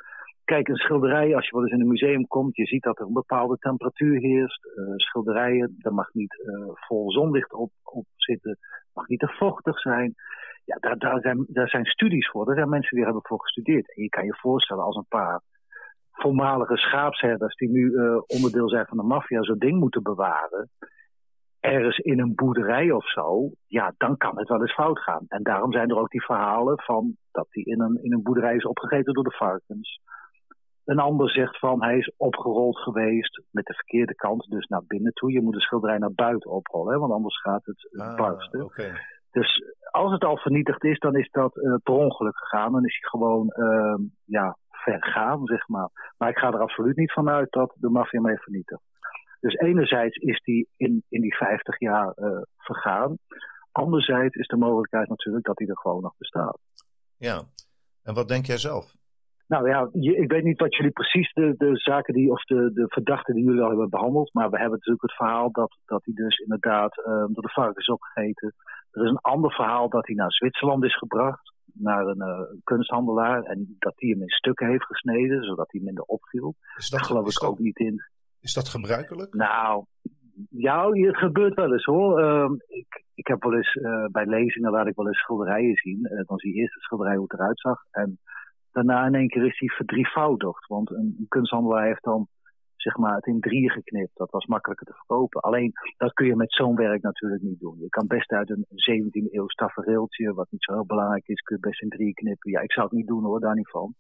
Kijk, 0.45 0.69
een 0.69 0.77
schilderij, 0.77 1.35
als 1.35 1.45
je 1.47 1.53
wel 1.53 1.63
eens 1.63 1.73
in 1.73 1.81
een 1.81 1.89
museum 1.89 2.27
komt, 2.27 2.57
je 2.57 2.67
ziet 2.67 2.83
dat 2.83 2.99
er 2.99 3.07
een 3.07 3.13
bepaalde 3.13 3.57
temperatuur 3.57 4.21
heerst. 4.21 4.65
Uh, 4.65 4.93
schilderijen, 4.97 5.75
daar 5.79 5.95
mag 5.95 6.13
niet 6.13 6.35
uh, 6.45 6.71
vol 6.75 7.13
zonlicht 7.13 7.53
op, 7.53 7.71
op 7.83 8.05
zitten, 8.17 8.59
mag 8.93 9.09
niet 9.09 9.21
te 9.21 9.29
vochtig 9.29 9.81
zijn. 9.81 10.15
Ja, 10.65 10.77
daar, 10.77 10.99
daar, 10.99 11.21
zijn, 11.21 11.45
daar 11.49 11.69
zijn 11.69 11.85
studies 11.85 12.31
voor. 12.31 12.45
Daar 12.45 12.55
zijn 12.55 12.69
mensen 12.69 12.97
die 12.97 13.05
hebben 13.05 13.27
voor 13.27 13.41
gestudeerd. 13.41 13.97
En 13.97 14.03
je 14.03 14.09
kan 14.09 14.25
je 14.25 14.37
voorstellen 14.41 14.85
als 14.85 14.97
een 14.97 15.09
paar 15.09 15.41
voormalige 16.21 16.77
schaapsherders 16.77 17.57
die 17.57 17.69
nu 17.69 17.91
uh, 17.91 18.21
onderdeel 18.27 18.69
zijn 18.69 18.87
van 18.87 18.97
de 18.97 19.03
maffia 19.03 19.43
zo'n 19.43 19.59
ding 19.59 19.79
moeten 19.79 20.03
bewaren 20.03 20.71
ergens 21.67 21.99
in 21.99 22.21
een 22.21 22.35
boerderij 22.35 22.91
of 22.91 23.11
zo, 23.11 23.51
ja, 23.67 23.95
dan 23.97 24.17
kan 24.17 24.39
het 24.39 24.49
wel 24.49 24.61
eens 24.61 24.75
fout 24.75 24.99
gaan. 24.99 25.25
En 25.29 25.43
daarom 25.43 25.73
zijn 25.73 25.91
er 25.91 25.99
ook 25.99 26.11
die 26.11 26.25
verhalen 26.25 26.83
van 26.83 27.17
dat 27.31 27.47
hij 27.51 27.63
in 27.63 27.81
een, 27.81 27.99
in 28.03 28.13
een 28.13 28.23
boerderij 28.23 28.57
is 28.57 28.67
opgegeten 28.67 29.15
door 29.15 29.25
de 29.25 29.37
varkens. 29.37 30.01
Een 30.85 30.99
ander 30.99 31.31
zegt 31.31 31.59
van 31.59 31.83
hij 31.83 31.99
is 31.99 32.13
opgerold 32.17 32.79
geweest 32.79 33.43
met 33.51 33.65
de 33.65 33.75
verkeerde 33.75 34.15
kant, 34.15 34.51
dus 34.51 34.67
naar 34.67 34.85
binnen 34.87 35.13
toe. 35.13 35.33
Je 35.33 35.43
moet 35.43 35.55
de 35.55 35.61
schilderij 35.61 35.99
naar 35.99 36.15
buiten 36.15 36.51
oprollen, 36.51 36.93
hè, 36.93 36.99
want 36.99 37.13
anders 37.13 37.41
gaat 37.41 37.65
het 37.65 38.01
ah, 38.01 38.17
barsten. 38.17 38.65
Okay. 38.65 38.93
Dus 39.31 39.63
als 39.91 40.13
het 40.13 40.25
al 40.25 40.37
vernietigd 40.37 40.85
is, 40.85 40.99
dan 40.99 41.17
is 41.17 41.31
dat 41.31 41.57
uh, 41.57 41.75
per 41.83 41.95
ongeluk 41.95 42.37
gegaan. 42.37 42.73
Dan 42.73 42.85
is 42.85 42.99
hij 43.01 43.09
gewoon 43.11 43.53
uh, 43.57 44.07
ja, 44.25 44.57
vergaan, 44.93 45.47
zeg 45.47 45.69
maar. 45.69 45.89
Maar 46.19 46.29
ik 46.29 46.39
ga 46.39 46.47
er 46.53 46.61
absoluut 46.61 46.97
niet 46.97 47.13
van 47.13 47.29
uit 47.29 47.53
dat 47.53 47.75
de 47.79 47.89
maffia 47.89 48.21
mee 48.21 48.39
vernietigt. 48.39 48.83
Dus 49.41 49.55
enerzijds 49.55 50.17
is 50.17 50.41
die 50.41 50.69
in, 50.77 51.03
in 51.09 51.21
die 51.21 51.37
50 51.37 51.79
jaar 51.79 52.13
uh, 52.17 52.43
vergaan. 52.57 53.19
Anderzijds 53.73 54.35
is 54.35 54.47
de 54.47 54.57
mogelijkheid 54.57 55.09
natuurlijk 55.09 55.45
dat 55.45 55.57
die 55.57 55.69
er 55.69 55.79
gewoon 55.79 56.03
nog 56.03 56.15
bestaat. 56.19 56.59
Ja, 57.17 57.43
en 58.03 58.15
wat 58.15 58.29
denk 58.29 58.47
jij 58.47 58.59
zelf? 58.59 58.95
Nou 59.47 59.69
ja, 59.69 59.89
ik 59.93 60.31
weet 60.31 60.45
niet 60.45 60.61
wat 60.61 60.77
jullie 60.77 60.93
precies 60.93 61.33
de, 61.33 61.55
de 61.57 61.71
zaken 61.77 62.15
die, 62.15 62.31
of 62.31 62.43
de, 62.45 62.73
de 62.73 62.85
verdachten 62.89 63.35
die 63.35 63.45
jullie 63.45 63.61
al 63.63 63.69
hebben 63.69 63.91
behandeld. 63.91 64.35
Maar 64.35 64.51
we 64.51 64.59
hebben 64.59 64.79
natuurlijk 64.79 65.03
het 65.03 65.17
verhaal 65.17 65.51
dat, 65.51 65.77
dat 65.85 66.05
hij 66.05 66.15
dus 66.15 66.39
inderdaad 66.39 66.99
uh, 66.99 67.05
door 67.05 67.43
de 67.43 67.53
varkens 67.53 67.87
is 67.87 67.95
opgegeten. 67.95 68.55
Er 68.91 69.05
is 69.05 69.11
een 69.11 69.21
ander 69.21 69.53
verhaal 69.53 69.89
dat 69.89 70.07
hij 70.07 70.15
naar 70.15 70.33
Zwitserland 70.33 70.85
is 70.85 70.99
gebracht. 70.99 71.55
Naar 71.79 72.07
een 72.07 72.29
uh, 72.29 72.41
kunsthandelaar. 72.65 73.43
En 73.43 73.77
dat 73.79 73.93
hij 73.97 74.09
hem 74.09 74.23
in 74.23 74.29
stukken 74.29 74.69
heeft 74.69 74.85
gesneden, 74.85 75.45
zodat 75.45 75.73
hij 75.73 75.81
minder 75.81 76.05
opviel. 76.05 76.55
Is 76.77 76.91
dat, 76.91 76.99
Daar 76.99 77.09
geloof 77.09 77.27
ik 77.27 77.41
dat, 77.41 77.51
ook 77.51 77.59
niet 77.59 77.79
in. 77.79 78.03
Is 78.41 78.55
dat 78.55 78.69
gebruikelijk? 78.69 79.35
Nou, 79.35 79.85
ja, 80.51 80.91
het 80.91 81.17
gebeurt 81.17 81.55
wel 81.55 81.73
eens 81.73 81.85
hoor. 81.85 82.21
Uh, 82.21 82.51
ik, 82.67 83.05
ik 83.15 83.27
heb 83.27 83.43
wel 83.43 83.55
eens 83.55 83.75
uh, 83.75 84.05
bij 84.07 84.27
lezingen 84.27 84.71
laat 84.71 84.87
ik 84.87 84.97
wel 84.97 85.07
eens 85.07 85.19
schilderijen 85.19 85.77
zien. 85.77 85.99
Uh, 86.03 86.21
dan 86.27 86.39
zie 86.39 86.55
je 86.55 86.61
eerst 86.61 86.75
de 86.75 86.81
schilderij 86.81 87.15
hoe 87.15 87.27
het 87.29 87.33
eruit 87.33 87.61
zag. 87.61 87.83
En 87.91 88.19
daarna 88.73 89.07
in 89.07 89.15
één 89.15 89.29
keer 89.29 89.47
is 89.47 89.59
die 89.59 89.73
verdrievoudigd. 89.73 90.67
Want 90.67 90.91
een, 90.91 91.17
een 91.19 91.27
kunsthandelaar 91.29 91.87
heeft 91.87 92.05
dan 92.05 92.29
zeg 92.77 92.97
maar, 92.97 93.15
het 93.15 93.27
in 93.27 93.41
drieën 93.41 93.71
geknipt. 93.71 94.17
Dat 94.17 94.31
was 94.31 94.47
makkelijker 94.47 94.87
te 94.87 94.93
verkopen. 94.93 95.41
Alleen, 95.41 95.73
dat 95.97 96.13
kun 96.13 96.27
je 96.27 96.37
met 96.37 96.53
zo'n 96.53 96.77
werk 96.77 97.03
natuurlijk 97.03 97.43
niet 97.43 97.61
doen. 97.61 97.79
Je 97.79 97.89
kan 97.89 98.07
best 98.07 98.31
uit 98.31 98.51
een 98.51 98.67
17e 98.69 99.33
eeuw 99.33 99.47
tafereeltje, 99.47 100.35
wat 100.35 100.47
niet 100.51 100.65
zo 100.65 100.73
heel 100.73 100.87
belangrijk 100.87 101.29
is, 101.29 101.41
kun 101.41 101.57
je 101.57 101.69
best 101.69 101.83
in 101.83 101.89
drieën 101.89 102.15
knippen. 102.15 102.51
Ja, 102.51 102.61
ik 102.61 102.73
zou 102.73 102.87
het 102.87 102.97
niet 102.97 103.07
doen 103.07 103.25
hoor, 103.25 103.41
daar 103.41 103.55
niet 103.55 103.71
van. 103.71 103.95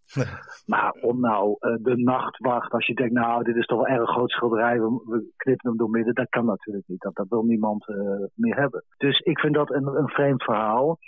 maar 0.72 0.90
om 0.90 1.20
nou 1.20 1.56
uh, 1.60 1.76
de 1.82 1.96
nachtwacht, 1.96 2.72
als 2.72 2.86
je 2.86 2.94
denkt, 2.94 3.12
nou, 3.12 3.44
dit 3.44 3.56
is 3.56 3.66
toch 3.66 3.78
wel 3.78 3.98
erg 3.98 4.10
groot 4.10 4.30
schilderij, 4.30 4.80
we, 4.80 5.02
we 5.04 5.32
knippen 5.36 5.68
hem 5.68 5.78
door 5.78 5.90
midden, 5.90 6.14
dat 6.14 6.28
kan 6.28 6.44
natuurlijk 6.44 6.88
niet. 6.88 7.00
Dat, 7.00 7.14
dat 7.14 7.28
wil 7.28 7.42
niemand 7.42 7.88
uh, 7.88 7.96
meer 8.34 8.56
hebben. 8.56 8.84
Dus 8.96 9.18
ik 9.18 9.38
vind 9.38 9.54
dat 9.54 9.70
een, 9.70 9.86
een 9.86 10.08
vreemd 10.08 10.42
verhaal. 10.42 10.98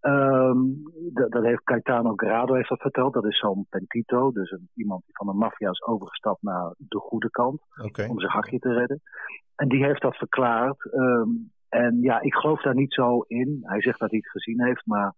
Um, 0.00 0.82
dat, 1.12 1.30
dat, 1.30 1.44
heeft 1.44 1.62
Caetano 1.62 2.12
Grado 2.16 2.54
heeft 2.54 2.68
dat 2.68 2.80
verteld. 2.80 3.14
Dat 3.14 3.24
is 3.24 3.38
zo'n 3.38 3.66
pentito, 3.68 4.32
dus 4.32 4.50
een, 4.50 4.68
iemand 4.74 5.02
die 5.04 5.16
van 5.16 5.26
de 5.26 5.32
maffia 5.32 5.70
is 5.70 5.82
overgestapt 5.82 6.42
naar 6.42 6.74
de 6.76 6.98
goede 6.98 7.30
kant. 7.30 7.60
Okay. 7.84 8.08
Om 8.08 8.20
zijn 8.20 8.32
hachje 8.32 8.58
te 8.58 8.72
redden. 8.72 9.00
En 9.56 9.68
die 9.68 9.84
heeft 9.84 10.02
dat 10.02 10.16
verklaard. 10.16 10.92
Um, 10.94 11.50
en 11.68 12.00
ja, 12.00 12.20
ik 12.20 12.34
geloof 12.34 12.62
daar 12.62 12.74
niet 12.74 12.92
zo 12.92 13.20
in. 13.20 13.58
Hij 13.62 13.80
zegt 13.80 13.98
dat 13.98 14.10
hij 14.10 14.18
het 14.18 14.30
gezien 14.30 14.64
heeft, 14.64 14.86
maar 14.86 15.14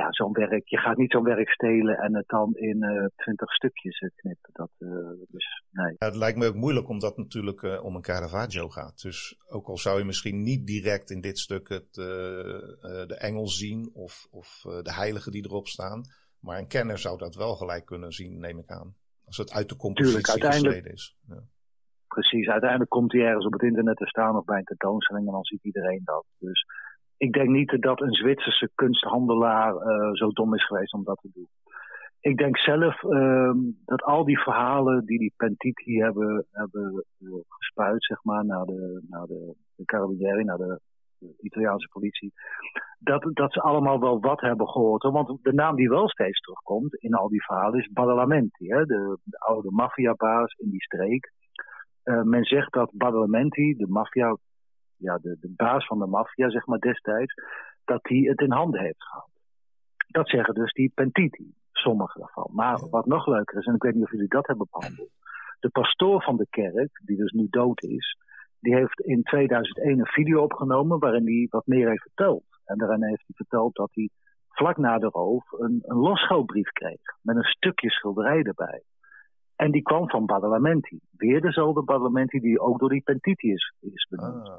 ja, 0.00 0.12
zo'n 0.12 0.32
werk, 0.32 0.68
je 0.68 0.78
gaat 0.78 0.96
niet 0.96 1.10
zo'n 1.10 1.24
werk 1.24 1.48
stelen 1.48 1.98
en 1.98 2.14
het 2.14 2.28
dan 2.28 2.54
in 2.54 2.82
uh, 2.82 3.06
twintig 3.16 3.52
stukjes 3.52 4.00
uh, 4.00 4.10
knippen. 4.14 4.50
Dat, 4.52 4.70
uh, 4.78 4.90
dus, 5.28 5.62
nee. 5.70 5.94
Ja, 5.98 6.06
het 6.06 6.16
lijkt 6.16 6.38
me 6.38 6.46
ook 6.46 6.54
moeilijk 6.54 6.88
omdat 6.88 7.10
het 7.10 7.18
natuurlijk 7.18 7.82
om 7.82 7.94
een 7.94 8.02
Caravaggio 8.02 8.68
gaat. 8.68 9.00
Dus 9.02 9.36
ook 9.48 9.66
al 9.66 9.78
zou 9.78 9.98
je 9.98 10.04
misschien 10.04 10.42
niet 10.42 10.66
direct 10.66 11.10
in 11.10 11.20
dit 11.20 11.38
stuk 11.38 11.68
het, 11.68 11.94
de 11.94 13.16
engel 13.18 13.48
zien 13.48 13.90
of, 13.92 14.26
of 14.30 14.60
de 14.62 14.92
heiligen 14.92 15.32
die 15.32 15.44
erop 15.44 15.66
staan. 15.66 16.02
Maar 16.40 16.58
een 16.58 16.68
kenner 16.68 16.98
zou 16.98 17.18
dat 17.18 17.34
wel 17.34 17.54
gelijk 17.56 17.84
kunnen 17.84 18.12
zien, 18.12 18.38
neem 18.38 18.58
ik 18.58 18.70
aan. 18.70 18.94
Als 19.24 19.36
het 19.36 19.52
uit 19.52 19.68
de 19.68 19.76
compositie 19.76 20.50
Tuurlijk, 20.50 20.86
is. 20.86 21.16
Ja. 21.28 21.42
Precies, 22.08 22.48
uiteindelijk 22.48 22.90
komt 22.90 23.12
hij 23.12 23.22
ergens 23.22 23.46
op 23.46 23.52
het 23.52 23.62
internet 23.62 23.96
te 23.96 24.06
staan 24.06 24.36
of 24.36 24.44
bij 24.44 24.58
een 24.58 24.64
tentoonstelling 24.64 25.26
en 25.26 25.32
dan 25.32 25.44
ziet 25.44 25.64
iedereen 25.64 26.00
dat. 26.04 26.24
Dus 26.38 26.64
ik 27.18 27.32
denk 27.32 27.48
niet 27.48 27.82
dat 27.82 28.00
een 28.00 28.12
Zwitserse 28.12 28.70
kunsthandelaar 28.74 29.74
uh, 29.74 30.12
zo 30.12 30.30
dom 30.30 30.54
is 30.54 30.66
geweest 30.66 30.92
om 30.92 31.04
dat 31.04 31.18
te 31.20 31.30
doen. 31.32 31.48
Ik 32.20 32.36
denk 32.36 32.58
zelf 32.58 33.02
uh, 33.02 33.52
dat 33.84 34.02
al 34.02 34.24
die 34.24 34.38
verhalen 34.38 35.04
die 35.04 35.18
die 35.18 35.32
Pentiti 35.36 36.02
hebben, 36.02 36.46
hebben 36.50 37.04
uh, 37.18 37.30
gespuit, 37.48 38.04
zeg 38.04 38.24
maar, 38.24 38.44
naar 38.44 38.64
de, 38.64 39.02
naar 39.08 39.26
de, 39.26 39.54
de 39.76 39.84
Carabinieri, 39.84 40.44
naar 40.44 40.56
de, 40.56 40.80
Italiaanse 41.40 41.88
politie, 41.88 42.32
dat, 42.98 43.28
dat 43.32 43.52
ze 43.52 43.60
allemaal 43.60 44.00
wel 44.00 44.20
wat 44.20 44.40
hebben 44.40 44.68
gehoord. 44.68 45.02
Want 45.02 45.38
de 45.42 45.52
naam 45.52 45.76
die 45.76 45.88
wel 45.88 46.08
steeds 46.08 46.40
terugkomt 46.40 46.94
in 46.94 47.14
al 47.14 47.28
die 47.28 47.44
verhalen 47.44 47.78
is 47.78 47.92
Badalamenti, 47.92 48.68
hè, 48.68 48.84
de, 48.84 49.18
de 49.24 49.38
oude 49.38 49.70
maffiabaas 49.70 50.52
in 50.52 50.70
die 50.70 50.82
streek. 50.82 51.32
Uh, 52.04 52.22
men 52.22 52.44
zegt 52.44 52.72
dat 52.72 52.90
Badalamenti, 52.94 53.74
de 53.76 53.86
maffia 53.88 54.36
ja, 54.98 55.18
de, 55.18 55.36
de 55.40 55.52
baas 55.56 55.86
van 55.86 55.98
de 55.98 56.06
maffia, 56.06 56.50
zeg 56.50 56.66
maar 56.66 56.78
destijds, 56.78 57.34
dat 57.84 58.00
hij 58.02 58.18
het 58.18 58.40
in 58.40 58.52
handen 58.52 58.80
heeft 58.80 59.02
gehad. 59.02 59.30
Dat 60.08 60.28
zeggen 60.28 60.54
dus 60.54 60.72
die 60.72 60.92
pentiti, 60.94 61.54
sommigen 61.72 62.20
daarvan. 62.20 62.50
Maar 62.52 62.88
wat 62.90 63.06
nog 63.06 63.26
leuker 63.26 63.58
is, 63.58 63.66
en 63.66 63.74
ik 63.74 63.82
weet 63.82 63.94
niet 63.94 64.04
of 64.04 64.10
jullie 64.10 64.28
dat 64.28 64.46
hebben 64.46 64.68
behandeld. 64.70 65.10
De 65.60 65.68
pastoor 65.68 66.22
van 66.22 66.36
de 66.36 66.46
kerk, 66.50 67.00
die 67.04 67.16
dus 67.16 67.32
nu 67.32 67.46
dood 67.50 67.82
is, 67.82 68.16
die 68.60 68.74
heeft 68.74 69.00
in 69.00 69.22
2001 69.22 69.98
een 69.98 70.06
video 70.06 70.42
opgenomen 70.42 70.98
waarin 70.98 71.26
hij 71.26 71.46
wat 71.50 71.66
meer 71.66 71.88
heeft 71.88 72.02
verteld. 72.02 72.44
En 72.64 72.78
daarin 72.78 73.04
heeft 73.04 73.22
hij 73.26 73.36
verteld 73.36 73.74
dat 73.74 73.90
hij 73.92 74.10
vlak 74.48 74.76
na 74.76 74.98
de 74.98 75.06
roof 75.06 75.52
een, 75.52 75.82
een 75.82 75.96
losschoolbrief 75.96 76.70
kreeg. 76.72 77.00
Met 77.22 77.36
een 77.36 77.42
stukje 77.42 77.90
schilderij 77.90 78.42
erbij. 78.42 78.82
En 79.58 79.70
die 79.70 79.82
kwam 79.82 80.10
van 80.10 80.26
Badalamenti. 80.26 80.98
Weer 81.16 81.40
dezelfde 81.40 81.82
Badalamenti 81.82 82.38
die 82.38 82.60
ook 82.60 82.78
door 82.78 82.88
die 82.88 83.02
Pentiti 83.02 83.52
is, 83.52 83.72
is 83.80 84.06
benoemd. 84.10 84.48
Ah. 84.48 84.58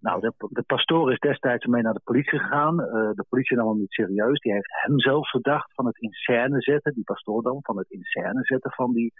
Nou, 0.00 0.20
de, 0.20 0.32
de, 0.38 0.62
pastoor 0.62 1.12
is 1.12 1.18
destijds 1.18 1.66
mee 1.66 1.82
naar 1.82 1.94
de 1.94 2.00
politie 2.04 2.38
gegaan. 2.38 2.80
Uh, 2.80 2.88
de 2.90 3.24
politie 3.28 3.56
nam 3.56 3.68
hem 3.68 3.78
niet 3.78 3.92
serieus. 3.92 4.40
Die 4.40 4.52
heeft 4.52 4.82
hem 4.82 5.00
zelf 5.00 5.30
verdacht 5.30 5.74
van 5.74 5.86
het 5.86 5.98
in 5.98 6.12
scène 6.12 6.60
zetten, 6.60 6.94
die 6.94 7.04
pastoor 7.04 7.42
dan, 7.42 7.58
van 7.62 7.78
het 7.78 7.90
in 7.90 8.02
scène 8.02 8.40
zetten 8.42 8.70
van 8.70 8.92
die, 8.92 9.12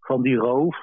van 0.00 0.22
die 0.22 0.36
roof. 0.36 0.76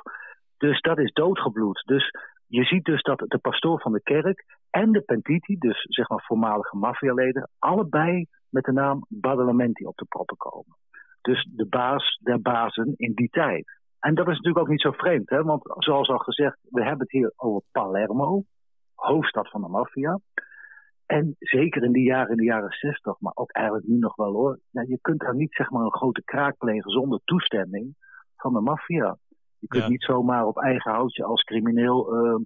Dus 0.57 0.81
dat 0.81 0.99
is 0.99 1.13
doodgebloed. 1.13 1.83
Dus 1.85 2.11
je 2.47 2.63
ziet 2.63 2.85
dus 2.85 3.01
dat 3.01 3.19
de 3.19 3.37
pastoor 3.37 3.81
van 3.81 3.91
de 3.91 4.01
kerk 4.01 4.45
en 4.69 4.91
de 4.91 5.01
Pentiti, 5.01 5.57
dus 5.57 5.85
zeg 5.89 6.09
maar 6.09 6.23
voormalige 6.25 6.77
maffialeden, 6.77 7.49
allebei 7.59 8.25
met 8.49 8.63
de 8.63 8.71
naam 8.71 9.05
Badalamenti 9.07 9.85
op 9.85 9.97
de 9.97 10.05
proppen 10.05 10.37
komen. 10.37 10.77
Dus 11.21 11.49
de 11.51 11.65
baas 11.65 12.19
der 12.23 12.41
bazen 12.41 12.93
in 12.97 13.13
die 13.13 13.29
tijd. 13.29 13.80
En 14.01 14.15
dat 14.15 14.27
is 14.27 14.35
natuurlijk 14.35 14.65
ook 14.65 14.71
niet 14.71 14.81
zo 14.81 14.91
vreemd, 14.91 15.29
hè? 15.29 15.43
want 15.43 15.61
zoals 15.77 16.09
al 16.09 16.17
gezegd, 16.17 16.57
we 16.69 16.81
hebben 16.81 16.99
het 16.99 17.11
hier 17.11 17.33
over 17.35 17.61
Palermo, 17.71 18.43
hoofdstad 18.95 19.49
van 19.49 19.61
de 19.61 19.67
maffia. 19.67 20.19
En 21.05 21.35
zeker 21.39 21.83
in 21.83 21.91
die 21.91 22.03
jaren, 22.03 22.31
in 22.31 22.37
de 22.37 22.43
jaren 22.43 22.71
60, 22.71 23.19
maar 23.19 23.33
ook 23.35 23.51
eigenlijk 23.51 23.87
nu 23.87 23.97
nog 23.97 24.15
wel 24.15 24.31
hoor. 24.33 24.59
Ja, 24.69 24.81
je 24.81 24.99
kunt 25.01 25.19
daar 25.19 25.35
niet 25.35 25.53
zeg 25.53 25.69
maar 25.69 25.83
een 25.83 25.93
grote 25.93 26.23
kraak 26.23 26.57
plegen 26.57 26.91
zonder 26.91 27.19
toestemming 27.23 27.95
van 28.35 28.53
de 28.53 28.59
maffia. 28.59 29.17
Je 29.59 29.67
kunt 29.67 29.87
niet 29.87 30.03
zomaar 30.03 30.45
op 30.45 30.57
eigen 30.57 30.91
houtje 30.91 31.23
als 31.23 31.43
crimineel 31.43 32.25
uh, 32.25 32.45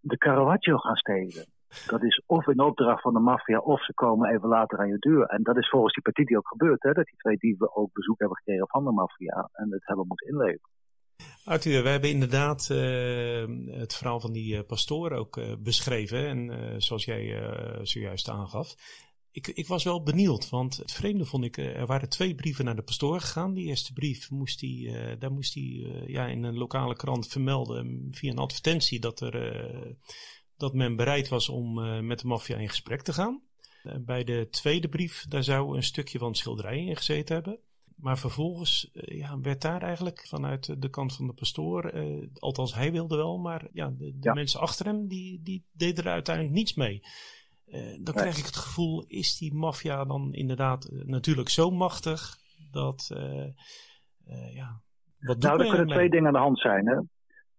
de 0.00 0.18
Caravaggio 0.18 0.76
gaan 0.76 0.96
stelen. 0.96 1.46
Dat 1.86 2.02
is 2.02 2.22
of 2.26 2.46
in 2.46 2.60
opdracht 2.60 3.02
van 3.02 3.12
de 3.12 3.20
maffia 3.20 3.58
of 3.58 3.84
ze 3.84 3.94
komen 3.94 4.30
even 4.30 4.48
later 4.48 4.78
aan 4.78 4.88
je 4.88 4.98
deur. 4.98 5.26
En 5.26 5.42
dat 5.42 5.56
is 5.56 5.68
volgens 5.68 5.94
die 5.94 6.02
petitie 6.02 6.36
ook 6.36 6.48
gebeurd, 6.48 6.82
hè, 6.82 6.92
dat 6.92 7.04
die 7.04 7.16
twee 7.16 7.36
dieven 7.36 7.76
ook 7.76 7.92
bezoek 7.92 8.18
hebben 8.18 8.36
gekregen 8.36 8.68
van 8.68 8.84
de 8.84 8.92
maffia 8.92 9.48
en 9.52 9.72
het 9.72 9.86
hebben 9.86 10.06
moeten 10.06 10.28
inleveren. 10.28 10.70
Arthur, 11.44 11.82
we 11.82 11.88
hebben 11.88 12.10
inderdaad 12.10 12.68
uh, 12.72 13.78
het 13.80 13.94
verhaal 13.94 14.20
van 14.20 14.32
die 14.32 14.56
uh, 14.56 14.66
pastoor 14.66 15.12
ook 15.12 15.36
uh, 15.36 15.52
beschreven. 15.58 16.26
En 16.26 16.82
zoals 16.82 17.04
jij 17.04 17.52
zojuist 17.82 18.28
aangaf. 18.28 18.74
ik, 19.30 19.46
ik 19.46 19.66
was 19.66 19.84
wel 19.84 20.02
benieuwd, 20.02 20.48
want 20.48 20.76
het 20.76 20.92
vreemde 20.92 21.24
vond 21.24 21.44
ik, 21.44 21.56
eh, 21.56 21.76
er 21.76 21.86
waren 21.86 22.08
twee 22.08 22.34
brieven 22.34 22.64
naar 22.64 22.76
de 22.76 22.82
pastoor 22.82 23.20
gegaan. 23.20 23.54
Die 23.54 23.66
eerste 23.66 23.92
brief 23.92 24.30
moest 24.30 24.60
hij, 24.60 25.16
daar 25.18 25.32
moest 25.32 25.54
hij 25.54 26.04
ja, 26.06 26.26
in 26.26 26.42
een 26.42 26.56
lokale 26.56 26.96
krant 26.96 27.26
vermelden 27.28 28.08
via 28.10 28.30
een 28.30 28.38
advertentie 28.38 29.00
dat, 29.00 29.20
er, 29.20 29.34
dat 30.56 30.74
men 30.74 30.96
bereid 30.96 31.28
was 31.28 31.48
om 31.48 31.74
met 32.06 32.20
de 32.20 32.26
maffia 32.26 32.56
in 32.56 32.68
gesprek 32.68 33.02
te 33.02 33.12
gaan. 33.12 33.42
bij 34.00 34.24
de 34.24 34.48
tweede 34.50 34.88
brief, 34.88 35.24
daar 35.28 35.42
zou 35.44 35.76
een 35.76 35.82
stukje 35.82 36.18
van 36.18 36.34
schilderij 36.34 36.84
in 36.84 36.96
gezeten 36.96 37.34
hebben. 37.34 37.58
Maar 37.96 38.18
vervolgens 38.18 38.90
ja, 38.92 39.40
werd 39.40 39.60
daar 39.62 39.82
eigenlijk 39.82 40.26
vanuit 40.28 40.82
de 40.82 40.88
kant 40.88 41.16
van 41.16 41.26
de 41.26 41.32
pastoor, 41.32 41.92
althans 42.34 42.74
hij 42.74 42.92
wilde 42.92 43.16
wel, 43.16 43.38
maar 43.38 43.68
ja, 43.72 43.90
de, 43.98 44.18
de 44.18 44.34
mensen 44.34 44.60
achter 44.60 44.86
hem 44.86 45.08
die, 45.08 45.42
die 45.42 45.64
deden 45.72 46.04
er 46.04 46.10
uiteindelijk 46.10 46.54
niets 46.54 46.74
mee. 46.74 47.00
Dan 48.02 48.14
krijg 48.14 48.38
ik 48.38 48.44
het 48.44 48.56
gevoel, 48.56 49.04
is 49.06 49.38
die 49.38 49.54
maffia 49.54 50.04
dan 50.04 50.32
inderdaad 50.32 50.88
natuurlijk 50.90 51.48
zo 51.48 51.70
machtig 51.70 52.36
dat, 52.70 53.08
ja, 54.52 54.80
wat 55.18 55.38
Nou, 55.38 55.60
er 55.60 55.68
kunnen 55.68 55.86
twee 55.86 56.10
dingen 56.10 56.26
aan 56.26 56.32
de 56.32 56.38
hand 56.38 56.58
zijn. 56.60 56.86
Hè? 56.86 57.00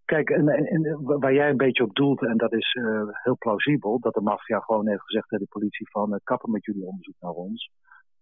Kijk, 0.08 0.30
en, 0.30 0.48
en, 0.48 1.00
waar 1.02 1.32
jij 1.32 1.50
een 1.50 1.56
beetje 1.56 1.84
op 1.84 1.94
doelt, 1.94 2.22
en 2.22 2.36
dat 2.36 2.52
is 2.52 2.76
heel 3.22 3.36
plausibel, 3.38 4.00
dat 4.00 4.14
de 4.14 4.20
maffia 4.20 4.60
gewoon 4.60 4.88
heeft 4.88 5.02
gezegd 5.02 5.28
tegen 5.28 5.44
de 5.44 5.58
politie 5.58 5.90
van 5.90 6.20
kappen 6.24 6.50
met 6.50 6.64
jullie 6.64 6.86
onderzoek 6.86 7.14
naar 7.20 7.30
ons. 7.30 7.70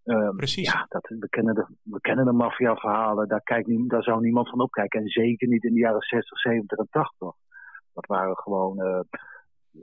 Um, 0.04 0.36
Precies. 0.36 0.72
Ja, 0.72 0.86
dat, 0.88 1.08
we 1.08 1.28
kennen 1.28 1.54
de, 1.54 1.66
we 1.82 2.00
kennen 2.00 2.24
de 2.24 2.32
maffia-verhalen, 2.32 3.28
daar, 3.28 3.42
kijkt 3.42 3.88
daar 3.88 4.02
zou 4.02 4.20
niemand 4.20 4.48
van 4.48 4.60
opkijken. 4.60 5.00
En 5.00 5.08
zeker 5.08 5.48
niet 5.48 5.64
in 5.64 5.72
de 5.72 5.80
jaren 5.80 6.00
60, 6.00 6.38
70 6.38 6.78
en 6.78 6.88
80. 6.90 7.32
Dat 7.92 8.06
waren 8.06 8.36
gewoon 8.36 9.06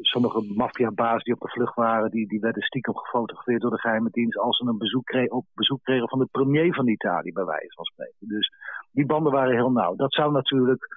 sommige 0.02 0.54
maffiabaas 0.56 1.24
die 1.24 1.34
op 1.34 1.40
de 1.40 1.50
vlucht 1.50 1.76
waren, 1.76 2.12
die, 2.12 2.28
die 2.28 2.40
werden 2.40 2.64
stiekem 2.64 2.98
gefotografeerd 2.98 3.62
door 3.62 3.72
de 3.72 3.80
geheime 3.80 4.10
dienst 4.12 4.38
als 4.38 4.58
ze 4.58 4.66
een 4.66 4.78
bezoek, 4.78 5.06
kreeg, 5.06 5.30
op 5.30 5.46
bezoek 5.54 5.84
kregen 5.84 6.10
van 6.10 6.20
de 6.20 6.28
premier 6.32 6.74
van 6.74 6.88
Italië, 6.88 7.32
bij 7.32 7.46
wijze 7.46 7.74
van 7.76 7.86
spreken. 7.86 8.28
Dus 8.28 8.52
die 8.92 9.06
banden 9.06 9.32
waren 9.32 9.56
heel 9.56 9.72
nauw. 9.72 9.96
Dat 9.96 10.14
zou 10.14 10.32
natuurlijk 10.32 10.88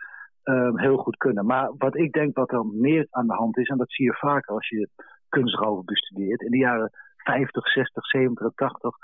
um, 0.49 0.79
heel 0.79 0.97
goed 0.97 1.17
kunnen. 1.17 1.47
Maar 1.47 1.73
wat 1.79 1.97
ik 1.97 2.13
denk 2.13 2.37
wat 2.37 2.53
er 2.53 2.67
meer 2.67 3.07
aan 3.11 3.27
de 3.27 3.35
hand 3.35 3.57
is, 3.59 3.69
en 3.69 3.79
dat 3.79 3.93
zie 3.93 4.05
je 4.05 4.15
vaker 4.15 4.55
als 4.55 4.69
je 4.69 4.89
kunstroven 5.29 5.85
bestudeert, 5.85 6.41
in 6.41 6.51
de 6.51 6.59
jaren 6.59 6.91
50, 7.17 7.69
60, 7.69 8.07
70, 8.07 8.55
80, 8.55 8.97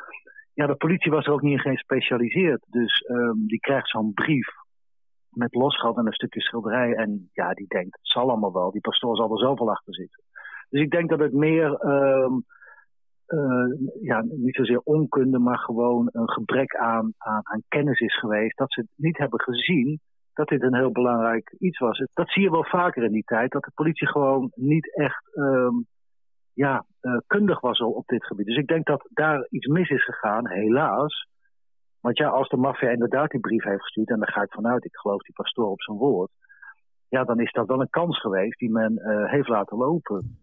ja, 0.55 0.67
de 0.67 0.75
politie 0.75 1.11
was 1.11 1.27
er 1.27 1.33
ook 1.33 1.43
niet 1.43 1.65
in 1.65 1.73
gespecialiseerd. 1.77 2.65
Dus 2.71 3.05
um, 3.09 3.47
die 3.47 3.61
krijgt 3.61 3.89
zo'n 3.89 4.13
brief 4.13 4.49
met 5.29 5.55
losgeld 5.55 5.97
en 5.97 6.07
een 6.07 6.13
stukje 6.13 6.41
schilderij. 6.41 6.95
En 6.95 7.31
ja, 7.33 7.53
die 7.53 7.67
denkt, 7.67 7.97
het 7.97 8.09
zal 8.09 8.31
allemaal 8.31 8.53
wel. 8.53 8.71
Die 8.71 8.81
pastoor 8.81 9.17
zal 9.17 9.33
er 9.33 9.39
zoveel 9.39 9.71
achter 9.71 9.95
zitten. 9.95 10.23
Dus 10.69 10.81
ik 10.81 10.91
denk 10.91 11.11
dat 11.11 11.19
het 11.19 11.33
meer, 11.33 11.85
um, 11.87 12.45
uh, 13.27 13.73
ja, 14.01 14.23
niet 14.23 14.55
zozeer 14.55 14.81
onkunde, 14.85 15.39
maar 15.39 15.59
gewoon 15.59 16.09
een 16.13 16.31
gebrek 16.31 16.77
aan, 16.77 17.13
aan, 17.19 17.41
aan 17.43 17.63
kennis 17.69 18.01
is 18.01 18.19
geweest. 18.19 18.57
Dat 18.57 18.73
ze 18.73 18.81
het 18.81 18.91
niet 18.97 19.19
hebben 19.19 19.41
gezien 19.41 20.01
dat 20.33 20.49
dit 20.49 20.63
een 20.63 20.77
heel 20.77 20.93
belangrijk 20.93 21.55
iets 21.59 21.79
was. 21.79 22.05
Dat 22.13 22.31
zie 22.31 22.43
je 22.43 22.51
wel 22.51 22.65
vaker 22.65 23.03
in 23.05 23.13
die 23.13 23.25
tijd, 23.25 23.51
dat 23.51 23.63
de 23.63 23.71
politie 23.75 24.09
gewoon 24.09 24.51
niet 24.55 24.95
echt 24.97 25.37
um, 25.37 25.87
ja, 26.53 26.85
uh, 27.03 27.19
kundig 27.27 27.61
was 27.61 27.81
op 27.81 28.07
dit 28.07 28.25
gebied. 28.25 28.47
Dus 28.47 28.57
ik 28.57 28.67
denk 28.67 28.87
dat 28.87 29.09
daar 29.11 29.47
iets 29.51 29.67
mis 29.67 29.89
is 29.89 30.05
gegaan, 30.05 30.49
helaas. 30.49 31.27
Want 32.01 32.19
ja, 32.19 32.29
als 32.29 32.49
de 32.49 32.57
maffia 32.57 32.91
inderdaad 32.91 33.31
die 33.31 33.41
brief 33.41 33.65
heeft 33.65 33.83
gestuurd, 33.83 34.09
en 34.09 34.19
daar 34.19 34.33
ga 34.33 34.43
ik 34.43 34.53
vanuit, 34.53 34.85
ik 34.85 34.97
geloof 34.97 35.23
die 35.23 35.35
pastoor 35.35 35.71
op 35.71 35.83
zijn 35.83 35.97
woord, 35.97 36.31
ja, 37.09 37.25
dan 37.25 37.41
is 37.41 37.53
dat 37.53 37.67
wel 37.67 37.81
een 37.81 37.91
kans 37.91 38.21
geweest 38.21 38.59
die 38.59 38.71
men 38.71 38.93
uh, 38.93 39.31
heeft 39.31 39.49
laten 39.49 39.77
lopen. 39.77 40.41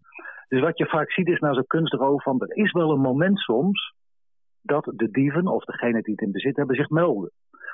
Dus 0.48 0.60
wat 0.60 0.78
je 0.78 0.86
vaak 0.86 1.12
ziet 1.12 1.28
is 1.28 1.38
nou 1.38 1.54
zo'n 1.54 1.66
kunstroof 1.66 2.22
van, 2.22 2.40
er 2.40 2.56
is 2.56 2.72
wel 2.72 2.90
een 2.90 3.00
moment 3.00 3.38
soms 3.38 3.94
dat 4.62 4.92
de 4.96 5.10
dieven 5.10 5.46
of 5.46 5.64
degene 5.64 6.02
die 6.02 6.14
het 6.14 6.24
in 6.24 6.32
bezit 6.32 6.56
hebben 6.56 6.76
zich 6.76 6.88
melden. 6.88 7.30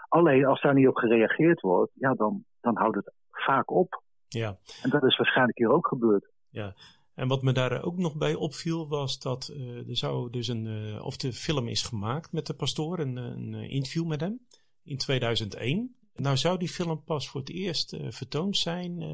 Alleen 0.09 0.47
als 0.47 0.61
daar 0.61 0.75
niet 0.75 0.89
op 0.89 0.97
gereageerd 0.97 1.61
wordt, 1.61 1.93
ja, 1.95 2.15
dan, 2.15 2.45
dan 2.61 2.77
houdt 2.77 2.97
het 2.97 3.13
vaak 3.31 3.71
op. 3.71 4.03
Ja. 4.29 4.59
En 4.83 4.91
dat 4.91 5.05
is 5.05 5.17
waarschijnlijk 5.17 5.59
hier 5.59 5.71
ook 5.71 5.87
gebeurd. 5.87 6.31
Ja, 6.49 6.75
en 7.15 7.29
wat 7.29 7.43
me 7.43 7.53
daar 7.53 7.83
ook 7.83 7.97
nog 7.97 8.17
bij 8.17 8.35
opviel 8.35 8.89
was 8.89 9.19
dat 9.19 9.51
uh, 9.53 9.89
er 9.89 9.97
zou 9.97 10.31
dus 10.31 10.49
een, 10.49 10.65
uh, 10.65 11.05
of 11.05 11.17
de 11.17 11.33
film 11.33 11.69
is 11.69 11.83
gemaakt 11.83 12.33
met 12.33 12.47
de 12.47 12.55
pastoor, 12.55 12.99
een, 12.99 13.17
een 13.17 13.55
interview 13.55 14.07
met 14.07 14.21
hem 14.21 14.41
in 14.85 14.97
2001. 14.97 15.95
Nou 16.15 16.37
zou 16.37 16.59
die 16.59 16.69
film 16.69 17.05
pas 17.05 17.29
voor 17.29 17.41
het 17.41 17.51
eerst 17.51 17.93
uh, 17.93 18.11
vertoond 18.11 18.57
zijn 18.57 19.05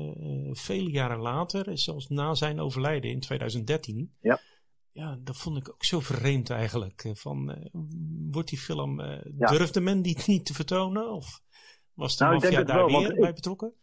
vele 0.53 0.91
jaren 0.91 1.19
later, 1.19 1.79
zelfs 1.79 2.09
na 2.09 2.35
zijn 2.35 2.61
overlijden 2.61 3.11
in 3.11 3.21
2013. 3.21 4.15
Ja. 4.21 4.41
Ja, 4.93 5.17
dat 5.25 5.37
vond 5.37 5.57
ik 5.57 5.69
ook 5.69 5.85
zo 5.85 6.01
vreemd 6.01 6.51
eigenlijk. 6.51 7.11
Van, 7.13 7.71
wordt 8.31 8.49
die 8.49 8.59
film, 8.59 9.01
ja. 9.01 9.47
durfde 9.47 9.81
men 9.81 10.03
die 10.03 10.19
niet 10.27 10.47
te 10.47 10.55
vertonen? 10.55 11.13
Of 11.13 11.41
was 11.95 12.17
de 12.17 12.25
nou, 12.25 12.37
maffia 12.37 12.63
daar 12.63 12.87
wel, 12.87 13.01
weer 13.01 13.21
bij 13.21 13.33
betrokken? 13.33 13.75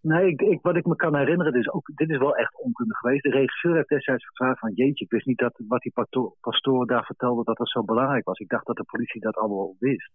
Nee, 0.00 0.30
ik, 0.30 0.40
ik, 0.40 0.62
wat 0.62 0.76
ik 0.76 0.86
me 0.86 0.96
kan 0.96 1.16
herinneren, 1.16 1.54
is 1.54 1.70
ook, 1.70 1.90
dit 1.94 2.10
is 2.10 2.18
wel 2.18 2.36
echt 2.36 2.60
onkundig 2.62 2.98
geweest. 2.98 3.22
De 3.22 3.30
regisseur 3.30 3.74
heeft 3.74 3.88
destijds 3.88 4.24
verklaard 4.24 4.58
van 4.58 4.72
jeetje, 4.72 5.04
ik 5.04 5.10
wist 5.10 5.26
niet 5.26 5.38
dat 5.38 5.60
wat 5.68 5.80
die 5.80 5.92
pastoor, 6.40 6.86
daar 6.86 7.04
vertelde 7.04 7.44
dat 7.44 7.56
dat 7.56 7.68
zo 7.68 7.84
belangrijk 7.84 8.24
was. 8.24 8.38
Ik 8.38 8.48
dacht 8.48 8.66
dat 8.66 8.76
de 8.76 8.84
politie 8.84 9.20
dat 9.20 9.36
allemaal 9.36 9.76
wist. 9.78 10.10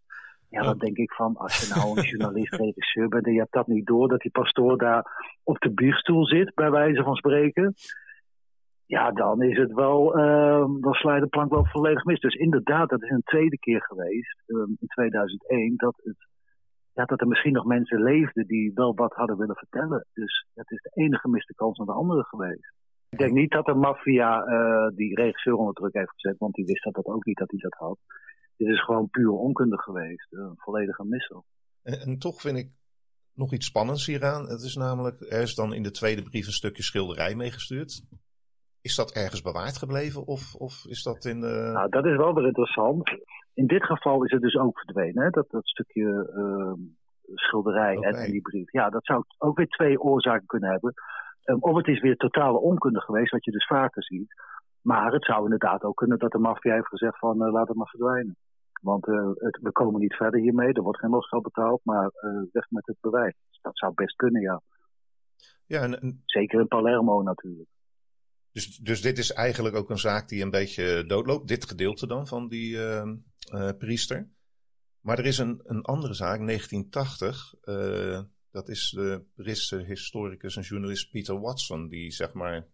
Ja, 0.50 0.62
dan 0.62 0.78
denk 0.78 0.98
ik 0.98 1.12
van, 1.14 1.36
als 1.36 1.60
je 1.60 1.74
nou 1.74 1.98
een 1.98 2.04
journalist, 2.04 2.54
regisseur 2.66 3.08
bent 3.08 3.26
en 3.26 3.34
je 3.34 3.40
hebt 3.40 3.54
dat 3.54 3.68
niet 3.68 3.86
door, 3.86 4.08
dat 4.08 4.22
die 4.22 4.32
pastoor 4.32 4.78
daar 4.78 5.06
op 5.44 5.60
de 5.60 5.74
bierstoel 5.74 6.26
zit, 6.26 6.54
bij 6.56 6.72
wijze 6.72 7.04
van 7.04 7.16
spreken. 7.16 7.74
Ja, 8.98 9.12
dan 9.12 9.42
is 9.42 9.58
het 9.58 9.74
wel, 9.74 10.18
uh, 10.18 10.66
dan 10.80 11.14
je 11.14 11.20
de 11.20 11.28
plank 11.28 11.52
wel 11.52 11.66
volledig 11.66 12.04
mis. 12.04 12.20
Dus 12.20 12.36
inderdaad, 12.36 12.90
dat 12.90 13.04
is 13.04 13.10
een 13.10 13.24
tweede 13.24 13.58
keer 13.58 13.82
geweest, 13.82 14.44
um, 14.48 14.76
in 14.80 14.88
2001, 14.88 15.74
dat 15.76 15.96
het 16.04 16.18
ja, 16.94 17.06
dat 17.06 17.22
er 17.22 17.28
misschien 17.28 17.54
nog 17.54 17.66
mensen 17.66 18.02
leefden 18.02 18.48
die 18.48 18.72
wel 18.74 18.96
wat 18.96 19.14
hadden 19.14 19.38
willen 19.38 19.56
vertellen. 19.56 20.06
Dus 20.14 20.48
het 20.54 20.72
is 20.72 20.82
de 20.82 20.92
ene 20.94 21.18
gemiste 21.18 21.54
kans 21.56 21.78
naar 21.78 21.88
de 21.88 21.94
andere 21.94 22.24
geweest. 22.24 22.74
Ik 23.10 23.18
denk 23.18 23.32
niet 23.32 23.52
dat 23.52 23.66
de 23.66 23.74
maffia 23.74 24.48
uh, 24.48 24.96
die 24.96 25.16
regisseur 25.16 25.56
onder 25.56 25.74
druk 25.74 25.94
heeft 25.94 26.12
gezet, 26.12 26.38
want 26.38 26.54
die 26.54 26.66
wist 26.66 26.84
dat, 26.84 26.94
dat 26.94 27.06
ook 27.06 27.26
niet 27.26 27.38
dat 27.38 27.52
hij 27.52 27.60
dat 27.60 27.74
had. 27.74 27.98
Dit 28.58 28.68
is 28.68 28.84
gewoon 28.84 29.10
puur 29.10 29.32
onkunde 29.32 29.82
geweest, 29.82 30.28
een 30.30 30.54
volledige 30.58 31.06
missel. 31.06 31.46
En, 31.84 32.00
en, 32.00 32.20
toch 32.20 32.42
vind 32.42 32.58
ik 32.58 32.72
nog 33.34 33.54
iets 33.54 33.66
spannends 33.66 34.06
hieraan. 34.06 34.50
Het 34.50 34.62
is 34.62 34.76
namelijk, 34.76 35.22
er 35.22 35.42
is 35.42 35.56
dan 35.56 35.74
in 35.74 35.84
de 35.84 35.92
tweede 35.92 36.22
brief 36.22 36.46
een 36.46 36.52
stukje 36.52 36.84
schilderij 36.84 37.36
meegestuurd. 37.36 38.04
Is 38.82 38.96
dat 38.96 39.12
ergens 39.12 39.42
bewaard 39.42 39.78
gebleven 39.78 40.28
of, 40.28 40.56
of 40.56 40.86
is 40.86 41.04
dat 41.04 41.26
in 41.26 41.42
de... 41.42 41.70
Nou, 41.74 41.90
dat 41.90 42.06
is 42.06 42.16
wel 42.16 42.34
weer 42.34 42.46
interessant. 42.46 43.10
In 43.54 43.68
dit 43.68 43.84
geval 43.84 44.24
is 44.24 44.32
het 44.32 44.42
dus 44.42 44.56
ook 44.56 44.80
verdwenen, 44.80 45.24
hè? 45.24 45.30
Dat, 45.30 45.50
dat 45.50 45.68
stukje 45.68 46.32
uh, 46.36 46.74
schilderij 47.36 47.98
okay. 47.98 48.12
en, 48.12 48.32
die 48.32 48.42
brief. 48.42 48.72
Ja, 48.72 48.90
dat 48.90 49.06
zou 49.06 49.24
ook 49.38 49.58
weer 49.58 49.68
twee 49.68 50.02
oorzaken 50.02 50.46
kunnen 50.46 50.70
hebben. 50.70 50.94
Um, 51.46 51.58
of 51.60 51.76
het 51.76 51.88
is 51.88 52.02
weer 52.02 52.16
totale 52.16 52.60
onkunde 52.60 53.02
geweest, 53.02 53.32
wat 53.32 53.46
je 53.46 53.52
dus 53.52 53.68
vaker 53.68 54.04
ziet. 54.04 54.34
Maar 54.82 55.12
het 55.12 55.26
zou 55.26 55.44
inderdaad 55.44 55.84
ook 55.84 55.96
kunnen 55.96 56.20
dat 56.20 56.32
de 56.32 56.38
maffia 56.38 56.74
heeft 56.74 56.88
gezegd 56.88 57.20
van 57.20 57.44
uh, 57.44 57.52
laat 57.52 57.68
het 57.68 57.78
maar 57.78 57.90
verdwijnen. 57.90 58.38
Want 58.82 59.08
uh, 59.08 59.30
het, 59.36 59.60
we 59.62 59.72
komen 59.72 60.00
niet 60.00 60.16
verder 60.16 60.40
hiermee, 60.40 60.74
er 60.74 60.82
wordt 60.82 61.00
geen 61.00 61.10
losgeld 61.10 61.44
betaald, 61.44 61.82
maar 61.84 62.12
uh, 62.22 62.42
weg 62.52 62.70
met 62.70 62.86
het 62.86 62.98
bewijs. 63.02 63.36
Dat 63.62 63.78
zou 63.78 63.94
best 63.94 64.16
kunnen, 64.16 64.42
ja. 64.42 64.62
ja 65.66 65.82
en... 65.82 66.22
Zeker 66.26 66.60
in 66.60 66.68
Palermo 66.68 67.22
natuurlijk. 67.22 67.70
Dus, 68.52 68.78
dus 68.78 69.02
dit 69.02 69.18
is 69.18 69.32
eigenlijk 69.32 69.76
ook 69.76 69.90
een 69.90 70.00
zaak 70.00 70.30
die 70.30 70.42
een 70.42 70.50
beetje 70.50 71.06
doodloopt. 71.06 71.48
Dit 71.48 71.66
gedeelte 71.66 72.08
dan 72.08 72.28
van 72.28 72.48
die 72.48 72.74
uh, 72.74 73.12
uh, 73.54 73.70
priester. 73.78 74.30
Maar 75.00 75.20
er 75.20 75.26
is 75.26 75.38
een, 75.38 75.62
een 75.64 75.82
andere 75.82 76.14
zaak, 76.14 76.46
1980. 76.46 77.54
Uh, 77.64 78.22
dat 78.52 78.70
is 78.70 78.90
de 78.90 79.24
Britse 79.36 79.78
historicus 79.78 80.56
en 80.56 80.62
journalist 80.62 81.12
Peter 81.12 81.40
Watson. 81.40 81.88
Die 81.88 82.12
zeg 82.12 82.34
maar 82.34 82.68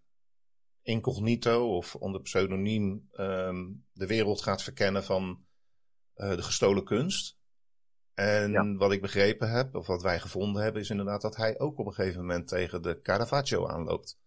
incognito 0.81 1.75
of 1.75 1.95
onder 1.95 2.21
pseudoniem 2.21 3.09
um, 3.13 3.85
de 3.93 4.07
wereld 4.07 4.41
gaat 4.41 4.63
verkennen 4.63 5.03
van 5.03 5.45
de 6.13 6.41
gestolen 6.41 6.83
kunst. 6.83 7.37
En 8.13 8.51
ja. 8.51 8.75
wat 8.75 8.91
ik 8.91 9.01
begrepen 9.01 9.51
heb, 9.51 9.75
of 9.75 9.87
wat 9.87 10.01
wij 10.01 10.19
gevonden 10.19 10.63
hebben, 10.63 10.81
is 10.81 10.89
inderdaad 10.89 11.21
dat 11.21 11.35
hij 11.35 11.59
ook 11.59 11.79
op 11.79 11.85
een 11.85 11.93
gegeven 11.93 12.21
moment 12.21 12.47
tegen 12.47 12.81
de 12.81 13.01
Caravaggio 13.01 13.67
aanloopt. 13.67 14.19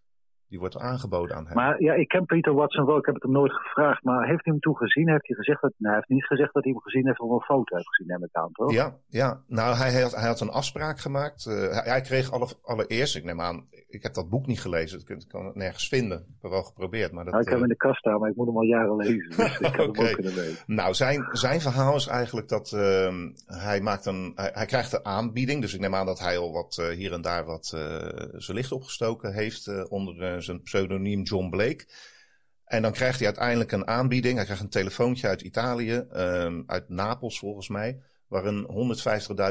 Die 0.50 0.58
wordt 0.58 0.78
aangeboden 0.78 1.36
aan 1.36 1.46
hem. 1.46 1.54
Maar 1.54 1.82
ja, 1.82 1.94
ik 1.94 2.08
ken 2.08 2.26
Peter 2.26 2.54
Watson 2.54 2.86
wel. 2.86 2.98
Ik 2.98 3.06
heb 3.06 3.14
het 3.14 3.22
hem 3.22 3.32
nooit 3.32 3.52
gevraagd. 3.52 4.04
Maar 4.04 4.26
heeft 4.26 4.44
hij 4.44 4.52
hem 4.52 4.60
toen 4.60 4.76
gezien? 4.76 5.08
Heeft 5.08 5.26
hij 5.26 5.36
gezegd 5.36 5.62
dat... 5.62 5.72
Nou, 5.76 5.86
hij 5.86 5.94
heeft 5.94 6.08
niet 6.08 6.26
gezegd 6.26 6.54
dat 6.54 6.64
hij 6.64 6.72
hem 6.72 6.82
gezien 6.82 7.06
heeft 7.06 7.20
of 7.20 7.30
een 7.30 7.40
foto 7.40 7.74
heeft 7.76 7.88
gezien, 7.88 8.06
neem 8.06 8.24
ik 8.24 8.32
aan, 8.32 8.52
toch? 8.52 8.72
Ja, 8.72 8.96
ja. 9.08 9.40
Nou, 9.46 9.76
hij 9.76 10.00
had, 10.00 10.14
hij 10.14 10.26
had 10.26 10.40
een 10.40 10.50
afspraak 10.50 10.98
gemaakt. 10.98 11.46
Uh, 11.46 11.54
hij, 11.54 11.82
hij, 11.84 12.00
kreeg 12.00 12.32
alle, 12.32 12.48
allereerst, 12.62 13.16
ik 13.16 13.24
neem 13.24 13.40
aan... 13.40 13.68
Ik 13.88 14.02
heb 14.02 14.14
dat 14.14 14.28
boek 14.28 14.46
niet 14.46 14.60
gelezen. 14.60 15.00
Ik 15.06 15.24
kan 15.28 15.46
het 15.46 15.54
nergens 15.54 15.88
vinden. 15.88 16.18
Ik 16.18 16.42
heb 16.42 16.50
wel 16.50 16.62
geprobeerd. 16.62 17.12
Maar 17.12 17.24
dat, 17.24 17.32
nou, 17.32 17.44
ik 17.44 17.50
heb 17.50 17.58
hem 17.58 17.70
in 17.70 17.76
de 17.78 17.86
kast 17.86 17.98
staan, 17.98 18.20
maar 18.20 18.30
ik 18.30 18.36
moet 18.36 18.46
hem 18.46 18.56
al 18.56 18.62
jaren 18.62 18.96
lezen. 18.96 19.30
Dus 19.36 19.58
ik 19.58 19.72
kan 19.72 19.86
okay. 19.88 20.04
hem 20.04 20.06
ook 20.06 20.12
kunnen 20.12 20.34
lezen. 20.34 20.62
Nou, 20.66 20.94
zijn, 20.94 21.28
zijn 21.32 21.60
verhaal 21.60 21.96
is 21.96 22.06
eigenlijk 22.06 22.48
dat 22.48 22.72
uh, 22.74 23.14
hij 23.46 23.80
maakt 23.80 24.06
een... 24.06 24.32
Hij, 24.34 24.50
hij, 24.54 24.66
krijgt 24.66 24.92
een 24.92 25.04
aanbieding. 25.04 25.60
Dus 25.60 25.74
ik 25.74 25.80
neem 25.80 25.94
aan 25.94 26.06
dat 26.06 26.18
hij 26.18 26.38
al 26.38 26.52
wat 26.52 26.78
uh, 26.80 26.88
hier 26.88 27.12
en 27.12 27.22
daar 27.22 27.44
wat 27.44 27.66
zijn 27.66 28.56
licht 28.56 28.72
opgestoken 28.72 29.32
heeft 29.32 29.88
onder 29.88 30.39
zijn 30.42 30.62
pseudoniem 30.62 31.22
John 31.22 31.48
Blake. 31.48 31.86
En 32.64 32.82
dan 32.82 32.92
krijgt 32.92 33.18
hij 33.18 33.26
uiteindelijk 33.26 33.72
een 33.72 33.86
aanbieding. 33.86 34.34
Hij 34.34 34.44
krijgt 34.44 34.62
een 34.62 34.68
telefoontje 34.68 35.28
uit 35.28 35.40
Italië, 35.40 36.06
um, 36.12 36.64
uit 36.66 36.88
Napels 36.88 37.38
volgens 37.38 37.68
mij, 37.68 38.02
waar 38.26 38.44
een 38.44 38.96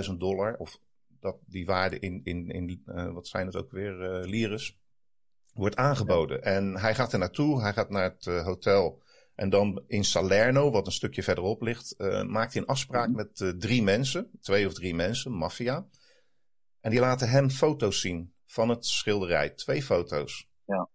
150.000 0.10 0.18
dollar, 0.18 0.56
of 0.58 0.80
dat, 1.20 1.38
die 1.46 1.66
waarde 1.66 2.00
in, 2.00 2.22
in, 2.24 2.50
in 2.50 2.84
uh, 2.86 3.12
wat 3.12 3.28
zijn 3.28 3.46
het 3.46 3.56
ook 3.56 3.72
weer, 3.72 4.22
uh, 4.22 4.30
lires, 4.30 4.78
wordt 5.54 5.76
aangeboden. 5.76 6.44
En 6.44 6.78
hij 6.78 6.96
gaat 6.96 7.14
er 7.14 7.20
naartoe, 7.20 7.62
hij 7.62 7.74
gaat 7.74 7.90
naar 7.90 8.04
het 8.04 8.26
uh, 8.26 8.44
hotel. 8.44 9.04
En 9.36 9.50
dan 9.50 9.84
in 9.88 10.04
Salerno, 10.04 10.72
wat 10.72 10.86
een 10.86 10.92
stukje 10.92 11.24
verderop 11.24 11.62
ligt, 11.62 11.96
maakt 12.28 12.54
hij 12.54 12.62
een 12.62 12.68
afspraak 12.68 13.08
mhm. 13.08 13.16
met 13.16 13.54
drie 13.60 13.84
mensen, 13.84 14.32
twee 14.42 14.68
of 14.68 14.74
drie 14.74 14.96
mensen, 14.96 15.32
maffia. 15.32 15.88
En 16.82 16.92
die 16.92 17.00
laten 17.00 17.30
hem 17.30 17.50
foto's 17.50 18.02
zien 18.02 18.34
van 18.46 18.70
het 18.70 18.86
schilderij. 18.86 19.50
Twee 19.50 19.84
foto's. 19.84 20.49
Ja. 20.70 20.90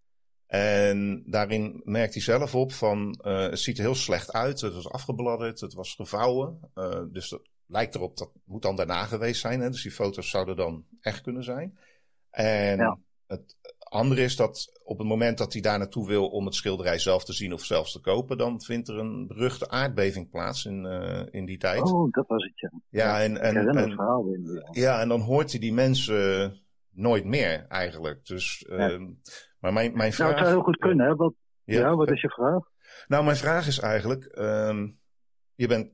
En 0.47 1.23
daarin 1.27 1.81
merkt 1.85 2.15
hij 2.15 2.23
zelf 2.23 2.55
op 2.55 2.73
van, 2.73 3.21
uh, 3.23 3.41
het 3.41 3.59
ziet 3.59 3.79
er 3.79 3.85
heel 3.85 3.95
slecht 3.95 4.33
uit. 4.33 4.61
Het 4.61 4.75
was 4.75 4.89
afgebladderd, 4.89 5.61
het 5.61 5.75
was 5.75 5.95
gevouwen. 5.95 6.61
Uh, 6.75 7.03
dus 7.11 7.29
dat 7.29 7.43
lijkt 7.67 7.95
erop, 7.95 8.17
dat 8.17 8.31
moet 8.45 8.63
dan 8.63 8.77
daarna 8.77 9.05
geweest 9.05 9.41
zijn. 9.41 9.61
Hè? 9.61 9.71
Dus 9.71 9.83
die 9.83 9.91
foto's 9.91 10.31
zouden 10.31 10.57
dan 10.57 10.85
echt 11.01 11.21
kunnen 11.21 11.45
zijn. 11.45 11.79
En 12.31 12.77
ja. 12.77 12.99
het 13.27 13.57
andere 13.79 14.23
is 14.23 14.37
dat 14.37 14.81
op 14.85 14.99
het 14.99 15.07
moment 15.07 15.39
dat 15.39 15.53
hij 15.53 15.63
daar 15.63 15.79
naartoe 15.79 16.07
wil 16.07 16.29
om 16.29 16.45
het 16.45 16.55
schilderij 16.55 16.99
zelf 16.99 17.25
te 17.25 17.33
zien 17.33 17.53
of 17.53 17.65
zelfs 17.65 17.93
te 17.93 18.01
kopen, 18.01 18.39
dan 18.39 18.63
vindt 18.63 18.89
er 18.89 18.99
een 18.99 19.27
beruchte 19.27 19.69
aardbeving 19.69 20.31
plaats 20.31 20.65
in, 20.65 20.85
uh, 20.85 21.23
in 21.31 21.45
die 21.45 21.59
tijd. 21.59 21.83
Oh, 21.93 22.11
dat 22.11 22.27
was 22.27 22.45
het 22.45 22.61
ja. 22.61 22.71
Ja, 22.89 23.23
en, 23.23 23.41
en, 23.41 23.57
en, 23.57 23.77
en 23.77 23.91
verhaal 23.91 24.27
in, 24.27 24.43
ja. 24.53 24.69
ja, 24.71 25.01
en 25.01 25.09
dan 25.09 25.21
hoort 25.21 25.51
hij 25.51 25.61
die 25.61 25.73
mensen 25.73 26.59
nooit 26.91 27.25
meer 27.25 27.67
eigenlijk. 27.69 28.27
Dus, 28.27 28.65
ja. 28.69 29.01
Maar 29.65 29.73
mijn, 29.73 29.97
mijn 29.97 30.13
vraag... 30.13 30.29
Nou, 30.29 30.39
het 30.39 30.47
zou 30.47 30.57
heel 30.57 30.65
goed 30.65 30.79
kunnen, 30.79 31.07
hè? 31.07 31.15
Wat, 31.15 31.35
ja, 31.65 31.81
ja 31.81 31.95
wat 31.95 32.11
is 32.11 32.21
je 32.21 32.29
vraag? 32.29 32.63
Nou, 33.07 33.25
mijn 33.25 33.37
vraag 33.37 33.67
is 33.67 33.79
eigenlijk, 33.79 34.39
um, 34.39 34.99
je, 35.55 35.69
bent, 35.69 35.93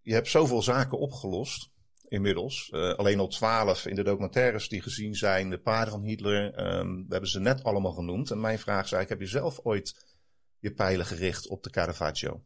je 0.00 0.14
hebt 0.14 0.28
zoveel 0.28 0.62
zaken 0.62 0.98
opgelost 0.98 1.70
inmiddels. 2.08 2.70
Uh, 2.74 2.92
alleen 2.92 3.18
al 3.18 3.28
twaalf 3.28 3.86
in 3.86 3.94
de 3.94 4.02
documentaires 4.02 4.68
die 4.68 4.82
gezien 4.82 5.14
zijn, 5.14 5.50
de 5.50 5.58
paarden 5.58 5.92
van 5.92 6.02
Hitler, 6.02 6.44
um, 6.78 6.96
we 6.96 7.06
hebben 7.08 7.30
ze 7.30 7.40
net 7.40 7.64
allemaal 7.64 7.92
genoemd. 7.92 8.30
En 8.30 8.40
mijn 8.40 8.58
vraag 8.58 8.84
is 8.84 8.92
eigenlijk, 8.92 9.08
heb 9.08 9.20
je 9.20 9.38
zelf 9.38 9.60
ooit 9.62 10.16
je 10.58 10.72
pijlen 10.72 11.06
gericht 11.06 11.48
op 11.48 11.62
de 11.62 11.70
Caravaggio? 11.70 12.42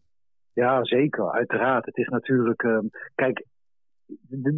Ja, 0.52 0.84
zeker, 0.84 1.30
uiteraard. 1.32 1.86
Het 1.86 1.96
is 1.96 2.08
natuurlijk, 2.08 2.62
um, 2.62 2.90
kijk, 3.14 3.46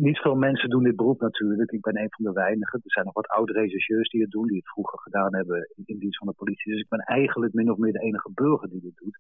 niet 0.01 0.19
veel 0.19 0.35
mensen 0.35 0.71
doen 0.71 0.83
dit 0.83 0.97
beroep 0.97 1.21
natuurlijk. 1.21 1.71
Ik 1.71 1.81
ben 1.81 1.99
een 1.99 2.11
van 2.11 2.25
de 2.25 2.33
weinigen. 2.33 2.81
Er 2.85 2.91
zijn 2.91 3.05
nog 3.05 3.15
wat 3.15 3.29
oude 3.29 3.53
rechercheurs 3.53 4.09
die 4.09 4.23
het 4.23 4.31
doen, 4.31 4.47
die 4.47 4.57
het 4.57 4.69
vroeger 4.69 4.99
gedaan 4.99 5.35
hebben 5.35 5.71
in, 5.75 5.83
in 5.87 5.99
dienst 5.99 6.19
van 6.19 6.27
de 6.27 6.35
politie. 6.37 6.73
Dus 6.73 6.81
ik 6.81 6.89
ben 6.89 6.99
eigenlijk 6.99 7.53
min 7.53 7.71
of 7.71 7.79
meer 7.79 7.93
de 7.93 8.01
enige 8.01 8.31
burger 8.35 8.69
die 8.69 8.81
dit 8.81 8.97
doet. 8.97 9.19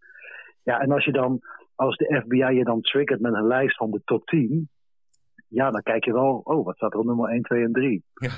Ja, 0.62 0.80
en 0.80 0.90
als 0.90 1.04
je 1.04 1.12
dan, 1.12 1.40
als 1.74 1.96
de 1.96 2.22
FBI 2.24 2.56
je 2.56 2.64
dan 2.64 2.80
triggert 2.80 3.20
met 3.20 3.34
een 3.34 3.46
lijst 3.46 3.76
van 3.76 3.90
de 3.90 4.00
top 4.04 4.26
10, 4.26 4.68
ja, 5.48 5.70
dan 5.70 5.82
kijk 5.82 6.04
je 6.04 6.12
wel, 6.12 6.40
oh, 6.44 6.64
wat 6.64 6.76
staat 6.76 6.92
er 6.92 6.98
op 6.98 7.06
nummer 7.06 7.30
1, 7.30 7.42
2 7.42 7.64
en 7.64 7.72
3? 7.72 8.04
Ja. 8.14 8.30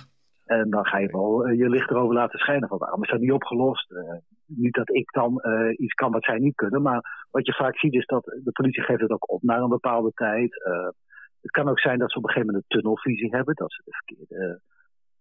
En 0.45 0.71
dan 0.71 0.87
ga 0.87 0.99
je 0.99 1.13
wel 1.13 1.49
uh, 1.49 1.59
je 1.59 1.69
licht 1.69 1.91
erover 1.91 2.15
laten 2.15 2.39
schijnen 2.39 2.69
van 2.69 2.79
waarom 2.79 3.03
is 3.03 3.11
dat 3.11 3.21
niet 3.21 3.33
opgelost? 3.33 3.91
Uh, 3.91 3.99
niet 4.47 4.75
dat 4.75 4.95
ik 4.95 5.13
dan 5.13 5.41
uh, 5.43 5.73
iets 5.77 5.95
kan 5.95 6.13
wat 6.13 6.25
zij 6.25 6.39
niet 6.39 6.55
kunnen, 6.55 6.83
maar 6.83 7.27
wat 7.31 7.47
je 7.47 7.53
vaak 7.53 7.79
ziet 7.79 7.95
is 7.95 8.07
dat 8.07 8.25
de 8.25 8.53
politie 8.53 8.83
geeft 8.83 9.01
het 9.01 9.11
ook 9.11 9.33
op 9.33 9.43
na 9.43 9.57
een 9.57 9.69
bepaalde 9.69 10.11
tijd. 10.15 10.55
Het 11.45 11.53
kan 11.53 11.69
ook 11.69 11.81
zijn 11.81 11.99
dat 11.99 12.11
ze 12.11 12.19
op 12.19 12.25
een 12.25 12.31
gegeven 12.31 12.53
moment 12.53 12.65
een 12.69 12.77
tunnelvisie 12.77 13.35
hebben, 13.37 13.55
dat 13.55 13.73
ze 13.73 13.83
de 13.85 13.93
verkeerde, 13.93 14.61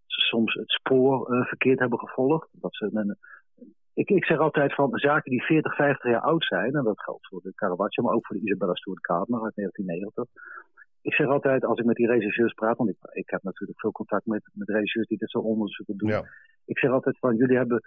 ze 0.05 0.21
soms 0.21 0.53
het 0.53 0.71
spoor 0.71 1.33
uh, 1.33 1.45
verkeerd 1.45 1.79
hebben 1.79 1.99
gevolgd. 1.99 2.49
Dat 2.51 2.75
ze 2.75 2.89
een, 2.93 3.17
ik, 3.93 4.09
ik 4.09 4.25
zeg 4.25 4.37
altijd 4.37 4.75
van 4.75 4.89
zaken 4.93 5.31
die 5.31 5.43
40, 5.43 5.75
50 5.75 6.11
jaar 6.11 6.21
oud 6.21 6.43
zijn, 6.43 6.75
en 6.75 6.83
dat 6.83 7.01
geldt 7.01 7.27
voor 7.27 7.41
de 7.41 7.53
Caravaggio, 7.55 8.03
maar 8.03 8.13
ook 8.13 8.25
voor 8.25 8.35
de 8.35 8.41
Isabella 8.41 8.75
Stewart 8.75 9.05
Gardner 9.05 9.43
uit 9.43 9.55
1990. 9.55 10.25
Ik 11.01 11.13
zeg 11.13 11.27
altijd, 11.27 11.65
als 11.65 11.79
ik 11.79 11.85
met 11.85 11.95
die 11.95 12.07
regisseurs 12.07 12.53
praat, 12.53 12.77
want 12.77 12.89
ik, 12.89 12.97
ik 13.11 13.29
heb 13.29 13.43
natuurlijk 13.43 13.79
veel 13.79 13.91
contact 13.91 14.25
met, 14.25 14.49
met 14.53 14.69
regisseurs 14.69 15.07
die 15.07 15.17
dit 15.17 15.29
soort 15.29 15.45
onderzoeken 15.45 15.97
doen. 15.97 16.09
Ja. 16.09 16.23
Ik 16.65 16.79
zeg 16.79 16.91
altijd 16.91 17.17
van, 17.19 17.35
jullie 17.35 17.57
hebben 17.57 17.81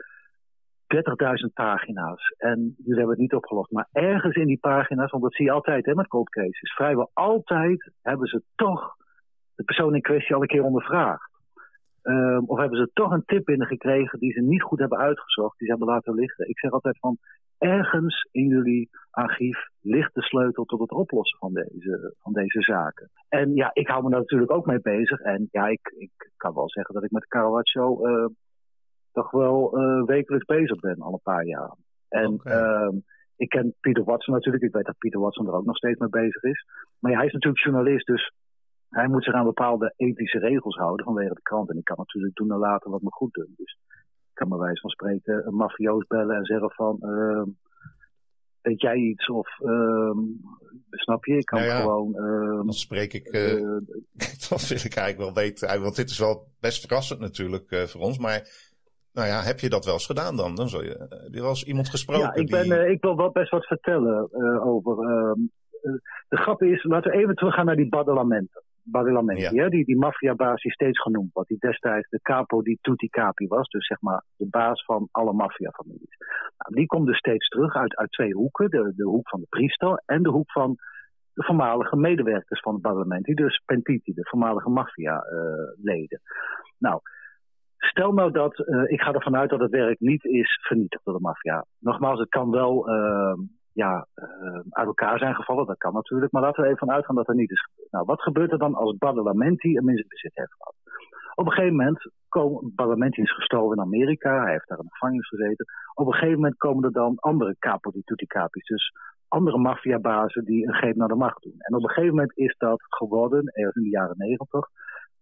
30.000 0.94 1.52
pagina's. 1.54 2.34
En 2.38 2.74
jullie 2.76 2.98
hebben 2.98 3.08
het 3.08 3.18
niet 3.18 3.34
opgelost. 3.34 3.70
Maar 3.70 3.88
ergens 3.92 4.36
in 4.36 4.46
die 4.46 4.58
pagina's, 4.58 5.10
want 5.10 5.22
dat 5.22 5.34
zie 5.34 5.44
je 5.44 5.50
altijd 5.50 5.86
hè, 5.86 5.94
met 5.94 6.06
cold 6.06 6.28
cases, 6.28 6.74
vrijwel 6.74 7.10
altijd 7.12 7.90
hebben 8.02 8.28
ze 8.28 8.42
toch 8.54 8.96
de 9.54 9.64
persoon 9.64 9.94
in 9.94 10.00
kwestie 10.00 10.34
al 10.34 10.42
een 10.42 10.48
keer 10.48 10.64
ondervraagd. 10.64 11.34
Um, 12.02 12.44
of 12.46 12.58
hebben 12.58 12.78
ze 12.78 12.90
toch 12.92 13.12
een 13.12 13.24
tip 13.24 13.44
binnengekregen 13.44 14.18
die 14.18 14.32
ze 14.32 14.40
niet 14.40 14.62
goed 14.62 14.78
hebben 14.78 14.98
uitgezocht, 14.98 15.58
die 15.58 15.66
ze 15.66 15.72
hebben 15.72 15.94
laten 15.94 16.14
liggen. 16.14 16.48
Ik 16.48 16.58
zeg 16.58 16.70
altijd 16.70 16.98
van, 16.98 17.18
ergens 17.58 18.28
in 18.30 18.46
jullie 18.46 18.90
archief 19.10 19.68
ligt 19.80 20.14
de 20.14 20.22
sleutel 20.22 20.64
tot 20.64 20.80
het 20.80 20.90
oplossen 20.90 21.38
van 21.38 21.52
deze, 21.52 22.14
van 22.18 22.32
deze 22.32 22.60
zaken. 22.60 23.10
En 23.28 23.54
ja, 23.54 23.70
ik 23.72 23.88
hou 23.88 24.02
me 24.02 24.10
daar 24.10 24.20
natuurlijk 24.20 24.52
ook 24.52 24.66
mee 24.66 24.80
bezig. 24.80 25.20
En 25.20 25.48
ja, 25.50 25.66
ik, 25.66 25.94
ik 25.96 26.30
kan 26.36 26.54
wel 26.54 26.70
zeggen 26.70 26.94
dat 26.94 27.04
ik 27.04 27.10
met 27.10 27.26
Caravaggio 27.26 28.06
uh, 28.06 28.26
toch 29.16 29.30
wel 29.30 29.78
uh, 29.78 30.04
wekelijks 30.04 30.46
bezig 30.46 30.80
ben, 30.80 31.00
al 31.00 31.12
een 31.12 31.30
paar 31.32 31.46
jaar. 31.46 31.74
En 32.08 32.32
okay. 32.32 32.86
uh, 32.86 32.92
ik 33.36 33.48
ken 33.48 33.74
Pieter 33.80 34.04
Watson 34.04 34.34
natuurlijk. 34.34 34.64
Ik 34.64 34.72
weet 34.72 34.84
dat 34.84 34.98
Pieter 34.98 35.20
Watson 35.20 35.46
er 35.46 35.54
ook 35.54 35.64
nog 35.64 35.76
steeds 35.76 35.98
mee 35.98 36.08
bezig 36.08 36.42
is. 36.42 36.66
Maar 36.98 37.10
ja, 37.10 37.16
hij 37.16 37.26
is 37.26 37.32
natuurlijk 37.32 37.64
journalist, 37.64 38.06
dus 38.06 38.32
hij 38.88 39.08
moet 39.08 39.24
zich 39.24 39.34
aan 39.34 39.44
bepaalde 39.44 39.92
ethische 39.96 40.38
regels 40.38 40.76
houden 40.76 41.06
vanwege 41.06 41.34
de 41.34 41.42
krant. 41.42 41.70
En 41.70 41.78
ik 41.78 41.84
kan 41.84 41.96
natuurlijk 41.98 42.34
doen 42.34 42.50
en 42.50 42.58
laten 42.58 42.90
wat 42.90 43.02
me 43.02 43.10
goed 43.10 43.32
doet. 43.32 43.56
Dus 43.56 43.78
ik 44.30 44.34
kan 44.34 44.48
bij 44.48 44.58
wijze 44.58 44.80
van 44.80 44.90
spreken 44.90 45.46
een 45.46 45.56
mafioos 45.56 46.06
bellen 46.06 46.36
en 46.36 46.44
zeggen 46.44 46.70
van... 46.70 46.98
Uh, 47.00 47.42
weet 48.60 48.80
jij 48.80 48.96
iets? 48.96 49.28
Of 49.30 49.58
uh, 49.60 50.16
snap 50.90 51.24
je? 51.24 51.36
Ik 51.36 51.44
kan 51.44 51.58
nou 51.58 51.70
ja, 51.70 51.80
gewoon. 51.80 52.12
Dan 52.64 52.72
spreek 52.72 53.12
ik. 53.12 53.32
Uh, 53.32 53.52
uh, 53.52 53.78
dat 54.48 54.68
wil 54.68 54.78
ik 54.84 54.96
eigenlijk 54.96 55.18
wel 55.18 55.32
weten. 55.44 55.82
Want 55.82 55.96
dit 55.96 56.10
is 56.10 56.18
wel 56.18 56.48
best 56.60 56.80
verrassend 56.86 57.20
natuurlijk 57.20 57.70
uh, 57.70 57.82
voor 57.82 58.00
ons. 58.00 58.18
Maar 58.18 58.48
nou 59.16 59.28
ja, 59.28 59.38
heb 59.42 59.58
je 59.58 59.68
dat 59.68 59.84
wel 59.84 59.94
eens 59.94 60.06
gedaan 60.06 60.36
dan? 60.36 60.54
Dan 60.54 60.68
zul 60.68 60.82
je, 60.82 60.96
heb 61.24 61.34
je 61.38 61.40
wel 61.40 61.54
eens 61.56 61.64
iemand 61.64 61.88
gesproken? 61.88 62.22
Ja, 62.22 62.34
ik, 62.34 62.50
ben, 62.50 62.62
die... 62.62 62.72
uh, 62.72 62.90
ik 62.90 63.00
wil 63.00 63.16
wel 63.16 63.30
best 63.30 63.50
wat 63.50 63.66
vertellen 63.66 64.28
uh, 64.32 64.66
over. 64.66 64.92
Uh, 65.10 65.32
de 66.28 66.36
grap 66.36 66.62
is, 66.62 66.84
laten 66.84 67.10
we 67.10 67.16
even 67.16 67.34
teruggaan 67.34 67.66
naar 67.66 67.76
die 67.76 67.88
Badalamenten. 67.88 68.62
Badalamenti, 68.82 69.54
ja. 69.54 69.68
die, 69.68 69.84
die 69.84 69.98
maffiabaas 69.98 70.62
die 70.62 70.72
steeds 70.72 71.00
genoemd 71.00 71.32
wordt. 71.32 71.48
Die 71.48 71.58
destijds 71.58 72.08
de 72.08 72.20
capo 72.22 72.62
di 72.62 72.78
tutti 72.80 73.08
capi 73.08 73.46
was. 73.46 73.68
Dus 73.68 73.86
zeg 73.86 74.00
maar 74.00 74.22
de 74.36 74.46
baas 74.50 74.84
van 74.84 75.08
alle 75.10 75.32
maffiafamilies. 75.32 76.16
Nou, 76.58 76.74
die 76.74 76.86
komt 76.86 77.06
dus 77.06 77.18
steeds 77.18 77.48
terug 77.48 77.74
uit, 77.74 77.96
uit 77.96 78.10
twee 78.10 78.32
hoeken. 78.32 78.70
De, 78.70 78.92
de 78.96 79.04
hoek 79.04 79.28
van 79.28 79.40
de 79.40 79.46
priester 79.48 80.02
en 80.06 80.22
de 80.22 80.28
hoek 80.30 80.52
van 80.52 80.76
de 81.32 81.44
voormalige 81.44 81.96
medewerkers 81.96 82.60
van 82.60 82.72
het 82.72 82.82
Badalamenti. 82.82 83.34
Dus 83.34 83.62
Pentiti, 83.64 84.12
de 84.12 84.28
voormalige 84.28 84.68
maffia-leden. 84.68 86.20
nou, 86.78 87.00
Stel 87.90 88.12
nou 88.12 88.30
dat, 88.30 88.58
uh, 88.58 88.90
ik 88.90 89.00
ga 89.00 89.12
ervan 89.12 89.36
uit 89.36 89.50
dat 89.50 89.60
het 89.60 89.70
werk 89.70 90.00
niet 90.00 90.24
is 90.24 90.60
vernietigd 90.62 91.04
door 91.04 91.14
de 91.14 91.20
maffia. 91.20 91.64
Nogmaals, 91.78 92.18
het 92.18 92.28
kan 92.28 92.50
wel 92.50 92.90
uh, 92.90 93.34
ja, 93.72 94.06
uh, 94.14 94.60
uit 94.70 94.86
elkaar 94.86 95.18
zijn 95.18 95.34
gevallen, 95.34 95.66
dat 95.66 95.78
kan 95.78 95.92
natuurlijk. 95.92 96.32
Maar 96.32 96.42
laten 96.42 96.62
we 96.62 96.66
even 96.66 96.86
vanuit 96.86 97.04
gaan 97.04 97.14
dat 97.14 97.26
dat 97.26 97.36
niet 97.36 97.50
is 97.50 97.60
gebeurd. 97.60 97.92
Nou, 97.92 98.04
wat 98.04 98.22
gebeurt 98.22 98.52
er 98.52 98.58
dan 98.58 98.74
als 98.74 98.96
Badalamenti 98.96 99.76
een 99.76 99.84
bezit 99.84 100.34
heeft 100.34 100.54
gehad? 100.58 100.74
Op 101.34 101.46
een 101.46 101.52
gegeven 101.52 101.76
moment, 101.76 102.10
komen, 102.28 102.72
Badalamenti 102.74 103.22
is 103.22 103.34
gestolen 103.34 103.76
in 103.76 103.82
Amerika, 103.82 104.42
hij 104.42 104.52
heeft 104.52 104.68
daar 104.68 104.78
in 104.78 104.90
gevangenis 104.90 105.28
gezeten. 105.28 105.66
Op 105.94 106.06
een 106.06 106.12
gegeven 106.12 106.34
moment 106.34 106.56
komen 106.56 106.84
er 106.84 106.92
dan 106.92 107.16
andere 107.16 107.56
capo 107.58 107.90
di 107.90 108.02
tutti 108.04 108.26
capis, 108.26 108.66
dus 108.66 108.92
andere 109.28 109.58
maffiabazen 109.58 110.44
die 110.44 110.66
een 110.66 110.74
greep 110.74 110.96
naar 110.96 111.08
de 111.08 111.14
macht 111.14 111.42
doen. 111.42 111.56
En 111.58 111.74
op 111.74 111.82
een 111.82 111.88
gegeven 111.88 112.14
moment 112.14 112.36
is 112.36 112.54
dat 112.58 112.80
geworden, 112.88 113.46
ergens 113.46 113.76
in 113.76 113.82
de 113.82 113.88
jaren 113.88 114.18
negentig, 114.18 114.68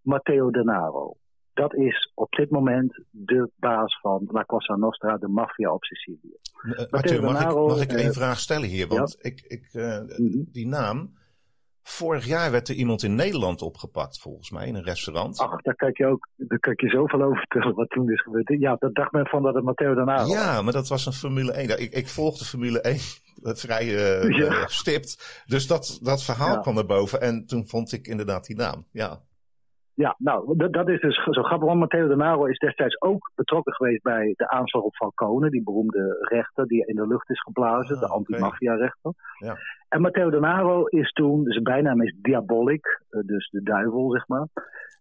Matteo 0.02 0.50
Denaro 0.50 1.16
dat 1.54 1.74
is 1.74 2.12
op 2.14 2.32
dit 2.32 2.50
moment 2.50 3.04
de 3.10 3.50
baas 3.56 3.98
van 4.00 4.28
La 4.30 4.44
Cosa 4.44 4.76
Nostra, 4.76 5.16
de 5.16 5.28
maffia 5.28 5.72
op 5.72 5.84
Sicilië. 5.84 6.36
Uh, 6.62 6.78
Arthur, 6.90 7.22
mag, 7.22 7.42
ik, 7.42 7.54
mag 7.54 7.82
ik 7.82 7.92
één 7.92 8.12
vraag 8.12 8.38
stellen 8.38 8.68
hier? 8.68 8.88
Want 8.88 9.16
ja? 9.20 9.28
ik, 9.30 9.44
ik, 9.46 9.68
mm 9.72 10.06
-hmm. 10.08 10.48
die 10.52 10.66
naam. 10.66 11.22
Vorig 11.86 12.26
jaar 12.26 12.50
werd 12.50 12.68
er 12.68 12.74
iemand 12.74 13.02
in 13.02 13.14
Nederland 13.14 13.62
opgepakt, 13.62 14.20
volgens 14.20 14.50
mij, 14.50 14.66
in 14.66 14.74
een 14.74 14.82
restaurant. 14.82 15.38
Ach, 15.38 15.62
daar 15.62 15.74
kan 15.74 15.90
je 15.92 16.06
ook 16.06 16.28
daar 16.36 16.58
kan 16.58 16.74
je 16.76 16.88
zoveel 16.88 17.22
over 17.22 17.38
vertellen 17.38 17.74
wat 17.74 17.90
toen 17.90 18.10
is 18.10 18.22
gebeurd. 18.22 18.54
Ja, 18.58 18.76
dat 18.78 18.94
dacht 18.94 19.12
men 19.12 19.26
van 19.26 19.42
dat 19.42 19.54
het 19.54 19.64
Matteo 19.64 19.94
Denaro 19.94 20.26
Ja, 20.26 20.62
maar 20.62 20.72
dat 20.72 20.88
was 20.88 21.06
een 21.06 21.12
Formule 21.12 21.52
1. 21.52 21.80
Ik, 21.80 21.92
ik 21.92 22.08
volgde 22.08 22.44
Formule 22.44 22.80
1 22.80 22.98
vrij 23.42 23.86
uh, 23.86 24.38
ja. 24.38 24.66
stipt. 24.66 25.42
Dus 25.46 25.66
dat, 25.66 25.98
dat 26.02 26.22
verhaal 26.22 26.54
ja. 26.54 26.60
kwam 26.60 26.74
naar 26.74 26.86
boven. 26.86 27.20
En 27.20 27.46
toen 27.46 27.66
vond 27.66 27.92
ik 27.92 28.06
inderdaad 28.06 28.46
die 28.46 28.56
naam. 28.56 28.86
Ja. 28.90 29.20
Ja, 29.94 30.14
nou, 30.18 30.56
dat, 30.56 30.72
dat 30.72 30.88
is 30.88 31.00
dus 31.00 31.24
zo 31.24 31.42
grappig. 31.42 31.68
Want 31.68 31.80
Matteo 31.80 32.08
Denaro 32.08 32.44
is 32.44 32.58
destijds 32.58 33.00
ook 33.00 33.30
betrokken 33.34 33.74
geweest 33.74 34.02
bij 34.02 34.34
de 34.36 34.48
aanslag 34.48 34.82
op 34.82 34.94
Falcone, 34.94 35.50
die 35.50 35.62
beroemde 35.62 36.26
rechter 36.28 36.66
die 36.66 36.86
in 36.86 36.96
de 36.96 37.06
lucht 37.06 37.30
is 37.30 37.40
geblazen, 37.40 37.94
ah, 37.94 38.00
de 38.00 38.08
anti-maffia-rechter. 38.08 39.12
Ja. 39.38 39.56
En 39.88 40.00
Matteo 40.00 40.30
Denaro 40.30 40.84
is 40.84 41.12
toen, 41.12 41.44
zijn 41.44 41.64
bijnaam 41.64 42.02
is 42.02 42.14
Diabolic, 42.22 43.02
dus 43.08 43.48
de 43.50 43.62
duivel, 43.62 44.10
zeg 44.10 44.28
maar. 44.28 44.46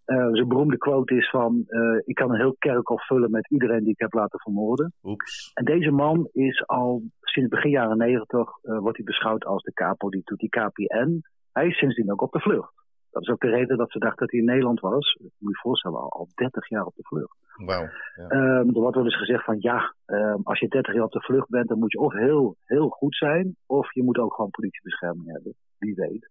Uh, 0.05 0.27
zijn 0.31 0.47
beroemde 0.47 0.77
quote 0.77 1.15
is 1.15 1.29
van, 1.29 1.63
uh, 1.67 2.01
ik 2.05 2.15
kan 2.15 2.31
een 2.31 2.39
heel 2.39 2.55
kerkhof 2.59 3.05
vullen 3.05 3.31
met 3.31 3.49
iedereen 3.49 3.83
die 3.83 3.91
ik 3.91 3.99
heb 3.99 4.13
laten 4.13 4.39
vermoorden. 4.39 4.93
Oeps. 5.03 5.51
En 5.53 5.65
deze 5.65 5.91
man 5.91 6.29
is 6.31 6.67
al 6.67 7.01
sinds 7.21 7.49
begin 7.49 7.69
jaren 7.69 7.97
negentig, 7.97 8.49
uh, 8.63 8.79
wordt 8.79 8.97
hij 8.97 9.05
beschouwd 9.05 9.45
als 9.45 9.63
de 9.63 9.73
capo 9.73 10.09
die 10.09 10.21
doet 10.25 10.39
die 10.39 10.49
KPN. 10.49 11.21
Hij 11.51 11.67
is 11.67 11.77
sindsdien 11.77 12.11
ook 12.11 12.21
op 12.21 12.31
de 12.31 12.39
vlucht. 12.39 12.82
Dat 13.13 13.21
is 13.21 13.29
ook 13.29 13.39
de 13.39 13.49
reden 13.49 13.77
dat 13.77 13.91
ze 13.91 13.99
dachten 13.99 14.19
dat 14.19 14.31
hij 14.31 14.39
in 14.39 14.45
Nederland 14.45 14.79
was. 14.79 15.17
Moet 15.21 15.53
je 15.53 15.59
voorstellen, 15.61 15.99
al, 15.99 16.09
al 16.09 16.27
30 16.35 16.69
jaar 16.69 16.85
op 16.85 16.95
de 16.95 17.03
vlucht. 17.03 17.37
Ja. 17.65 17.81
Um, 18.29 18.67
er 18.67 18.81
wordt 18.81 18.95
wel 18.95 19.05
eens 19.05 19.17
gezegd 19.17 19.43
van 19.43 19.57
ja, 19.59 19.93
um, 20.05 20.41
als 20.43 20.59
je 20.59 20.67
30 20.67 20.93
jaar 20.93 21.03
op 21.03 21.11
de 21.11 21.21
vlucht 21.21 21.49
bent, 21.49 21.67
dan 21.67 21.79
moet 21.79 21.91
je 21.91 21.99
of 21.99 22.13
heel, 22.13 22.55
heel 22.65 22.89
goed 22.89 23.15
zijn, 23.15 23.55
of 23.65 23.93
je 23.93 24.03
moet 24.03 24.17
ook 24.17 24.33
gewoon 24.33 24.49
politiebescherming 24.49 25.31
hebben. 25.31 25.53
Wie 25.77 25.95
weet. 25.95 26.29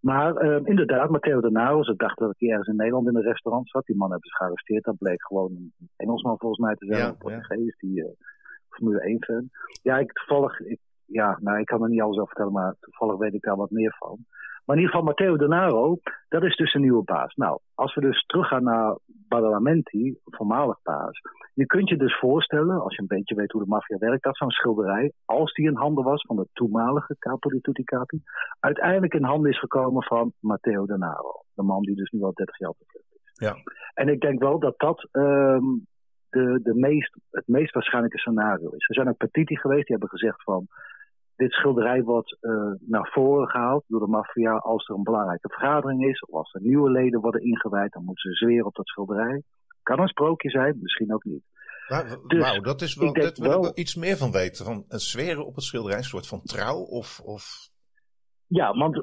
Maar 0.00 0.44
um, 0.44 0.66
inderdaad, 0.66 1.10
Matteo 1.10 1.40
de 1.40 1.50
Naro, 1.50 1.82
ze 1.82 1.96
dachten 1.96 2.26
dat 2.26 2.34
hij 2.38 2.48
ergens 2.48 2.68
in 2.68 2.76
Nederland 2.76 3.08
in 3.08 3.16
een 3.16 3.22
restaurant 3.22 3.68
zat. 3.68 3.84
Die 3.84 3.96
man 3.96 4.10
hebben 4.10 4.28
ze 4.28 4.36
gearresteerd. 4.36 4.84
Dat 4.84 4.98
bleek 4.98 5.26
gewoon 5.26 5.50
een 5.50 5.72
Engelsman 5.96 6.38
volgens 6.38 6.60
mij 6.60 6.74
te 6.74 6.86
zijn, 6.86 6.98
Ja, 6.98 7.08
een 7.08 7.16
Portugees, 7.16 7.76
die 7.78 8.00
uh, 8.00 8.06
Formule 8.68 9.00
1 9.00 9.24
fan. 9.24 9.48
Ja, 9.82 9.98
ik 9.98 10.12
toevallig, 10.12 10.60
ik, 10.60 10.78
ja, 11.04 11.38
nou, 11.40 11.58
ik 11.58 11.66
kan 11.66 11.82
er 11.82 11.88
niet 11.88 12.00
alles 12.00 12.16
over 12.16 12.26
vertellen, 12.26 12.52
maar 12.52 12.74
toevallig 12.80 13.16
weet 13.16 13.34
ik 13.34 13.42
daar 13.42 13.56
wat 13.56 13.70
meer 13.70 13.96
van. 13.98 14.18
Maar 14.64 14.76
in 14.76 14.82
ieder 14.82 14.94
geval, 14.94 15.02
Matteo 15.02 15.36
Denaro, 15.36 15.98
dat 16.28 16.42
is 16.42 16.56
dus 16.56 16.74
een 16.74 16.80
nieuwe 16.80 17.04
baas. 17.04 17.34
Nou, 17.34 17.58
als 17.74 17.94
we 17.94 18.00
dus 18.00 18.24
teruggaan 18.26 18.62
naar 18.62 18.98
Badalamenti, 19.06 20.18
voormalig 20.24 20.82
baas. 20.82 21.20
Je 21.54 21.66
kunt 21.66 21.88
je 21.88 21.96
dus 21.96 22.18
voorstellen, 22.18 22.82
als 22.82 22.94
je 22.94 23.00
een 23.00 23.16
beetje 23.16 23.34
weet 23.34 23.52
hoe 23.52 23.62
de 23.62 23.68
maffia 23.68 23.98
werkt, 23.98 24.22
dat 24.22 24.36
zo'n 24.36 24.50
schilderij, 24.50 25.12
als 25.24 25.52
die 25.52 25.66
in 25.66 25.76
handen 25.76 26.04
was 26.04 26.22
van 26.26 26.36
de 26.36 26.48
toenmalige 26.52 27.16
Capo 27.18 27.48
di 27.48 27.60
Tutti 27.60 27.84
Capi, 27.84 28.22
uiteindelijk 28.60 29.14
in 29.14 29.24
handen 29.24 29.50
is 29.50 29.58
gekomen 29.58 30.02
van 30.02 30.32
Matteo 30.40 30.86
Denaro. 30.86 31.44
De 31.54 31.62
man 31.62 31.82
die 31.82 31.96
dus 31.96 32.10
nu 32.10 32.22
al 32.22 32.32
30 32.32 32.58
jaar 32.58 32.70
op 32.70 32.78
de 32.78 32.84
vlucht 32.86 33.14
is. 33.14 33.32
Ja. 33.32 33.54
En 33.94 34.08
ik 34.08 34.20
denk 34.20 34.40
wel 34.40 34.58
dat 34.58 34.74
dat 34.78 35.08
um, 35.12 35.86
de, 36.30 36.60
de 36.62 36.74
meest, 36.74 37.16
het 37.30 37.46
meest 37.46 37.74
waarschijnlijke 37.74 38.18
scenario 38.18 38.68
is. 38.70 38.88
Er 38.88 38.94
zijn 38.94 39.08
ook 39.08 39.16
petitie 39.16 39.58
geweest 39.58 39.86
die 39.86 39.96
hebben 39.96 40.18
gezegd 40.18 40.42
van 40.42 40.66
dit 41.36 41.52
schilderij 41.52 42.02
wordt 42.02 42.36
uh, 42.40 42.72
naar 42.80 43.08
voren 43.12 43.48
gehaald 43.48 43.84
door 43.86 44.00
de 44.00 44.06
maffia 44.06 44.52
als 44.56 44.88
er 44.88 44.94
een 44.94 45.02
belangrijke 45.02 45.48
vergadering 45.48 46.04
is 46.06 46.20
of 46.20 46.34
als 46.38 46.54
er 46.54 46.60
nieuwe 46.60 46.90
leden 46.90 47.20
worden 47.20 47.42
ingewijd, 47.42 47.92
dan 47.92 48.04
moeten 48.04 48.30
ze 48.30 48.36
zweren 48.44 48.66
op 48.66 48.74
dat 48.74 48.86
schilderij. 48.86 49.42
Kan 49.82 50.00
een 50.00 50.08
sprookje 50.08 50.50
zijn, 50.50 50.78
misschien 50.80 51.14
ook 51.14 51.24
niet. 51.24 51.42
Wauw, 51.88 52.26
Dus, 52.26 52.40
wauw, 52.40 52.60
dat 52.60 52.80
is 52.80 52.94
wel, 52.96 53.12
dat 53.12 53.38
wil 53.38 53.52
ik 53.52 53.62
wel- 53.62 53.72
iets 53.78 53.94
meer 53.94 54.16
van 54.16 54.30
weten. 54.32 54.64
Van 54.64 54.84
het 54.88 55.02
zweren 55.02 55.46
op 55.46 55.54
het 55.54 55.64
schilderij, 55.64 55.98
een 55.98 56.04
soort 56.04 56.26
van 56.26 56.40
trouw 56.42 56.78
of, 56.78 57.20
of 57.24 57.68
Ja, 58.46 58.72
want 58.72 58.94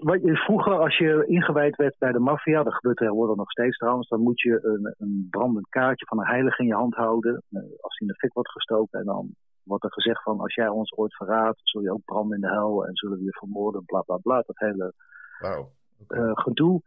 vroeger 0.45 0.79
als 0.79 0.97
je 0.97 1.23
ingewijd 1.27 1.75
werd 1.75 1.95
bij 1.99 2.11
de 2.11 2.19
maffia, 2.19 2.63
dat 2.63 2.73
gebeurt 2.73 2.97
tegenwoordig 2.97 3.35
nog 3.35 3.51
steeds 3.51 3.77
trouwens, 3.77 4.07
dan 4.07 4.21
moet 4.21 4.41
je 4.41 4.59
een, 4.63 4.95
een 4.97 5.27
brandend 5.29 5.67
kaartje 5.69 6.05
van 6.05 6.19
een 6.19 6.27
heilige 6.27 6.61
in 6.61 6.67
je 6.67 6.73
hand 6.73 6.95
houden. 6.95 7.43
eh, 7.49 7.61
Als 7.81 7.97
die 7.97 8.07
in 8.07 8.07
de 8.07 8.15
fik 8.19 8.33
wordt 8.33 8.51
gestoken 8.51 8.99
en 8.99 9.05
dan 9.05 9.35
wordt 9.63 9.83
er 9.83 9.91
gezegd 9.91 10.23
van 10.23 10.39
als 10.39 10.53
jij 10.53 10.67
ons 10.67 10.97
ooit 10.97 11.15
verraadt, 11.15 11.59
zul 11.63 11.81
je 11.81 11.91
ook 11.91 12.05
branden 12.05 12.35
in 12.35 12.41
de 12.41 12.51
hel 12.53 12.85
en 12.85 12.95
zullen 12.95 13.17
we 13.17 13.23
je 13.23 13.37
vermoorden, 13.37 13.85
bla 13.85 14.01
bla 14.01 14.17
bla. 14.17 14.43
Dat 14.45 14.57
hele. 14.57 14.93
Oké. 15.41 15.67
eh, 16.07 16.31
gedoe. 16.33 16.81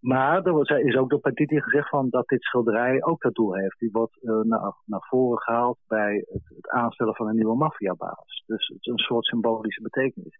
Maar 0.00 0.42
er 0.42 0.84
is 0.86 0.96
ook 0.96 1.10
door 1.10 1.20
Petiti 1.20 1.60
gezegd 1.60 1.88
van 1.88 2.08
dat 2.10 2.28
dit 2.28 2.42
schilderij 2.42 3.02
ook 3.02 3.22
dat 3.22 3.34
doel 3.34 3.54
heeft. 3.54 3.78
Die 3.78 3.90
wordt 3.92 4.22
eh, 4.22 4.40
naar, 4.40 4.74
naar 4.84 5.06
voren 5.08 5.42
gehaald 5.42 5.78
bij 5.86 6.14
het, 6.14 6.42
het 6.56 6.68
aanstellen 6.68 7.14
van 7.14 7.28
een 7.28 7.34
nieuwe 7.34 7.56
maffiabaas. 7.56 8.42
Dus 8.46 8.66
het 8.66 8.76
is 8.80 8.92
een 8.92 8.98
soort 8.98 9.24
symbolische 9.24 9.82
betekenis. 9.82 10.36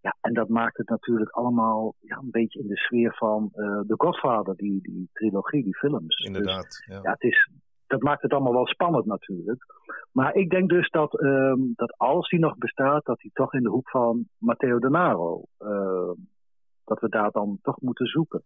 Ja, 0.00 0.16
en 0.20 0.34
dat 0.34 0.48
maakt 0.48 0.76
het 0.76 0.88
natuurlijk 0.88 1.30
allemaal 1.30 1.94
ja, 2.00 2.16
een 2.16 2.30
beetje 2.30 2.60
in 2.60 2.66
de 2.66 2.76
sfeer 2.76 3.14
van 3.14 3.50
eh 3.52 3.80
The 3.80 3.94
Godfather, 3.96 4.56
die, 4.56 4.82
die 4.82 5.08
trilogie, 5.12 5.64
die 5.64 5.76
films. 5.76 6.16
Dus, 6.16 6.26
Inderdaad. 6.26 6.84
Ja. 6.86 6.98
ja, 7.02 7.10
het 7.10 7.22
is, 7.22 7.50
dat 7.88 8.02
maakt 8.02 8.22
het 8.22 8.32
allemaal 8.32 8.52
wel 8.52 8.66
spannend 8.66 9.06
natuurlijk. 9.06 9.64
Maar 10.12 10.34
ik 10.34 10.50
denk 10.50 10.68
dus 10.68 10.90
dat, 10.90 11.20
ehm, 11.20 11.58
dat 11.74 11.94
als 11.96 12.28
die 12.28 12.38
nog 12.38 12.56
bestaat, 12.58 13.04
dat 13.04 13.20
hij 13.20 13.30
toch 13.34 13.54
in 13.54 13.62
de 13.62 13.68
hoek 13.68 13.90
van 13.90 14.28
Matteo 14.38 14.78
Denaro, 14.78 15.42
ehm, 15.58 16.12
dat 16.84 17.00
we 17.00 17.08
daar 17.08 17.30
dan 17.30 17.58
toch 17.62 17.80
moeten 17.80 18.06
zoeken. 18.06 18.42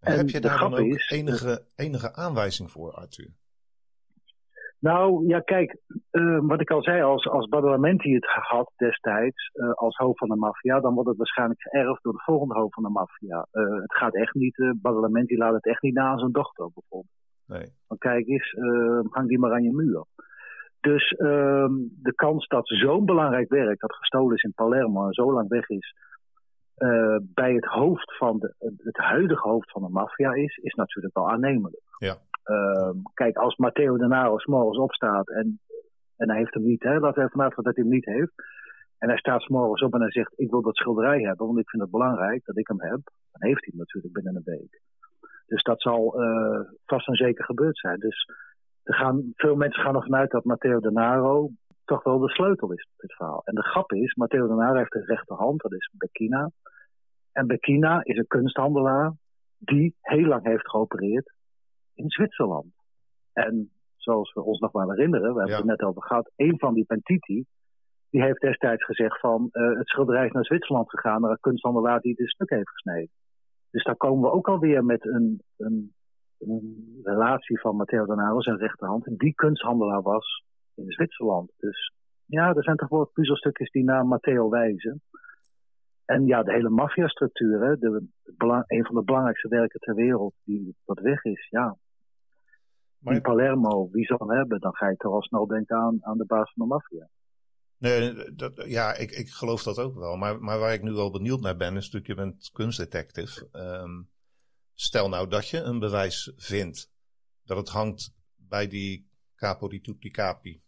En 0.00 0.16
heb 0.16 0.28
je 0.28 0.40
daar 0.40 0.58
dan 0.58 0.74
ook 0.74 0.78
is- 0.86 1.10
enige, 1.10 1.64
enige 1.76 2.14
aanwijzing 2.14 2.70
voor, 2.70 2.92
Arthur? 2.92 3.28
Nou, 4.78 5.26
ja, 5.26 5.40
kijk, 5.40 5.76
eh, 6.10 6.38
wat 6.42 6.60
ik 6.60 6.70
al 6.70 6.82
zei, 6.82 7.02
als, 7.02 7.28
als 7.28 7.48
Badalamenti 7.48 8.14
het 8.14 8.24
had 8.26 8.72
destijds 8.76 9.50
eh, 9.52 9.72
als 9.72 9.96
hoofd 9.96 10.18
van 10.18 10.28
de 10.28 10.36
maffia, 10.36 10.80
dan 10.80 10.94
wordt 10.94 11.08
het 11.08 11.18
waarschijnlijk 11.18 11.60
geërfd 11.62 12.02
door 12.02 12.12
de 12.12 12.22
volgende 12.24 12.54
hoofd 12.54 12.74
van 12.74 12.82
de 12.82 12.88
maffia. 12.88 13.46
Eh, 13.50 13.62
het 13.80 13.94
gaat 13.94 14.14
echt 14.14 14.34
niet, 14.34 14.58
eh 14.58 14.70
Badalamenti 14.76 15.36
laat 15.36 15.54
het 15.54 15.66
echt 15.66 15.82
niet 15.82 15.94
na 15.94 16.02
aan 16.08 16.18
zijn 16.18 16.32
dochter 16.32 16.70
bijvoorbeeld. 16.74 17.19
Nee. 17.50 17.66
Want 17.86 18.00
kijk 18.00 18.26
eens, 18.26 18.52
eh, 18.52 19.00
hang 19.10 19.28
die 19.28 19.38
maar 19.38 19.52
aan 19.52 19.62
je 19.62 19.72
muur. 19.72 20.04
Dus 20.80 21.10
ehm, 21.10 21.72
de 22.02 22.14
kans 22.14 22.46
dat 22.46 22.68
zo'n 22.68 23.04
belangrijk 23.04 23.48
werk, 23.48 23.80
dat 23.80 23.94
gestolen 23.94 24.36
is 24.36 24.42
in 24.42 24.52
Palermo 24.54 25.06
en 25.06 25.12
zo 25.12 25.32
lang 25.32 25.48
weg 25.48 25.68
is, 25.68 25.94
eh, 26.74 27.16
bij 27.20 27.54
het 27.54 27.64
hoofd 27.64 28.16
van 28.16 28.38
de, 28.38 28.54
het 28.76 28.96
huidige 28.96 29.48
hoofd 29.48 29.70
van 29.70 29.82
de 29.82 29.88
maffia 29.88 30.32
is, 30.32 30.56
is 30.56 30.74
natuurlijk 30.74 31.14
wel 31.14 31.30
aannemelijk. 31.30 31.82
Ja. 31.98 32.16
Ehm, 32.42 32.96
kijk, 33.14 33.36
als 33.36 33.56
Matteo 33.56 33.96
Denaro 33.96 34.38
s'morgens 34.38 34.78
opstaat 34.78 35.28
en, 35.28 35.60
en 36.16 36.28
hij 36.28 36.38
heeft 36.38 36.54
hem 36.54 36.64
niet, 36.64 36.82
hè, 36.82 36.98
laten 36.98 37.18
we 37.18 37.28
ervan 37.28 37.42
uitgaan 37.42 37.64
dat 37.64 37.74
hij 37.74 37.84
hem 37.84 37.92
niet 37.92 38.04
heeft. 38.04 38.32
En 38.98 39.08
hij 39.08 39.18
staat 39.18 39.42
s'morgens 39.42 39.82
op 39.82 39.94
en 39.94 40.00
hij 40.00 40.10
zegt, 40.10 40.32
ik 40.36 40.50
wil 40.50 40.62
dat 40.62 40.76
schilderij 40.76 41.20
hebben, 41.20 41.46
want 41.46 41.58
ik 41.58 41.70
vind 41.70 41.82
het 41.82 41.90
belangrijk 41.90 42.44
dat 42.44 42.56
ik 42.56 42.68
hem 42.68 42.80
heb. 42.80 43.00
Dan 43.32 43.48
heeft 43.48 43.64
hij 43.64 43.68
hem 43.70 43.78
natuurlijk 43.78 44.14
binnen 44.14 44.36
een 44.36 44.42
week. 44.44 44.80
Dus 45.50 45.62
dat 45.62 45.80
zal 45.80 46.20
eh, 46.22 46.60
vast 46.86 47.08
en 47.08 47.14
zeker 47.14 47.44
gebeurd 47.44 47.78
zijn. 47.78 47.98
Dus 47.98 48.28
er 48.82 48.94
gaan, 48.94 49.32
veel 49.34 49.56
mensen 49.56 49.82
gaan 49.82 49.94
ervan 49.96 50.14
uit 50.14 50.30
dat 50.30 50.44
Matteo 50.44 50.80
Denaro 50.80 51.50
toch 51.84 52.02
wel 52.02 52.18
de 52.18 52.28
sleutel 52.28 52.72
is 52.72 52.88
dit 52.96 53.14
verhaal. 53.14 53.40
En 53.44 53.54
de 53.54 53.62
grap 53.62 53.92
is, 53.92 54.14
Matteo 54.14 54.46
Denaro 54.48 54.78
heeft 54.78 54.94
een 54.94 55.04
rechterhand, 55.04 55.60
dat 55.60 55.72
is 55.72 55.90
Bekina. 55.92 56.50
En 57.32 57.46
Bekina 57.46 58.04
is 58.04 58.16
een 58.16 58.26
kunsthandelaar 58.26 59.12
die 59.58 59.94
heel 60.00 60.26
lang 60.26 60.44
heeft 60.44 60.70
geopereerd 60.70 61.32
in 61.94 62.10
Zwitserland. 62.10 62.72
En 63.32 63.70
zoals 63.96 64.32
we 64.32 64.42
ons 64.42 64.58
nog 64.58 64.72
wel 64.72 64.90
herinneren, 64.90 65.34
we 65.34 65.38
hebben 65.40 65.48
Ja. 65.48 65.56
het 65.56 65.78
net 65.78 65.82
over 65.82 66.02
gehad, 66.02 66.30
een 66.36 66.58
van 66.58 66.74
die 66.74 66.84
Pentiti, 66.84 67.44
die 68.10 68.22
heeft 68.22 68.40
destijds 68.40 68.84
gezegd 68.84 69.20
van 69.20 69.48
eh, 69.50 69.78
het 69.78 69.88
schilderij 69.88 70.26
is 70.26 70.32
naar 70.32 70.44
Zwitserland 70.44 70.90
gegaan, 70.90 71.20
naar 71.20 71.30
een 71.30 71.40
kunsthandelaar 71.40 72.00
die 72.00 72.10
het 72.10 72.20
in 72.20 72.26
stuk 72.28 72.50
heeft 72.50 72.70
gesneden. 72.70 73.10
Dus 73.70 73.84
daar 73.84 73.96
komen 73.96 74.22
we 74.22 74.36
ook 74.36 74.48
alweer 74.48 74.84
met 74.84 75.06
een, 75.06 75.42
een, 75.56 75.94
een 76.38 77.00
relatie 77.02 77.60
van 77.60 77.76
Matteo 77.76 78.06
Denaro, 78.06 78.40
zijn 78.40 78.56
rechterhand, 78.56 79.18
die 79.18 79.34
kunsthandelaar 79.34 80.02
was 80.02 80.44
in 80.74 80.90
Zwitserland. 80.90 81.52
Dus 81.56 81.92
ja, 82.26 82.54
er 82.54 82.62
zijn 82.62 82.76
toch 82.76 82.88
wel 82.88 83.10
puzzelstukjes 83.12 83.70
die 83.70 83.84
naar 83.84 84.06
Matteo 84.06 84.48
wijzen. 84.48 85.02
En 86.04 86.26
ja, 86.26 86.42
de 86.42 86.52
hele 86.52 86.70
maffiastructuur, 86.70 87.62
een 88.66 88.84
van 88.84 88.94
de 88.94 89.02
belangrijkste 89.04 89.48
werken 89.48 89.80
ter 89.80 89.94
wereld 89.94 90.34
die 90.44 90.76
wat 90.84 91.00
weg 91.00 91.24
is, 91.24 91.48
ja. 91.50 91.76
Maar- 92.98 93.14
in 93.14 93.20
Palermo, 93.20 93.88
wie 93.90 94.04
zal 94.04 94.18
hem 94.18 94.30
hebben? 94.30 94.60
Dan 94.60 94.74
ga 94.74 94.88
je 94.88 94.96
toch 94.96 95.12
al 95.12 95.22
snel 95.22 95.46
denken 95.46 95.76
aan, 95.76 95.98
aan 96.00 96.18
de 96.18 96.26
baas 96.26 96.52
van 96.52 96.66
de 96.66 96.74
maffia. 96.74 97.08
Nee, 97.80 98.14
dat, 98.34 98.62
ja, 98.66 98.94
ik, 98.94 99.10
ik 99.10 99.28
geloof 99.28 99.62
dat 99.62 99.78
ook 99.78 99.94
wel. 99.94 100.16
Maar, 100.16 100.40
maar 100.40 100.58
waar 100.58 100.72
ik 100.72 100.82
nu 100.82 100.92
wel 100.92 101.10
benieuwd 101.10 101.40
naar 101.40 101.56
ben, 101.56 101.76
is 101.76 101.90
natuurlijk, 101.90 102.06
je 102.06 102.14
bent 102.14 102.50
kunstdetective. 102.52 103.48
Ehm, 103.52 104.02
stel 104.74 105.08
nou 105.08 105.28
dat 105.28 105.48
je 105.48 105.60
een 105.60 105.78
bewijs 105.78 106.32
vindt 106.36 106.90
dat 107.44 107.56
het 107.56 107.68
hangt 107.68 108.14
bij 108.36 108.66
die 108.68 109.08
capo 109.36 109.68
di 109.68 109.80
tutti 109.80 110.10
capi. 110.10 110.62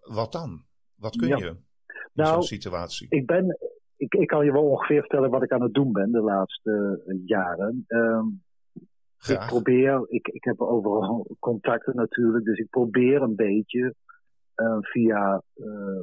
Wat 0.00 0.32
dan? 0.32 0.64
Wat 0.94 1.16
kun 1.16 1.28
Ja. 1.28 1.36
je 1.36 1.46
in 1.46 1.64
Nou, 2.12 2.32
zo'n 2.32 2.42
situatie? 2.42 3.06
Ik, 3.10 3.26
ben, 3.26 3.58
ik, 3.96 4.14
ik 4.14 4.26
kan 4.26 4.44
je 4.44 4.52
wel 4.52 4.64
ongeveer 4.70 5.00
vertellen 5.00 5.30
wat 5.30 5.42
ik 5.42 5.52
aan 5.52 5.62
het 5.62 5.74
doen 5.74 5.92
ben 5.92 6.10
de 6.12 6.20
laatste 6.20 7.02
eh, 7.06 7.16
jaren. 7.26 7.84
Ehm, 7.86 8.26
Ik 9.32 9.46
probeer, 9.46 10.04
ik, 10.08 10.28
ik 10.28 10.44
heb 10.44 10.60
overal 10.60 11.36
contacten 11.38 11.96
natuurlijk, 11.96 12.44
dus 12.44 12.58
ik 12.58 12.70
probeer 12.70 13.22
een 13.22 13.34
beetje 13.36 13.94
via 14.80 15.42
uh, 15.56 16.00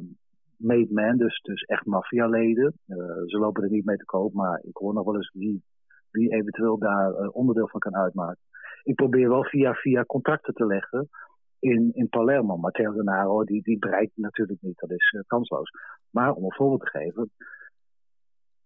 made 0.56 0.88
man, 0.90 1.16
dus, 1.16 1.40
dus 1.40 1.62
echt 1.62 1.86
maffialeden. 1.86 2.74
Uh, 2.86 2.96
ze 3.24 3.38
lopen 3.38 3.62
er 3.62 3.70
niet 3.70 3.84
mee 3.84 3.96
te 3.96 4.04
koop, 4.04 4.32
maar 4.32 4.60
ik 4.62 4.76
hoor 4.76 4.94
nog 4.94 5.04
wel 5.04 5.16
eens 5.16 5.30
wie, 5.32 5.62
wie 6.10 6.32
eventueel 6.32 6.78
daar 6.78 7.28
onderdeel 7.28 7.68
van 7.68 7.80
kan 7.80 7.96
uitmaken. 7.96 8.40
Ik 8.82 8.94
probeer 8.94 9.28
wel 9.28 9.44
via, 9.44 9.74
via 9.74 10.04
contacten 10.04 10.54
te 10.54 10.66
leggen 10.66 11.08
in, 11.58 11.90
in 11.94 12.08
Palermo. 12.08 12.56
Matteo 12.56 12.92
Denaro, 12.92 13.44
die, 13.44 13.62
die 13.62 13.78
bereikt 13.78 14.12
natuurlijk 14.14 14.62
niet, 14.62 14.78
dat 14.78 14.90
is 14.90 15.22
kansloos. 15.26 15.70
Maar 16.10 16.32
om 16.32 16.44
een 16.44 16.54
voorbeeld 16.54 16.80
te 16.80 16.98
geven, 16.98 17.30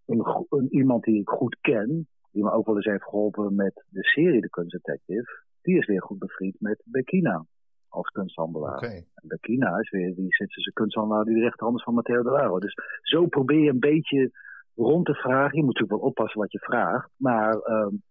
een, 0.06 0.46
een, 0.48 0.74
iemand 0.74 1.04
die 1.04 1.20
ik 1.20 1.28
goed 1.28 1.56
ken, 1.60 2.08
die 2.32 2.42
me 2.42 2.50
ook 2.50 2.66
wel 2.66 2.76
eens 2.76 2.84
heeft 2.84 3.04
geholpen 3.04 3.54
met 3.54 3.84
de 3.88 4.02
serie 4.02 4.40
The 4.40 4.50
Kunst 4.50 4.70
Detective, 4.70 5.42
die 5.62 5.78
is 5.78 5.86
weer 5.86 6.02
goed 6.02 6.18
bevriend 6.18 6.56
met 6.58 6.82
Bekina 6.84 7.44
als 7.90 8.08
kunsthandelaar. 8.08 8.76
Okay. 8.76 9.06
En 9.14 9.28
Bekina 9.28 9.78
is 9.78 9.90
weer 9.90 10.14
die 10.14 10.34
Zwitserse 10.34 10.72
kunsthandelaar 10.72 11.24
die 11.24 11.34
de 11.34 11.40
rechterhand 11.40 11.78
is 11.78 11.84
van 11.84 11.94
Matteo 11.94 12.22
de 12.22 12.30
Laro. 12.30 12.58
Dus 12.58 12.74
zo 13.02 13.26
probeer 13.26 13.60
je 13.60 13.70
een 13.70 13.78
beetje 13.78 14.30
rond 14.74 15.06
te 15.06 15.14
vragen. 15.14 15.56
Je 15.56 15.64
moet 15.64 15.74
natuurlijk 15.74 16.00
wel 16.00 16.10
oppassen 16.10 16.40
wat 16.40 16.52
je 16.52 16.58
vraagt. 16.58 17.10
Maar 17.16 17.54
um, 17.54 18.02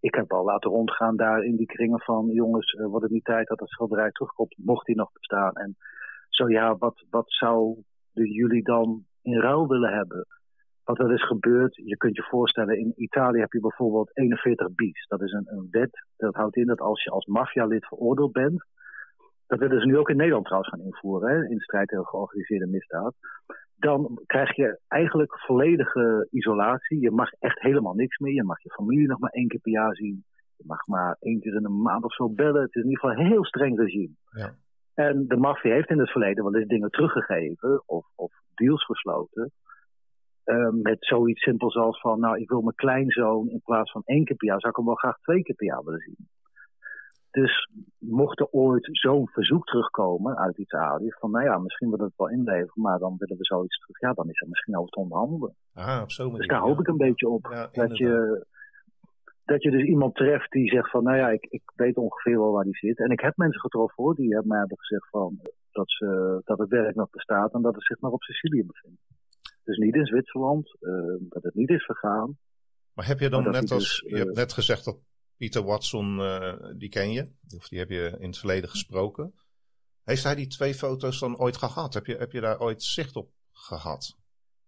ik 0.00 0.14
heb 0.14 0.32
al 0.32 0.44
laten 0.44 0.70
rondgaan 0.70 1.16
daar 1.16 1.42
in 1.42 1.56
die 1.56 1.66
kringen 1.66 2.00
van 2.00 2.26
jongens, 2.26 2.72
uh, 2.72 2.86
wordt 2.86 3.02
het 3.02 3.12
niet 3.12 3.24
tijd 3.24 3.48
dat 3.48 3.60
het 3.60 3.68
schilderij 3.68 4.10
terugkomt, 4.10 4.54
mocht 4.56 4.86
die 4.86 4.96
nog 4.96 5.12
bestaan. 5.12 5.52
En 5.52 5.76
zo 6.28 6.48
ja, 6.48 6.76
wat, 6.76 7.04
wat 7.10 7.32
zouden 7.32 7.84
jullie 8.12 8.62
dan 8.62 9.04
in 9.22 9.40
ruil 9.40 9.68
willen 9.68 9.92
hebben? 9.92 10.26
Wat 10.84 10.98
er 10.98 11.12
is 11.12 11.26
gebeurd, 11.26 11.74
je 11.74 11.96
kunt 11.96 12.16
je 12.16 12.22
voorstellen, 12.22 12.78
in 12.78 12.92
Italië 12.96 13.40
heb 13.40 13.52
je 13.52 13.60
bijvoorbeeld 13.60 14.10
41 14.16 14.74
bis. 14.74 15.06
Dat 15.06 15.22
is 15.22 15.32
een, 15.32 15.46
een 15.46 15.68
wet, 15.70 16.06
dat 16.16 16.34
houdt 16.34 16.56
in 16.56 16.66
dat 16.66 16.80
als 16.80 17.02
je 17.02 17.10
als 17.10 17.26
maffialid 17.26 17.86
veroordeeld 17.86 18.32
bent, 18.32 18.64
dat 19.58 19.68
willen 19.68 19.82
ze 19.82 19.86
nu 19.86 19.98
ook 19.98 20.10
in 20.10 20.16
Nederland 20.16 20.44
trouwens 20.44 20.72
gaan 20.72 20.84
invoeren, 20.84 21.28
hè, 21.28 21.48
in 21.48 21.56
de 21.56 21.62
strijd 21.62 21.88
tegen 21.88 22.06
georganiseerde 22.06 22.66
misdaad. 22.66 23.14
Dan 23.76 24.20
krijg 24.26 24.56
je 24.56 24.78
eigenlijk 24.88 25.38
volledige 25.38 26.28
isolatie. 26.30 27.00
Je 27.00 27.10
mag 27.10 27.30
echt 27.32 27.60
helemaal 27.60 27.94
niks 27.94 28.18
meer. 28.18 28.32
Je 28.32 28.44
mag 28.44 28.62
je 28.62 28.70
familie 28.70 29.06
nog 29.06 29.18
maar 29.18 29.30
één 29.30 29.48
keer 29.48 29.60
per 29.60 29.72
jaar 29.72 29.94
zien. 29.94 30.24
Je 30.56 30.64
mag 30.66 30.86
maar 30.86 31.16
één 31.20 31.40
keer 31.40 31.54
in 31.54 31.64
een 31.64 31.82
maand 31.82 32.04
of 32.04 32.14
zo 32.14 32.28
bellen. 32.30 32.62
Het 32.62 32.74
is 32.74 32.82
in 32.82 32.88
ieder 32.88 33.00
geval 33.00 33.16
een 33.16 33.30
heel 33.30 33.44
streng 33.44 33.78
regime. 33.78 34.14
Ja. 34.30 34.54
En 34.94 35.26
de 35.28 35.36
maffia 35.36 35.72
heeft 35.72 35.90
in 35.90 35.98
het 35.98 36.10
verleden 36.10 36.44
wel 36.44 36.54
eens 36.54 36.68
dingen 36.68 36.90
teruggegeven 36.90 37.82
of, 37.86 38.06
of 38.14 38.32
deals 38.54 38.84
gesloten. 38.84 39.50
Uh, 40.44 40.68
met 40.70 40.96
zoiets 40.98 41.42
simpels 41.42 41.76
als 41.76 42.00
van, 42.00 42.20
nou, 42.20 42.40
ik 42.40 42.48
wil 42.48 42.60
mijn 42.60 42.74
kleinzoon 42.74 43.48
in 43.48 43.60
plaats 43.64 43.90
van 43.90 44.02
één 44.04 44.24
keer 44.24 44.36
per 44.36 44.48
jaar, 44.48 44.60
zou 44.60 44.70
ik 44.70 44.76
hem 44.76 44.86
wel 44.86 44.94
graag 44.94 45.18
twee 45.18 45.42
keer 45.42 45.54
per 45.54 45.66
jaar 45.66 45.84
willen 45.84 46.00
zien. 46.00 46.28
Dus 47.40 47.68
mocht 47.98 48.40
er 48.40 48.48
ooit 48.50 48.88
zo'n 48.90 49.28
verzoek 49.28 49.66
terugkomen 49.66 50.36
uit 50.38 50.58
Italië, 50.58 51.12
van 51.18 51.30
nou 51.30 51.44
ja, 51.44 51.58
misschien 51.58 51.90
willen 51.90 52.04
we 52.04 52.12
het 52.16 52.30
wel 52.30 52.38
inleveren, 52.38 52.82
maar 52.82 52.98
dan 52.98 53.16
willen 53.18 53.36
we 53.36 53.44
zoiets 53.44 53.78
terug, 53.78 54.00
ja, 54.00 54.12
dan 54.12 54.28
is 54.28 54.40
er 54.40 54.48
misschien 54.48 54.78
over 54.78 54.90
te 54.90 54.98
onderhandelen. 54.98 55.54
Ah, 55.74 56.02
op 56.02 56.10
zo'n 56.10 56.34
Dus 56.34 56.46
daar 56.46 56.60
hoop 56.60 56.80
ik 56.80 56.86
een 56.86 56.96
beetje 56.96 57.28
op. 57.28 57.68
dat, 57.72 57.96
je, 57.96 58.46
dat 59.44 59.62
je 59.62 59.70
dus 59.70 59.82
iemand 59.82 60.14
treft 60.14 60.50
die 60.50 60.68
zegt 60.68 60.90
van, 60.90 61.02
nou 61.02 61.16
ja, 61.16 61.30
ik, 61.30 61.46
ik 61.50 61.62
weet 61.74 61.96
ongeveer 61.96 62.38
wel 62.38 62.52
waar 62.52 62.64
die 62.64 62.76
zit. 62.76 62.98
En 62.98 63.10
ik 63.10 63.20
heb 63.20 63.36
mensen 63.36 63.60
getroffen 63.60 64.04
hoor, 64.04 64.14
die 64.14 64.32
hebben 64.32 64.48
mij 64.48 64.58
hebben 64.58 64.78
gezegd 64.78 65.08
van, 65.10 65.40
dat, 65.72 65.90
ze, 65.90 66.40
dat 66.44 66.58
het 66.58 66.68
werk 66.68 66.94
nog 66.94 67.10
bestaat 67.10 67.52
en 67.54 67.62
dat 67.62 67.74
het 67.74 67.84
zich 67.84 68.00
nog 68.00 68.12
op 68.12 68.22
Sicilië 68.22 68.66
bevindt. 68.66 69.00
Dus 69.64 69.76
niet 69.76 69.94
in 69.94 70.06
Zwitserland, 70.06 70.76
uh, 70.80 71.16
dat 71.20 71.42
het 71.42 71.54
niet 71.54 71.70
is 71.70 71.84
vergaan. 71.84 72.36
Maar 72.94 73.06
heb 73.06 73.18
je 73.18 73.28
dan 73.28 73.42
net 73.50 73.70
als, 73.70 74.00
dus, 74.00 74.04
je 74.06 74.16
hebt 74.16 74.30
eh, 74.30 74.36
net 74.36 74.52
gezegd 74.52 74.84
dat 74.84 74.98
Peter 75.36 75.62
Watson, 75.62 76.18
uh, 76.18 76.54
die 76.76 76.88
ken 76.88 77.12
je, 77.12 77.28
of 77.56 77.68
die 77.68 77.78
heb 77.78 77.88
je 77.88 78.16
in 78.18 78.26
het 78.26 78.38
verleden 78.38 78.68
gesproken. 78.68 79.34
Heeft 80.04 80.24
hij 80.24 80.34
die 80.34 80.46
twee 80.46 80.74
foto's 80.74 81.20
dan 81.20 81.38
ooit 81.38 81.56
gehad? 81.56 81.94
Heb 81.94 82.06
je, 82.06 82.16
heb 82.16 82.32
je 82.32 82.40
daar 82.40 82.60
ooit 82.60 82.82
zicht 82.82 83.16
op 83.16 83.28
gehad? 83.52 84.16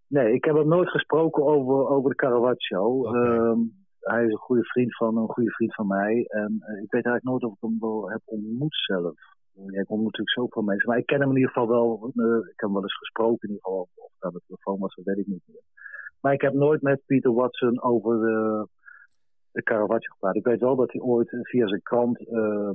Nee, 0.09 0.33
ik 0.33 0.45
heb 0.45 0.55
hem 0.55 0.69
nooit 0.69 0.91
gesproken 0.91 1.45
over, 1.45 1.89
over 1.89 2.11
de 2.11 2.17
Caravaggio. 2.17 2.99
Okay. 2.99 3.37
Um, 3.37 3.85
hij 4.01 4.25
is 4.25 4.31
een 4.31 4.39
goede 4.39 4.65
vriend 4.65 4.97
van 4.97 5.17
een 5.17 5.29
goede 5.29 5.51
vriend 5.51 5.75
van 5.75 5.87
mij. 5.87 6.25
En 6.29 6.53
uh, 6.53 6.83
ik 6.83 6.91
weet 6.91 7.05
eigenlijk 7.05 7.25
nooit 7.25 7.45
of 7.45 7.53
ik 7.53 7.61
hem 7.61 7.77
wel 7.81 8.11
heb 8.11 8.21
ontmoet 8.25 8.77
zelf. 8.87 9.15
Ja, 9.53 9.81
ik 9.81 9.91
ontmoet 9.91 10.17
natuurlijk 10.17 10.39
zoveel 10.39 10.63
mensen. 10.63 10.89
Maar 10.89 10.99
ik 10.99 11.07
ken 11.07 11.21
hem 11.21 11.31
in 11.31 11.37
ieder 11.37 11.51
geval 11.51 11.69
wel. 11.69 12.13
Uh, 12.15 12.37
ik 12.37 12.61
heb 12.61 12.69
hem 12.69 12.73
wel 12.73 12.83
eens 12.83 12.99
gesproken 12.99 13.49
in 13.49 13.55
ieder 13.55 13.65
geval. 13.65 13.89
Of 13.95 14.13
dat 14.19 14.33
de 14.33 14.43
telefoon 14.47 14.79
was, 14.79 14.95
dat 14.95 15.05
weet 15.05 15.19
ik 15.19 15.27
niet 15.27 15.43
meer. 15.47 15.63
Maar 16.21 16.33
ik 16.33 16.41
heb 16.41 16.53
nooit 16.53 16.83
met 16.83 17.03
Peter 17.07 17.33
Watson 17.33 17.83
over 17.83 18.19
de 18.21 18.69
Caravaggio 19.63 20.11
gepraat. 20.13 20.37
Ik 20.37 20.45
weet 20.45 20.61
wel 20.61 20.77
dat 20.77 20.93
hij 20.93 21.01
ooit 21.01 21.29
via 21.43 21.67
zijn 21.67 21.83
krant 21.83 22.21
uh, 22.21 22.71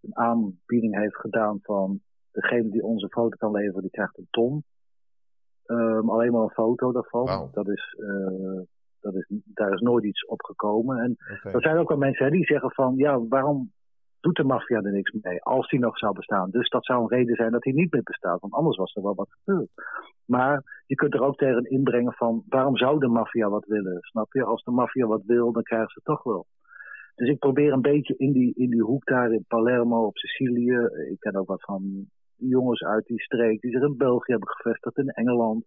een 0.00 0.16
aanbieding 0.16 0.96
heeft 0.96 1.16
gedaan 1.16 1.58
van 1.62 2.00
degene 2.30 2.70
die 2.70 2.82
onze 2.82 3.08
foto 3.08 3.36
kan 3.36 3.52
leveren, 3.52 3.82
die 3.82 3.90
krijgt 3.90 4.18
een 4.18 4.28
ton. 4.30 4.64
Um, 5.66 6.10
alleen 6.10 6.32
maar 6.32 6.42
een 6.42 6.50
foto 6.50 6.92
daarvan. 6.92 7.26
Wow. 7.26 7.54
Dat 7.54 7.68
is, 7.68 7.96
uh, 7.98 8.60
dat 9.00 9.14
is, 9.14 9.26
daar 9.44 9.72
is 9.72 9.80
nooit 9.80 10.04
iets 10.04 10.26
op 10.26 10.42
gekomen. 10.42 10.98
En 10.98 11.16
okay. 11.36 11.52
er 11.52 11.62
zijn 11.62 11.76
ook 11.76 11.88
wel 11.88 11.98
mensen 11.98 12.24
hè, 12.24 12.30
die 12.30 12.44
zeggen 12.44 12.70
van, 12.70 12.96
ja, 12.96 13.26
waarom 13.26 13.72
doet 14.22 14.36
de 14.36 14.44
maffia 14.44 14.82
er 14.82 14.92
niks 14.92 15.12
mee 15.22 15.42
als 15.42 15.68
die 15.68 15.80
nog 15.80 15.98
zou 15.98 16.14
bestaan? 16.14 16.50
Dus 16.50 16.68
dat 16.68 16.84
zou 16.84 17.00
een 17.00 17.18
reden 17.18 17.36
zijn 17.36 17.52
dat 17.52 17.64
hij 17.64 17.72
niet 17.72 17.92
meer 17.92 18.02
bestaat, 18.02 18.40
want 18.40 18.52
anders 18.52 18.76
was 18.76 18.94
er 18.94 19.02
wel 19.02 19.14
wat 19.14 19.36
gebeurd. 19.44 19.68
Maar 20.24 20.82
je 20.86 20.94
kunt 20.94 21.14
er 21.14 21.22
ook 21.22 21.36
tegen 21.36 21.70
inbrengen 21.70 22.12
van, 22.12 22.42
waarom 22.48 22.76
zou 22.76 22.98
de 22.98 23.08
maffia 23.08 23.48
wat 23.48 23.66
willen? 23.66 23.98
Snap 24.00 24.32
je? 24.32 24.44
Als 24.44 24.64
de 24.64 24.70
maffia 24.70 25.06
wat 25.06 25.22
wil, 25.26 25.52
dan 25.52 25.62
krijgen 25.62 25.88
ze 25.88 25.94
het 25.94 26.04
toch 26.04 26.22
wel. 26.22 26.46
Dus 27.14 27.28
ik 27.28 27.38
probeer 27.38 27.72
een 27.72 27.80
beetje 27.82 28.14
in 28.16 28.32
die, 28.32 28.54
in 28.54 28.70
die 28.70 28.82
hoek 28.82 29.04
daar 29.04 29.32
in 29.32 29.44
Palermo, 29.48 30.06
op 30.06 30.16
Sicilië. 30.16 30.88
Ik 31.10 31.20
ken 31.20 31.36
ook 31.36 31.48
wat 31.48 31.62
van 31.62 32.08
jongens 32.36 32.82
uit 32.82 33.06
die 33.06 33.22
streek 33.22 33.60
die 33.60 33.70
zich 33.70 33.82
in 33.82 33.96
België 33.96 34.30
hebben 34.30 34.48
gevestigd, 34.48 34.98
in 34.98 35.08
Engeland. 35.08 35.64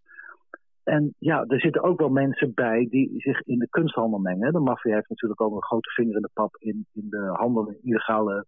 En 0.86 1.14
ja, 1.20 1.44
er 1.48 1.60
zitten 1.60 1.84
ook 1.84 2.00
wel 2.00 2.10
mensen 2.10 2.54
bij 2.54 2.88
die 2.90 3.22
zich 3.22 3.42
in 3.42 3.60
de 3.60 3.70
kunsthandel 3.70 4.20
mengen. 4.20 4.54
De 4.54 4.60
maffia 4.60 4.94
heeft 4.94 5.10
natuurlijk 5.10 5.42
ook 5.42 5.56
een 5.56 5.64
grote 5.64 5.90
vinger 5.90 6.16
in 6.16 6.22
de 6.22 6.30
pap 6.34 6.56
in, 6.60 6.86
in 6.94 7.10
de 7.10 7.30
handel 7.34 7.68
in 7.68 7.80
illegale 7.84 8.46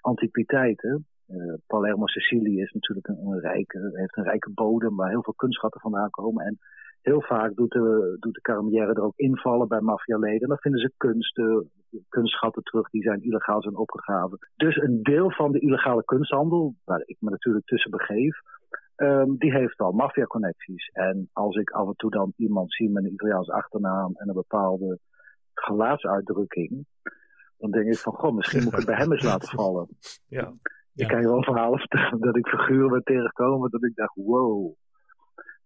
antiquiteiten. 0.00 1.06
Uh, 1.28 1.54
Palermo 1.66 2.06
Sicilië 2.06 2.60
is 2.60 2.72
natuurlijk 2.72 3.08
een, 3.08 3.38
rijke, 3.40 3.90
heeft 3.92 4.16
een 4.16 4.24
rijke 4.24 4.50
bodem 4.54 4.96
waar 4.96 5.08
heel 5.08 5.22
veel 5.22 5.34
kunstschatten 5.34 5.80
vandaan 5.80 6.10
komen. 6.10 6.44
En 6.44 6.58
heel 7.02 7.22
vaak 7.22 7.54
doet 7.54 7.70
de, 7.70 8.16
doet 8.20 8.34
de 8.42 8.84
er 8.94 9.02
ook 9.02 9.16
invallen 9.16 9.68
bij 9.68 9.80
maffialeden. 9.80 10.40
En 10.40 10.48
dan 10.48 10.58
vinden 10.58 10.80
ze 10.80 10.92
kunsten, 10.96 11.70
kunstschatten 12.08 12.62
terug 12.62 12.90
die 12.90 13.02
zijn 13.02 13.22
illegaal 13.22 13.62
zijn 13.62 13.76
opgegraven. 13.76 14.38
Dus 14.56 14.76
een 14.76 15.02
deel 15.02 15.30
van 15.30 15.52
de 15.52 15.60
illegale 15.60 16.04
kunsthandel, 16.04 16.74
waar 16.84 17.02
ik 17.04 17.16
me 17.20 17.30
natuurlijk 17.30 17.66
tussen 17.66 17.90
begeef, 17.90 18.40
Um, 19.02 19.36
die 19.38 19.52
heeft 19.52 19.78
al 19.78 19.92
maffia-connecties. 19.92 20.88
En 20.92 21.28
als 21.32 21.56
ik 21.56 21.70
af 21.70 21.86
en 21.86 21.94
toe 21.96 22.10
dan 22.10 22.32
iemand 22.36 22.74
zie 22.74 22.90
met 22.90 23.04
een 23.04 23.12
Italiaanse 23.12 23.52
achternaam 23.52 24.12
en 24.14 24.28
een 24.28 24.34
bepaalde 24.34 24.98
gelaatsuitdrukking, 25.54 26.86
dan 27.58 27.70
denk 27.70 27.86
ik 27.86 27.98
van, 27.98 28.12
goh, 28.12 28.34
misschien 28.34 28.62
moet 28.62 28.72
ik 28.72 28.78
het 28.78 28.86
bij 28.86 28.96
hem 28.96 29.12
eens 29.12 29.22
laten 29.22 29.48
vallen. 29.58 29.88
Ja. 30.26 30.52
Ik 30.94 31.08
kan 31.08 31.20
je 31.20 31.26
wel 31.26 31.42
verhalen 31.42 31.78
vertellen 31.88 32.20
dat 32.20 32.36
ik 32.36 32.46
figuren 32.46 32.90
ben 32.90 33.02
tegengekomen 33.02 33.70
dat 33.70 33.84
ik 33.84 33.94
dacht, 33.94 34.14
wow. 34.14 34.74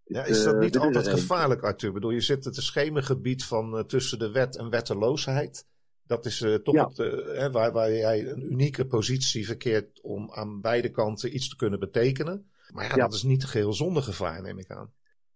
Ja, 0.03 0.23
is 0.23 0.43
dat 0.43 0.59
niet 0.59 0.75
uh, 0.75 0.81
altijd 0.81 1.07
gevaarlijk, 1.07 1.61
Arthur? 1.61 1.87
Ik 1.87 1.93
bedoel, 1.93 2.11
je 2.11 2.21
zit 2.21 2.45
het 2.45 2.55
schemergebied 2.55 3.45
van 3.45 3.77
uh, 3.77 3.83
tussen 3.83 4.19
de 4.19 4.31
wet 4.31 4.57
en 4.57 4.69
wetteloosheid. 4.69 5.67
Dat 6.07 6.25
is 6.25 6.41
uh, 6.41 6.55
toch 6.55 6.75
ja. 6.75 6.87
het, 6.87 6.97
hè, 7.37 7.51
waar, 7.51 7.71
waar 7.71 7.91
jij 7.91 8.29
een 8.29 8.51
unieke 8.51 8.85
positie 8.85 9.45
verkeert 9.45 10.01
om 10.01 10.31
aan 10.31 10.61
beide 10.61 10.89
kanten 10.89 11.35
iets 11.35 11.49
te 11.49 11.55
kunnen 11.55 11.79
betekenen. 11.79 12.49
Maar 12.73 12.83
ja, 12.83 12.95
ja, 12.95 13.03
dat 13.03 13.13
is 13.13 13.23
niet 13.23 13.45
geheel 13.45 13.73
zonder 13.73 14.03
gevaar, 14.03 14.41
neem 14.41 14.57
ik 14.57 14.69
aan. 14.69 14.89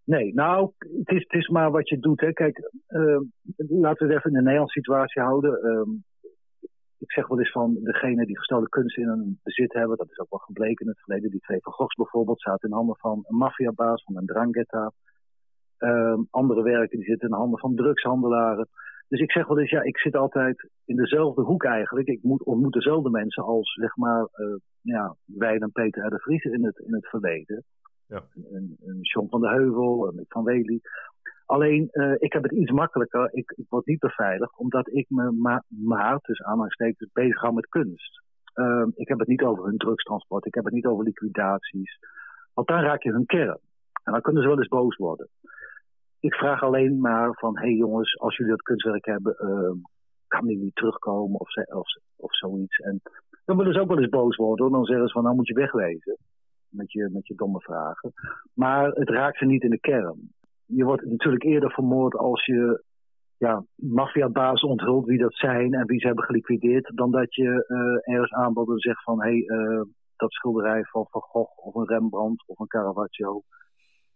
Nee, 0.04 0.34
nou, 0.34 0.72
het 0.78 1.10
is, 1.10 1.24
het 1.28 1.34
is 1.34 1.48
maar 1.48 1.72
wat 1.72 1.90
je 1.90 2.00
doet. 2.00 2.22
Hè. 2.22 2.34
Kijk, 2.34 2.72
uh, 2.88 3.20
laten 3.58 4.08
we 4.08 4.14
het 4.14 4.18
even 4.18 4.30
in 4.30 4.38
de 4.38 4.42
Nederlandse 4.42 4.80
situatie 4.80 5.22
houden. 5.22 5.60
Uh, 5.64 5.98
ik 6.98 7.12
zeg 7.12 7.28
wel 7.28 7.40
eens 7.40 7.52
van 7.52 7.78
degene 7.82 8.26
die 8.26 8.38
gestolen 8.38 8.70
kunst 8.70 8.98
in 8.98 9.08
hun 9.08 9.40
bezit 9.44 9.74
hebben, 9.74 9.98
dat 9.98 10.10
is 10.10 10.20
ook 10.20 10.30
wel 10.30 10.40
gebleken 10.40 10.86
in 10.86 10.92
het 10.92 11.00
verleden. 11.00 11.32
Die 11.32 11.40
twee 11.40 11.62
van 11.62 11.74
Goghs 11.74 11.96
bijvoorbeeld 11.96 12.42
zaten 12.42 12.70
in 12.70 12.76
handen 12.76 12.98
van 12.98 13.24
een 13.28 13.38
maffiabaas, 13.38 14.04
van 14.04 14.18
een 14.18 14.26
drangheta. 14.26 14.92
Uh, 15.80 16.18
andere 16.30 16.62
werken 16.64 16.98
die 16.98 17.08
zitten 17.08 17.30
in 17.30 17.36
handen 17.36 17.60
van 17.60 17.76
drugshandelaren. 17.76 18.68
Dus 19.10 19.20
ik 19.20 19.32
zeg 19.32 19.48
wel 19.48 19.60
eens, 19.60 19.70
ja, 19.70 19.82
ik 19.82 20.00
zit 20.00 20.16
altijd 20.16 20.70
in 20.86 20.96
dezelfde 20.96 21.42
hoek 21.42 21.64
eigenlijk. 21.64 22.08
Ik 22.08 22.24
moet, 22.24 22.44
ontmoet 22.44 22.74
dezelfde 22.74 23.10
mensen 23.10 23.44
als, 23.44 23.74
zeg 23.74 23.96
maar, 23.96 24.22
uh, 24.22 24.56
ja, 24.82 25.16
wij 25.26 25.58
en 25.58 25.72
Peter 25.72 26.06
R. 26.06 26.10
de 26.10 26.20
Vries 26.20 26.44
in 26.44 26.66
het, 26.66 26.78
in 26.78 26.94
het 26.94 27.08
verleden. 27.08 27.64
Ja. 28.08 28.24
Een, 28.36 28.78
een 28.80 29.00
John 29.02 29.28
van 29.30 29.42
de 29.42 29.48
Heuvel, 29.48 30.12
Mick 30.16 30.32
van 30.32 30.44
Wely. 30.44 30.82
Alleen, 31.46 31.88
uh, 31.92 32.16
ik 32.18 32.34
heb 32.34 32.44
het 32.44 32.52
iets 32.52 32.72
makkelijker. 32.72 33.30
Ik, 33.34 33.54
ik 33.56 33.66
word 33.70 33.86
niet 33.86 34.00
beveiligd, 34.00 34.58
omdat 34.58 34.88
ik 34.92 35.06
me 35.10 35.32
maar, 35.32 35.64
maar 35.68 36.20
tussen 36.20 36.46
aanhalingstekens, 36.46 37.12
bezig 37.12 37.42
hou 37.42 37.54
met 37.54 37.70
kunst. 37.70 38.22
Uh, 38.56 38.88
ik 38.96 39.08
heb 39.08 39.20
het 39.20 39.28
niet 39.28 39.42
over 39.42 39.66
hun 39.66 39.78
drugstransport, 39.78 40.46
ik 40.46 40.54
heb 40.54 40.66
het 40.66 40.74
niet 40.74 40.86
over 40.86 41.04
liquidaties. 41.04 42.00
Want 42.54 42.68
dan 42.68 42.80
raak 42.80 43.04
je 43.04 43.12
hun 43.12 43.26
kern. 43.26 43.60
En 44.04 44.12
dan 44.12 44.22
kunnen 44.22 44.42
ze 44.42 44.48
wel 44.48 44.58
eens 44.58 44.68
boos 44.68 44.96
worden. 44.96 45.30
Ik 46.20 46.34
vraag 46.34 46.64
alleen 46.64 47.00
maar 47.00 47.34
van, 47.34 47.58
hé 47.58 47.66
hey 47.66 47.76
jongens, 47.76 48.20
als 48.20 48.38
jullie 48.38 48.52
dat 48.52 48.62
kunstwerk 48.62 49.06
hebben, 49.06 49.36
kan 50.28 50.46
die 50.46 50.58
niet 50.58 50.76
terugkomen 50.76 51.40
of, 51.40 51.56
of, 51.56 51.88
of 52.16 52.36
zoiets. 52.36 52.78
En 52.78 53.02
dan 53.46 53.58
willen 53.58 53.74
ze 53.74 53.80
ook 53.80 53.88
wel 53.88 54.00
eens 54.00 54.10
boos 54.10 54.36
worden. 54.36 54.72
Dan 54.72 54.86
zeggen 54.86 55.08
ze 55.08 55.14
van, 55.14 55.24
nou 55.24 55.36
moet 55.36 55.48
je 55.48 55.54
wegwezen. 55.54 56.18
Met 56.70 56.92
je, 56.92 57.10
met 57.12 57.28
je 57.28 57.36
domme 57.36 57.60
vragen. 57.60 58.14
Maar 58.54 58.90
het 58.92 59.10
raakt 59.10 59.38
ze 59.38 59.46
niet 59.46 59.64
in 59.64 59.70
de 59.70 59.80
kern. 59.80 60.34
Je 60.66 60.84
wordt 60.84 61.06
natuurlijk 61.06 61.44
eerder 61.44 61.72
vermoord 61.72 62.16
als 62.16 62.46
je 62.46 62.84
ja, 63.38 63.64
maffiabaas 63.76 64.62
onthult 64.62 65.06
wie 65.06 65.18
dat 65.18 65.34
zijn 65.34 65.74
en 65.74 65.86
wie 65.86 66.00
ze 66.00 66.08
hebben 66.08 66.26
geliquideerd. 66.26 66.92
Dan 66.96 67.12
dat 67.12 67.36
je 67.36 67.66
uh, 67.68 68.14
ergens 68.16 68.34
aanbod 68.34 68.70
en 68.70 68.80
zegt 68.80 69.04
van, 69.04 69.22
hé, 69.22 69.30
hey, 69.30 69.58
uh, 69.58 69.82
dat 70.16 70.32
schilderij 70.32 70.84
van 70.84 71.08
Van 71.10 71.22
Gogh 71.22 71.58
of 71.58 71.76
een 71.76 71.88
Rembrandt 71.88 72.48
of 72.48 72.60
een 72.60 72.68
Caravaggio 72.68 73.42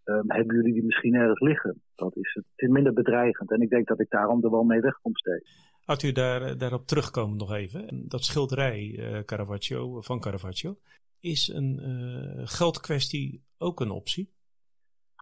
um, 0.05 0.23
hebben 0.27 0.55
jullie 0.55 0.73
die 0.73 0.83
misschien 0.83 1.13
ergens 1.13 1.39
liggen? 1.39 1.81
Dat 1.95 2.15
is, 2.15 2.33
het 2.33 2.45
is 2.55 2.69
minder 2.69 2.93
bedreigend. 2.93 3.51
En 3.51 3.61
ik 3.61 3.69
denk 3.69 3.87
dat 3.87 3.99
ik 3.99 4.09
daarom 4.09 4.43
er 4.43 4.51
wel 4.51 4.63
mee 4.63 4.79
wegkom 4.79 5.15
steeds. 5.15 5.71
Had 5.85 6.03
u 6.03 6.11
daar, 6.11 6.41
eh, 6.41 6.57
daarop 6.57 6.85
terugkomen 6.85 7.37
nog 7.37 7.53
even. 7.53 8.07
Dat 8.07 8.23
schilderij 8.23 8.95
uh, 8.99 9.19
Caravaggio, 9.19 10.01
van 10.01 10.19
Caravaggio, 10.19 10.77
is 11.19 11.47
een 11.47 11.79
uh, 11.81 12.41
geldkwestie 12.47 13.43
ook 13.57 13.79
een 13.79 13.91
optie? 13.91 14.31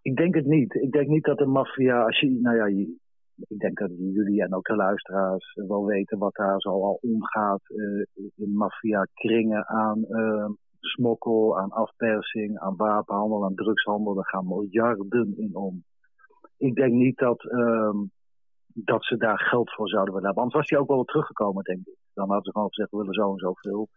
Ik 0.01 0.15
denk 0.15 0.35
het 0.35 0.45
niet. 0.45 0.73
Ik 0.73 0.91
denk 0.91 1.07
niet 1.07 1.23
dat 1.23 1.37
de 1.37 1.45
maffia, 1.45 2.03
als 2.05 2.19
je, 2.19 2.39
nou 2.41 2.55
ja, 2.55 2.85
ik 3.47 3.59
denk 3.59 3.77
dat 3.77 3.89
jullie 3.97 4.41
en 4.41 4.53
ook 4.53 4.65
de 4.65 4.75
luisteraars 4.75 5.53
wel 5.67 5.85
weten 5.85 6.17
wat 6.17 6.35
daar 6.35 6.59
zo 6.59 6.69
al 6.69 6.99
omgaat 7.01 7.61
in 8.35 8.53
maffia-kringen 8.53 9.67
aan 9.67 10.05
smokkel, 10.81 11.59
aan 11.59 11.71
afpersing, 11.71 12.59
aan 12.59 12.75
wapenhandel, 12.75 13.45
aan 13.45 13.55
drugshandel. 13.55 14.13
Daar 14.13 14.27
gaan 14.27 14.47
miljarden 14.47 15.33
in 15.37 15.55
om. 15.55 15.83
Ik 16.57 16.75
denk 16.75 16.93
niet 16.93 17.17
dat, 17.17 17.43
ehm, 17.43 17.97
dat 18.73 19.05
ze 19.05 19.17
daar 19.17 19.39
geld 19.39 19.73
voor 19.73 19.89
zouden 19.89 20.13
willen 20.13 20.27
hebben. 20.27 20.43
Anders 20.43 20.61
was 20.61 20.69
hij 20.69 20.79
ook 20.79 20.95
wel 20.95 21.03
teruggekomen, 21.03 21.63
denk 21.63 21.87
ik. 21.87 21.97
Dan 22.13 22.27
hadden 22.27 22.45
ze 22.45 22.51
gewoon 22.51 22.67
gezegd, 22.67 22.91
we 22.91 22.97
willen 22.97 23.13
zo 23.13 23.31
en 23.31 23.37
zoveel. 23.37 23.87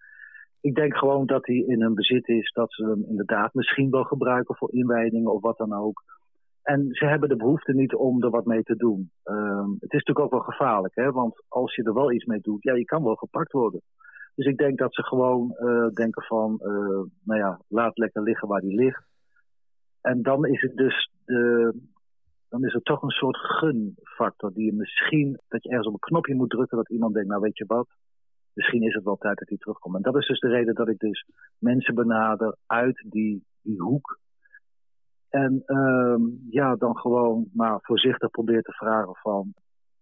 Ik 0.60 0.74
denk 0.74 0.96
gewoon 0.96 1.26
dat 1.26 1.46
hij 1.46 1.56
in 1.56 1.80
hun 1.80 1.94
bezit 1.94 2.28
is, 2.28 2.52
dat 2.52 2.72
ze 2.72 2.84
hem 2.84 3.04
inderdaad 3.08 3.54
misschien 3.54 3.90
wel 3.90 4.04
gebruiken 4.04 4.56
voor 4.56 4.72
inwijdingen 4.72 5.32
of 5.32 5.40
wat 5.40 5.56
dan 5.56 5.72
ook. 5.72 6.02
En 6.62 6.88
ze 6.90 7.06
hebben 7.06 7.28
de 7.28 7.36
behoefte 7.36 7.72
niet 7.72 7.94
om 7.94 8.22
er 8.22 8.30
wat 8.30 8.44
mee 8.44 8.62
te 8.62 8.76
doen. 8.76 9.10
Ehm, 9.22 9.70
het 9.70 9.92
is 9.92 10.02
natuurlijk 10.04 10.18
ook 10.18 10.30
wel 10.30 10.54
gevaarlijk, 10.54 10.94
hè? 10.94 11.10
want 11.12 11.44
als 11.48 11.74
je 11.74 11.82
er 11.82 11.94
wel 11.94 12.12
iets 12.12 12.24
mee 12.24 12.40
doet, 12.40 12.62
ja, 12.62 12.74
je 12.74 12.84
kan 12.84 13.04
wel 13.04 13.14
gepakt 13.14 13.52
worden. 13.52 13.80
Dus 14.34 14.46
ik 14.46 14.56
denk 14.56 14.78
dat 14.78 14.94
ze 14.94 15.02
gewoon 15.02 15.56
uh, 15.60 15.86
denken 15.86 16.22
van, 16.22 16.58
uh, 16.62 17.02
nou 17.22 17.40
ja, 17.40 17.60
laat 17.68 17.98
lekker 17.98 18.22
liggen 18.22 18.48
waar 18.48 18.60
die 18.60 18.74
ligt. 18.74 19.04
En 20.00 20.22
dan 20.22 20.46
is 20.46 20.60
het 20.60 20.76
dus, 20.76 21.10
de, 21.24 21.72
dan 22.48 22.64
is 22.64 22.72
het 22.72 22.84
toch 22.84 23.02
een 23.02 23.10
soort 23.10 23.36
gunfactor 23.36 24.52
die 24.52 24.64
je 24.64 24.72
misschien, 24.72 25.40
dat 25.48 25.62
je 25.62 25.68
ergens 25.68 25.86
op 25.86 25.92
een 25.92 25.98
knopje 25.98 26.34
moet 26.34 26.50
drukken 26.50 26.76
dat 26.76 26.90
iemand 26.90 27.14
denkt, 27.14 27.28
nou 27.28 27.40
weet 27.40 27.58
je 27.58 27.64
wat, 27.66 27.88
misschien 28.52 28.82
is 28.82 28.94
het 28.94 29.04
wel 29.04 29.16
tijd 29.16 29.38
dat 29.38 29.48
hij 29.48 29.58
terugkomt. 29.58 29.96
En 29.96 30.02
dat 30.02 30.16
is 30.16 30.26
dus 30.26 30.40
de 30.40 30.48
reden 30.48 30.74
dat 30.74 30.88
ik 30.88 30.98
dus 30.98 31.26
mensen 31.58 31.94
benader 31.94 32.56
uit 32.66 33.04
die, 33.08 33.44
die 33.62 33.80
hoek. 33.80 34.18
En 35.28 35.62
um, 35.66 36.46
ja, 36.50 36.76
dan 36.76 36.96
gewoon 36.96 37.48
maar 37.52 37.78
voorzichtig 37.82 38.30
probeer 38.30 38.62
te 38.62 38.72
vragen 38.72 39.14
van, 39.14 39.54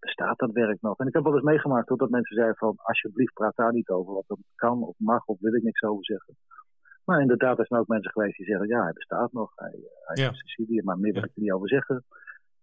bestaat 0.06 0.38
dat 0.38 0.52
werk 0.52 0.80
nog? 0.80 0.98
En 0.98 1.06
ik 1.06 1.14
heb 1.14 1.22
wel 1.22 1.34
eens 1.34 1.50
meegemaakt 1.52 1.88
hoor, 1.88 1.98
dat 1.98 2.10
mensen 2.10 2.36
zeiden 2.36 2.56
van, 2.56 2.74
alsjeblieft 2.76 3.32
praat 3.32 3.56
daar 3.56 3.72
niet 3.72 3.88
over, 3.88 4.12
wat 4.14 4.24
dat 4.26 4.38
kan 4.54 4.82
of 4.82 4.94
mag 4.98 5.24
of 5.24 5.40
wil 5.40 5.54
ik 5.54 5.62
niks 5.62 5.82
over 5.82 6.04
zeggen. 6.04 6.34
Maar 7.04 7.20
inderdaad, 7.20 7.58
er 7.58 7.66
zijn 7.66 7.80
ook 7.80 7.86
mensen 7.86 8.10
geweest 8.10 8.36
die 8.36 8.46
zeggen, 8.46 8.68
ja, 8.68 8.82
hij 8.82 8.92
bestaat 8.92 9.32
nog, 9.32 9.52
hij, 9.54 9.76
hij 10.04 10.24
ja. 10.24 10.30
is 10.30 10.38
Sicilië, 10.38 10.82
maar 10.84 10.98
meer 10.98 11.12
wil 11.12 11.24
ik 11.24 11.34
er 11.34 11.42
niet 11.42 11.52
over 11.52 11.68
zeggen. 11.68 12.04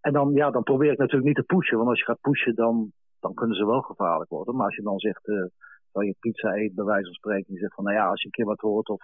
En 0.02 0.14
dan, 0.14 0.34
ja, 0.34 0.52
dan 0.52 0.64
probeer 0.64 0.92
ik 0.92 0.98
natuurlijk 0.98 1.28
niet 1.28 1.36
te 1.36 1.54
pushen, 1.56 1.78
want 1.78 1.90
als 1.90 2.00
je 2.00 2.06
gaat 2.06 2.22
pushen, 2.22 2.56
dan, 2.56 2.92
dan 3.20 3.34
kunnen 3.34 3.56
ze 3.56 3.66
wel 3.66 3.82
gevaarlijk 3.82 4.30
worden. 4.30 4.56
Maar 4.56 4.66
als 4.66 4.76
je 4.76 4.82
dan 4.82 5.00
zegt, 5.00 5.28
uh, 5.28 5.46
terwijl 5.92 6.12
je 6.12 6.16
pizza 6.20 6.56
eet, 6.56 6.76
bij 6.76 6.86
wijze 6.86 7.06
van 7.06 7.14
spreken, 7.14 7.54
je 7.54 7.60
zegt 7.60 7.74
van, 7.74 7.84
nou 7.84 7.96
ja, 7.96 8.10
als 8.10 8.20
je 8.22 8.26
een 8.26 8.32
keer 8.32 8.46
wat 8.46 8.60
hoort 8.60 8.90
of 8.90 9.02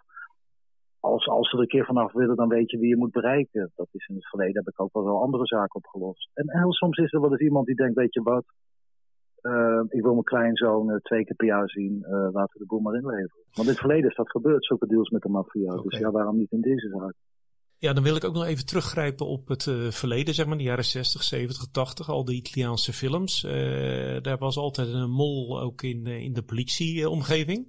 als, 1.06 1.28
als 1.28 1.50
ze 1.50 1.56
er 1.56 1.62
een 1.62 1.68
keer 1.68 1.86
vanaf 1.86 2.14
willen, 2.14 2.36
dan 2.36 2.48
weet 2.48 2.72
je 2.72 2.78
wie 2.78 2.90
je 2.90 2.98
moet 2.98 3.12
bereiken. 3.12 3.72
Dat 3.76 3.88
is 3.92 4.08
in 4.08 4.16
het 4.16 4.30
verleden 4.30 4.56
heb 4.56 4.68
ik 4.68 4.82
ook 4.82 4.94
wel 4.94 5.04
wel 5.04 5.22
andere 5.22 5.46
zaken 5.46 5.76
opgelost. 5.76 6.30
En 6.34 6.60
heel 6.60 6.74
soms 6.74 6.98
is 6.98 7.14
er 7.14 7.22
wel 7.22 7.32
eens 7.32 7.42
iemand 7.42 7.66
die 7.66 7.76
denkt, 7.76 7.96
weet 7.96 8.14
je 8.14 8.22
wat, 8.22 8.46
uh, 9.42 9.82
ik 9.90 10.02
wil 10.02 10.12
mijn 10.12 10.24
kleinzoon 10.24 10.90
uh, 10.90 10.96
twee 10.96 11.26
keer 11.26 11.36
per 11.36 11.48
jaar 11.48 11.70
zien, 11.70 11.98
uh, 12.02 12.10
laten 12.10 12.54
we 12.54 12.60
de 12.60 12.66
boel 12.66 12.80
maar 12.80 12.96
inleveren. 12.96 13.44
Want 13.52 13.68
in 13.68 13.74
het 13.74 13.80
verleden 13.80 14.10
is 14.10 14.16
dat 14.16 14.30
gebeurd, 14.30 14.66
zulke 14.66 14.88
deals 14.88 15.10
met 15.10 15.22
de 15.22 15.30
maffia. 15.30 15.74
Okay. 15.74 15.84
Dus 15.84 16.00
ja, 16.00 16.12
waarom 16.12 16.38
niet 16.38 16.52
in 16.52 16.62
deze 16.62 16.90
zaak? 16.90 17.14
Ja, 17.78 17.94
dan 17.94 18.04
wil 18.04 18.16
ik 18.16 18.24
ook 18.24 18.34
nog 18.34 18.46
even 18.46 18.66
teruggrijpen 18.66 19.26
op 19.26 19.48
het 19.48 19.64
verleden, 19.90 20.34
zeg 20.34 20.46
maar, 20.46 20.58
de 20.58 20.64
jaren 20.64 20.84
60, 20.84 21.24
70, 21.24 21.72
80, 21.72 22.10
al 22.10 22.26
de 22.26 22.34
Italiaanse 22.34 22.94
films. 22.94 23.42
Daar 24.22 24.38
was 24.38 24.58
altijd 24.58 24.88
een 24.88 25.10
mol 25.10 25.62
ook 25.62 25.82
in, 25.82 26.06
in 26.06 26.34
de 26.34 26.44
politieomgeving. 26.44 27.68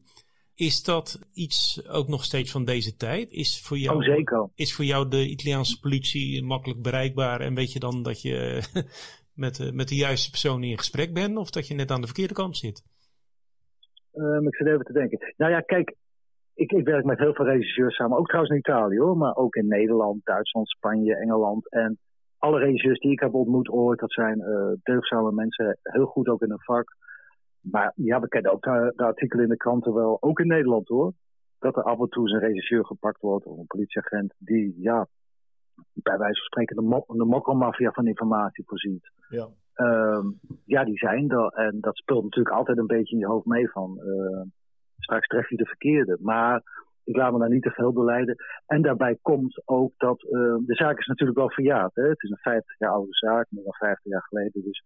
Is 0.56 0.82
dat 0.82 1.18
iets 1.34 1.88
ook 1.88 2.08
nog 2.08 2.24
steeds 2.24 2.50
van 2.50 2.64
deze 2.64 2.96
tijd? 2.96 3.32
Is 3.32 3.62
voor 3.66 3.78
jou, 3.78 3.96
oh, 3.96 4.02
zeker. 4.02 4.48
Is 4.54 4.74
voor 4.74 4.84
jou 4.84 5.08
de 5.08 5.28
Italiaanse 5.28 5.80
politie 5.80 6.44
makkelijk 6.44 6.82
bereikbaar 6.82 7.40
en 7.40 7.54
weet 7.54 7.72
je 7.72 7.78
dan 7.78 8.02
dat 8.02 8.22
je 8.22 8.60
met, 9.44 9.70
met 9.74 9.88
de 9.88 9.96
juiste 9.96 10.30
persoon 10.30 10.62
in 10.62 10.78
gesprek 10.78 11.14
bent 11.14 11.36
of 11.36 11.50
dat 11.50 11.68
je 11.68 11.74
net 11.74 11.90
aan 11.90 12.00
de 12.00 12.06
verkeerde 12.06 12.34
kant 12.34 12.56
zit? 12.56 12.82
Um, 14.14 14.46
ik 14.46 14.54
zit 14.54 14.66
even 14.66 14.84
te 14.84 14.92
denken. 14.92 15.34
Nou 15.36 15.52
ja, 15.52 15.60
kijk, 15.60 15.94
ik, 16.54 16.72
ik, 16.72 16.84
werk 16.84 17.04
met 17.04 17.18
heel 17.18 17.34
veel 17.34 17.46
regisseurs 17.46 17.96
samen. 17.96 18.18
Ook 18.18 18.26
trouwens 18.26 18.54
in 18.54 18.60
Italië 18.60 18.98
hoor, 18.98 19.16
maar 19.16 19.36
ook 19.36 19.54
in 19.54 19.68
Nederland, 19.68 20.24
Duitsland, 20.24 20.68
Spanje, 20.68 21.16
Engeland. 21.16 21.70
En 21.70 21.98
alle 22.38 22.58
regisseurs 22.58 22.98
die 22.98 23.12
ik 23.12 23.20
heb 23.20 23.34
ontmoet 23.34 23.70
ooit, 23.70 23.98
dat 23.98 24.12
zijn 24.12 24.38
uh, 24.38 24.72
deugdzame 24.82 25.32
mensen, 25.32 25.78
heel 25.82 26.06
goed 26.06 26.28
ook 26.28 26.42
in 26.42 26.48
hun 26.48 26.62
vak. 26.62 26.96
Maar 27.70 27.92
ja, 27.94 28.20
we 28.20 28.28
kennen 28.28 28.52
ook 28.52 28.62
de, 28.62 28.92
de, 28.96 29.04
artikelen 29.04 29.44
in 29.44 29.50
de 29.50 29.56
kranten 29.56 29.94
wel, 29.94 30.16
ook 30.20 30.40
in 30.40 30.46
Nederland 30.46 30.88
hoor. 30.88 31.12
Dat 31.58 31.76
er 31.76 31.82
af 31.82 32.00
en 32.00 32.08
toe 32.08 32.30
een 32.30 32.40
regisseur 32.40 32.84
gepakt 32.84 33.20
wordt 33.20 33.46
of 33.46 33.58
een 33.58 33.66
politieagent 33.66 34.34
die, 34.38 34.74
ja, 34.78 35.06
bij 35.92 36.18
wijze 36.18 36.38
van 36.38 36.46
spreken 36.46 36.76
de, 36.76 36.82
mo 36.82 37.04
de 37.06 37.24
mokkelmafia 37.24 37.90
van 37.90 38.06
informatie 38.06 38.64
voorziet. 38.66 39.10
Ja. 39.28 39.48
Um, 39.76 40.40
ja, 40.64 40.84
die 40.84 40.98
zijn 40.98 41.30
er. 41.30 41.46
En 41.46 41.80
dat 41.80 41.96
speelt 41.96 42.22
natuurlijk 42.22 42.56
altijd 42.56 42.78
een 42.78 42.86
beetje 42.86 43.14
in 43.14 43.20
je 43.20 43.26
hoofd 43.26 43.46
mee 43.46 43.70
van, 43.70 44.00
uh, 44.04 44.42
straks 44.98 45.26
tref 45.26 45.48
je 45.48 45.56
de 45.56 45.66
verkeerde. 45.66 46.18
Maar 46.20 46.62
ik 47.04 47.16
laat 47.16 47.32
me 47.32 47.38
daar 47.38 47.50
niet 47.50 47.62
te 47.62 47.70
veel 47.70 47.92
beleiden. 47.92 48.36
En 48.66 48.82
daarbij 48.82 49.18
komt 49.22 49.62
ook 49.64 49.92
dat, 49.96 50.22
uh, 50.22 50.30
de 50.66 50.74
zaak 50.74 50.98
is 50.98 51.06
natuurlijk 51.06 51.38
wel 51.38 51.50
verjaard. 51.50 51.94
Hè? 51.94 52.08
Het 52.08 52.22
is 52.22 52.30
een 52.30 52.36
50 52.36 52.78
jaar 52.78 52.90
oude 52.90 53.14
zaak, 53.14 53.46
meer 53.50 53.64
dan 53.64 53.74
50 53.74 54.12
jaar 54.12 54.22
geleden. 54.22 54.62
Dus 54.62 54.82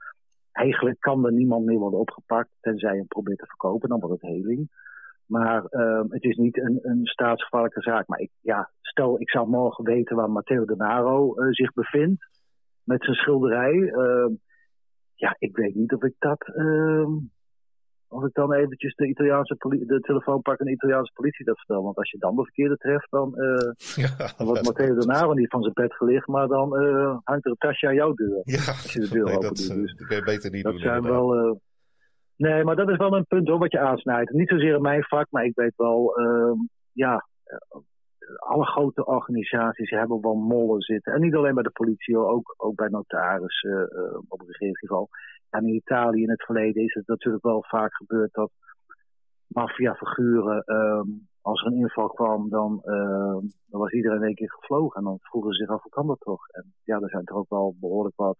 eigenlijk 0.52 1.00
kan 1.00 1.26
er 1.26 1.32
niemand 1.32 1.64
meer 1.64 1.78
worden 1.78 1.98
opgepakt, 2.00 2.50
tenzij 2.60 2.92
je 2.92 2.98
hem 2.98 3.06
probeert 3.06 3.38
te 3.38 3.46
verkopen, 3.46 3.88
dan 3.88 4.00
wordt 4.00 4.22
het 4.22 4.30
heling. 4.30 4.68
Maar 5.26 5.64
uh, 5.70 6.02
het 6.08 6.24
is 6.24 6.36
niet 6.36 6.58
een, 6.58 6.78
een 6.82 7.06
staatsgevaarlijke 7.06 7.80
zaak. 7.80 8.06
Maar 8.06 8.18
ik, 8.18 8.30
ja, 8.40 8.70
stel, 8.80 9.20
ik 9.20 9.30
zou 9.30 9.48
morgen 9.48 9.84
weten 9.84 10.16
waar 10.16 10.30
Matteo 10.30 10.64
Denaro 10.64 11.40
uh, 11.40 11.48
zich 11.50 11.72
bevindt 11.72 12.26
met 12.82 13.04
zijn 13.04 13.16
schilderij. 13.16 13.74
Uh, 13.74 14.26
ja, 15.14 15.36
ik 15.38 15.56
weet 15.56 15.74
niet 15.74 15.92
of 15.94 16.02
ik 16.02 16.14
dat 16.18 16.46
of 18.10 18.24
ik 18.24 18.32
dan 18.32 18.52
eventjes 18.52 18.94
de, 18.94 19.06
Italiaanse 19.06 19.56
de 19.58 20.00
telefoon 20.00 20.42
pak 20.42 20.58
en 20.58 20.66
de 20.66 20.72
Italiaanse 20.72 21.12
politie 21.12 21.44
dat 21.44 21.58
vertel. 21.58 21.82
Want 21.82 21.96
als 21.96 22.10
je 22.10 22.18
dan 22.18 22.36
de 22.36 22.42
verkeerde 22.42 22.76
treft, 22.76 23.10
dan, 23.10 23.32
uh, 23.36 23.72
ja, 24.04 24.32
dan 24.36 24.46
wordt 24.46 24.64
Matteo 24.64 24.94
Denaro 24.94 25.32
niet 25.32 25.48
van 25.48 25.62
zijn 25.62 25.74
bed 25.74 25.94
gelicht. 25.94 26.26
Maar 26.26 26.48
dan 26.48 26.82
uh, 26.82 27.16
hangt 27.24 27.44
er 27.44 27.50
een 27.50 27.56
tasje 27.56 27.86
aan 27.86 27.94
jouw 27.94 28.14
deur. 28.14 28.40
Ja, 28.42 28.66
als 28.66 28.92
je 28.92 29.00
de 29.00 29.08
deur 29.08 29.24
nee, 29.24 29.34
open 29.34 29.48
doet. 29.48 29.74
Dus 29.74 29.94
dat 29.96 30.06
kun 30.06 30.16
je 30.16 30.22
beter 30.22 30.50
niet 30.50 30.64
dat 30.64 30.72
doen. 30.72 30.82
Zijn 30.82 31.02
wel, 31.02 31.48
uh, 31.48 31.54
nee, 32.36 32.64
maar 32.64 32.76
dat 32.76 32.88
is 32.88 32.96
wel 32.96 33.16
een 33.16 33.26
punt 33.26 33.48
hoor, 33.48 33.58
wat 33.58 33.72
je 33.72 33.80
aansnijdt. 33.80 34.32
Niet 34.32 34.48
zozeer 34.48 34.74
in 34.74 34.82
mijn 34.82 35.02
vak, 35.02 35.26
maar 35.30 35.44
ik 35.44 35.54
weet 35.54 35.76
wel, 35.76 36.16
ehm, 36.16 36.56
ja, 36.92 37.26
alle 38.36 38.66
grote 38.66 39.04
organisaties 39.04 39.90
hebben 39.90 40.20
wel 40.20 40.34
mollen 40.34 40.80
zitten. 40.80 41.12
En 41.12 41.20
niet 41.20 41.34
alleen 41.34 41.54
bij 41.54 41.62
de 41.62 41.70
politie, 41.70 42.18
ook, 42.18 42.54
ook 42.56 42.74
bij 42.74 42.88
notarissen 42.88 43.90
op 44.28 44.40
regeringsniveau. 44.40 45.06
En 45.50 45.66
in 45.66 45.74
Italië 45.74 46.22
in 46.22 46.30
het 46.30 46.44
verleden 46.44 46.82
is 46.82 46.94
het 46.94 47.06
natuurlijk 47.06 47.44
wel 47.44 47.64
vaak 47.68 47.94
gebeurd 47.94 48.32
dat 48.32 48.50
maffiafiguren, 49.46 50.74
um, 50.74 51.28
als 51.40 51.60
er 51.60 51.66
een 51.66 51.78
inval 51.78 52.08
kwam, 52.08 52.48
dan, 52.48 52.82
uh, 52.84 53.38
dan 53.66 53.80
was 53.80 53.92
iedereen 53.92 54.22
één 54.22 54.34
keer 54.34 54.50
gevlogen. 54.50 54.98
En 54.98 55.04
dan 55.04 55.18
vroegen 55.20 55.52
ze 55.52 55.62
zich 55.64 55.74
af, 55.74 55.82
hoe 55.82 55.90
kan 55.90 56.06
dat 56.06 56.20
toch? 56.20 56.48
En 56.48 56.74
ja, 56.84 57.00
er 57.00 57.10
zijn 57.10 57.24
toch 57.24 57.36
ook 57.36 57.48
wel 57.48 57.74
behoorlijk 57.80 58.16
wat 58.16 58.36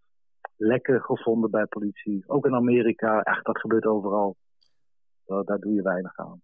lekken 0.57 1.01
gevonden 1.01 1.51
bij 1.51 1.67
politie. 1.67 2.25
Ook 2.27 2.47
in 2.47 2.55
Amerika, 2.55 3.21
echt, 3.21 3.45
dat 3.45 3.59
gebeurt 3.59 3.87
overal. 3.87 4.37
Daar 5.25 5.59
doe 5.59 5.73
je 5.73 5.83
weinig 5.83 6.19
aan. 6.19 6.41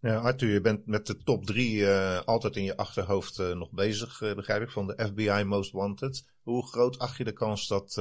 Ja, 0.00 0.16
Arthur, 0.16 0.52
je 0.52 0.60
bent 0.60 0.86
met 0.86 1.06
de 1.06 1.16
top 1.16 1.44
drie 1.44 1.80
uh, 1.80 2.20
altijd 2.24 2.56
in 2.56 2.64
je 2.64 2.76
achterhoofd 2.76 3.38
uh, 3.38 3.54
nog 3.54 3.70
bezig, 3.70 4.20
uh, 4.20 4.34
begrijp 4.34 4.62
ik, 4.62 4.70
van 4.70 4.86
de 4.86 5.04
FBI 5.06 5.44
Most 5.44 5.72
Wanted. 5.72 6.30
Hoe 6.42 6.66
groot 6.66 6.98
acht 6.98 7.16
je 7.16 7.24
de 7.24 7.32
kans 7.32 7.68
dat, 7.68 7.94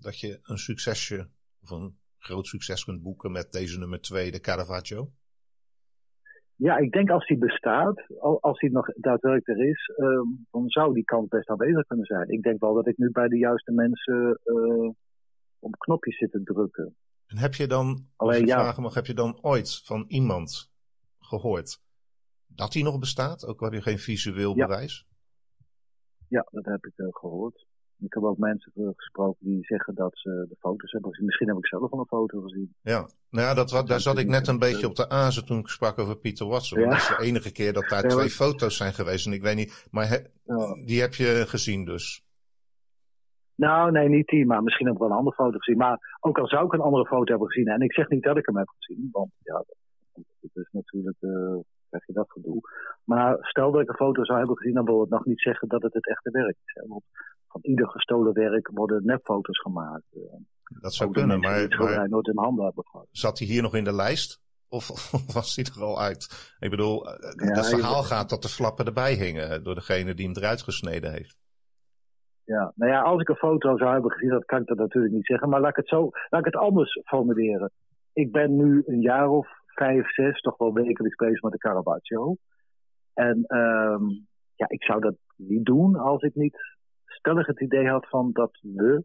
dat 0.00 0.20
je 0.20 0.38
een 0.42 0.58
succesje, 0.58 1.28
of 1.62 1.70
een 1.70 1.98
groot 2.18 2.46
succes 2.46 2.84
kunt 2.84 3.02
boeken 3.02 3.32
met 3.32 3.52
deze 3.52 3.78
nummer 3.78 4.00
twee, 4.00 4.30
de 4.30 4.40
Caravaggio? 4.40 5.10
Ja, 6.56 6.76
ik 6.76 6.92
denk 6.92 7.10
als 7.10 7.26
die 7.26 7.38
bestaat, 7.38 8.04
als 8.40 8.58
die 8.58 8.70
nog 8.70 8.86
daadwerkelijk 8.94 9.60
er 9.60 9.68
is, 9.68 9.92
um, 9.96 10.46
dan 10.50 10.68
zou 10.68 10.94
die 10.94 11.04
kans 11.04 11.28
best 11.28 11.48
aanwezig 11.48 11.86
kunnen 11.86 12.06
zijn. 12.06 12.28
Ik 12.28 12.42
denk 12.42 12.60
wel 12.60 12.74
dat 12.74 12.86
ik 12.86 12.98
nu 12.98 13.10
bij 13.10 13.28
de 13.28 13.38
juiste 13.38 13.72
mensen 13.72 14.40
op 15.58 15.78
knopjes 15.78 16.18
zit 16.18 16.30
te 16.30 16.42
drukken. 16.42 16.94
En 17.26 17.38
heb 17.38 17.54
je 17.54 17.66
dan, 17.66 18.06
Alleen, 18.16 18.46
ja. 18.46 18.60
vragen 18.60 18.82
mag, 18.82 18.94
heb 18.94 19.06
je 19.06 19.14
dan 19.14 19.38
ooit 19.42 19.80
van 19.84 20.04
iemand 20.08 20.69
gehoord 21.30 21.80
dat 22.54 22.74
hij 22.74 22.82
nog 22.82 22.98
bestaat, 22.98 23.46
ook 23.46 23.60
al 23.60 23.66
heb 23.66 23.74
je 23.74 23.82
geen 23.82 23.98
visueel 23.98 24.56
ja. 24.56 24.66
bewijs? 24.66 25.06
Ja, 26.28 26.46
dat 26.50 26.64
heb 26.64 26.84
ik 26.84 26.92
uh, 26.96 27.06
gehoord. 27.10 27.66
Ik 27.98 28.14
heb 28.14 28.22
ook 28.22 28.38
mensen 28.38 28.72
gesproken 28.96 29.46
die 29.46 29.64
zeggen 29.64 29.94
dat 29.94 30.10
ze 30.18 30.46
de 30.48 30.56
foto's 30.58 30.92
hebben 30.92 31.10
gezien. 31.10 31.26
Misschien 31.26 31.48
heb 31.48 31.56
ik 31.56 31.66
zelf 31.66 31.92
al 31.92 31.98
een 31.98 32.06
foto 32.06 32.40
gezien. 32.40 32.74
Ja, 32.82 33.08
nou 33.30 33.46
ja, 33.46 33.54
dat, 33.54 33.86
daar 33.86 34.00
zat 34.00 34.18
ik 34.18 34.28
net 34.28 34.48
een 34.48 34.58
beetje 34.58 34.86
op 34.86 34.94
de 34.94 35.08
azen 35.08 35.46
toen 35.46 35.58
ik 35.58 35.68
sprak 35.68 35.98
over 35.98 36.16
Pieter 36.16 36.46
Watson. 36.46 36.80
Ja. 36.80 36.88
Dat 36.88 36.98
is 36.98 37.08
de 37.08 37.24
enige 37.24 37.52
keer 37.52 37.72
dat 37.72 37.88
daar 37.88 38.02
ja, 38.02 38.08
twee 38.08 38.28
foto's 38.28 38.76
zijn 38.76 38.92
geweest. 38.92 39.26
En 39.26 39.32
ik 39.32 39.42
weet 39.42 39.56
niet, 39.56 39.88
maar 39.90 40.08
he, 40.08 40.16
ja. 40.44 40.84
die 40.84 41.00
heb 41.00 41.14
je 41.14 41.44
gezien 41.46 41.84
dus? 41.84 42.24
Nou, 43.54 43.90
nee, 43.90 44.08
niet 44.08 44.26
die, 44.26 44.46
maar 44.46 44.62
misschien 44.62 44.86
heb 44.86 44.94
ik 44.94 45.00
wel 45.00 45.10
een 45.10 45.16
andere 45.16 45.36
foto 45.36 45.58
gezien. 45.58 45.78
Maar 45.78 46.16
ook 46.20 46.38
al 46.38 46.46
zou 46.46 46.66
ik 46.66 46.72
een 46.72 46.80
andere 46.80 47.06
foto 47.06 47.30
hebben 47.30 47.50
gezien, 47.50 47.68
en 47.68 47.80
ik 47.80 47.92
zeg 47.92 48.08
niet 48.08 48.22
dat 48.22 48.36
ik 48.36 48.46
hem 48.46 48.56
heb 48.56 48.68
gezien, 48.68 49.08
want 49.12 49.30
ja, 49.42 49.64
het 50.40 50.50
is 50.54 50.68
natuurlijk 50.70 51.16
uh, 51.20 51.58
krijg 51.88 52.06
je 52.06 52.12
dat 52.12 52.30
gedoe. 52.30 52.60
Maar 53.04 53.36
stel 53.40 53.70
dat 53.70 53.80
ik 53.80 53.88
een 53.88 53.94
foto 53.94 54.24
zou 54.24 54.38
hebben 54.38 54.56
gezien, 54.56 54.74
dan 54.74 54.84
wil 54.84 55.00
het 55.00 55.10
nog 55.10 55.24
niet 55.24 55.40
zeggen 55.40 55.68
dat 55.68 55.82
het 55.82 55.94
het 55.94 56.08
echte 56.08 56.30
werk 56.30 56.56
is. 56.64 56.74
Hè? 56.74 56.88
Want 56.88 57.02
van 57.48 57.60
ieder 57.62 57.88
gestolen 57.88 58.32
werk 58.32 58.70
worden 58.74 59.04
nepfoto's 59.04 59.60
gemaakt. 59.60 60.04
Eh, 60.10 60.20
dat 60.80 60.94
zou 60.94 61.10
kunnen, 61.10 61.40
maar, 61.40 61.68
maar 61.78 62.08
nooit 62.08 62.26
in 62.26 62.38
handen 62.38 62.64
hebben 62.64 62.86
gehad. 62.86 63.06
Zat 63.10 63.38
hij 63.38 63.48
hier 63.48 63.62
nog 63.62 63.74
in 63.74 63.84
de 63.84 63.92
lijst? 63.92 64.40
Of, 64.68 65.10
was 65.34 65.56
hij 65.56 65.64
er 65.64 65.82
al 65.82 66.00
uit? 66.00 66.54
Ik 66.58 66.70
bedoel, 66.70 67.06
ja, 67.06 67.16
het 67.36 67.68
verhaal 67.68 68.02
gaat 68.02 68.30
dat 68.30 68.42
de 68.42 68.48
flappen 68.48 68.86
erbij 68.86 69.14
hingen 69.14 69.64
door 69.64 69.74
degene 69.74 70.14
die 70.14 70.26
hem 70.26 70.36
eruit 70.36 70.62
gesneden 70.62 71.12
heeft. 71.12 71.38
Ja, 72.44 72.72
nou 72.74 72.90
ja, 72.90 73.00
als 73.00 73.20
ik 73.20 73.28
een 73.28 73.34
foto 73.34 73.76
zou 73.76 73.92
hebben 73.92 74.10
gezien, 74.10 74.30
dat 74.30 74.44
kan 74.44 74.60
ik 74.60 74.66
dat 74.66 74.76
natuurlijk 74.76 75.14
niet 75.14 75.26
zeggen. 75.26 75.48
Maar 75.48 75.60
laat 75.60 75.70
ik 75.70 75.76
het 75.76 75.88
zo, 75.88 76.10
laat 76.28 76.46
ik 76.46 76.52
het 76.52 76.62
anders 76.62 77.00
formuleren. 77.04 77.70
Ik 78.12 78.32
ben 78.32 78.56
nu 78.56 78.82
een 78.86 79.00
jaar 79.00 79.28
of 79.28 79.48
vijf, 79.74 80.12
zes, 80.12 80.40
toch 80.40 80.56
wel 80.56 80.72
wekelijks 80.72 81.16
bezig 81.16 81.42
met 81.42 81.52
de 81.52 81.58
Caravaggio. 81.58 82.36
En 83.14 83.56
um, 83.56 84.26
ja, 84.54 84.68
ik 84.68 84.84
zou 84.84 85.00
dat 85.00 85.16
niet 85.36 85.64
doen 85.64 85.96
als 85.96 86.22
ik 86.22 86.34
niet 86.34 86.56
stellig 87.04 87.46
het 87.46 87.60
idee 87.60 87.88
had 87.88 88.08
van 88.08 88.32
dat 88.32 88.58
we 88.60 89.04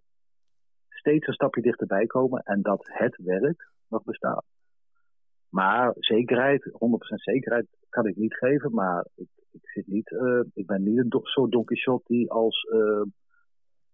steeds 0.89 1.28
een 1.28 1.34
stapje 1.34 1.61
dichterbij 1.61 2.05
komen 2.05 2.41
en 2.41 2.61
dat 2.61 2.82
het 2.84 3.16
werk 3.24 3.72
nog 3.88 4.03
bestaat. 4.03 4.45
Maar 5.49 5.93
zekerheid, 5.99 6.70
100% 6.72 6.72
zekerheid 7.16 7.68
kan 7.89 8.07
ik 8.07 8.16
niet 8.16 8.36
geven, 8.36 8.74
maar 8.74 9.07
ik, 9.16 9.28
ik, 9.51 9.70
zit 9.70 9.88
niet, 9.88 10.11
uh, 10.11 10.41
ik 10.53 10.66
ben 10.66 10.84
niet 10.84 10.97
een 10.97 11.20
soort 11.22 11.51
Don 11.51 11.63
Quixote 11.63 12.03
die 12.13 12.32
als, 12.32 12.68
uh, 12.74 13.03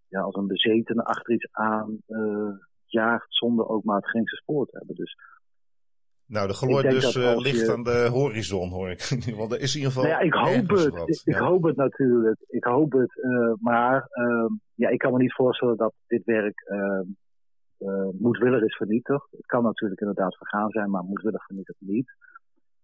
ja, 0.08 0.20
als 0.20 0.34
een 0.34 0.46
bezetene 0.46 1.04
achter 1.04 1.34
iets 1.34 1.48
aan 1.52 1.96
uh, 2.08 2.50
jaagt 2.86 3.26
zonder 3.28 3.68
ook 3.68 3.84
maar 3.84 3.96
het 3.96 4.08
geringste 4.08 4.36
spoor 4.36 4.66
te 4.66 4.76
hebben. 4.76 4.96
Dus 4.96 5.16
nou, 6.32 6.46
de 6.46 6.54
glorie 6.54 6.90
dus 6.90 7.16
uh, 7.16 7.36
ligt 7.36 7.68
aan 7.68 7.82
de 7.82 8.08
horizon, 8.12 8.70
hoor 8.70 8.90
ik. 8.90 9.00
Want 9.38 9.52
er 9.52 9.60
is 9.60 9.74
in 9.74 9.80
ieder 9.80 9.92
geval. 9.92 10.10
Nou 10.10 10.14
ja, 10.14 10.20
ik 10.20 10.34
hoop 10.34 10.68
het. 10.68 11.22
Ik, 11.24 11.34
hoop 11.34 11.62
het 11.62 11.76
natuurlijk. 11.76 12.44
Ik 12.48 12.64
hoop 12.64 12.92
het. 12.92 13.16
Uh, 13.16 13.52
maar 13.60 14.08
uh, 14.12 14.50
ja, 14.74 14.88
ik 14.88 14.98
kan 14.98 15.12
me 15.12 15.18
niet 15.18 15.34
voorstellen 15.34 15.76
dat 15.76 15.94
dit 16.06 16.24
werk 16.24 16.60
ehm, 16.60 17.04
uh, 17.78 18.08
moedwillig 18.18 18.62
is 18.62 18.76
vernietigd. 18.76 19.26
Het 19.30 19.46
kan 19.46 19.62
natuurlijk 19.62 20.00
inderdaad 20.00 20.36
vergaan 20.36 20.70
zijn, 20.70 20.90
maar 20.90 21.02
moedwillig 21.02 21.44
vernietigd 21.44 21.80
niet. 21.80 22.14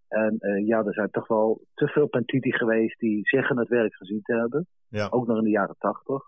En 0.08 0.38
ja, 0.66 0.84
er 0.84 0.94
zijn 0.94 1.10
toch 1.10 1.28
wel 1.28 1.60
te 1.74 1.86
veel 1.86 2.06
pentiti 2.06 2.52
geweest 2.52 2.98
die 2.98 3.20
zeggen 3.22 3.58
het 3.58 3.68
werk 3.68 3.94
gezien 3.94 4.22
te 4.22 4.34
hebben. 4.34 4.66
Ja. 4.88 5.08
Ook 5.10 5.26
nog 5.26 5.38
in 5.38 5.44
de 5.44 5.50
jaren 5.50 5.76
tachtig. 5.78 6.22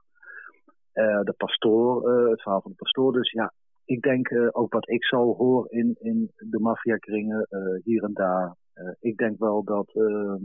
De 0.93 1.35
pastoor, 1.37 2.11
het 2.31 2.43
verhaal 2.43 2.61
van 2.61 2.71
de 2.71 2.77
pastoor. 2.77 3.13
Dus 3.13 3.31
ja, 3.31 3.53
ik 3.91 4.03
denk 4.03 4.31
ook 4.53 4.73
wat 4.73 4.89
ik 4.89 5.05
zo 5.05 5.35
hoor 5.35 5.67
in, 5.71 5.97
in 6.01 6.31
de 6.37 6.59
maffiakringen 6.59 7.47
hier 7.85 8.03
en 8.03 8.13
daar. 8.13 8.57
ik 9.01 9.17
denk 9.17 9.39
wel 9.39 9.65
dat, 9.65 9.91
ehm, 9.95 10.43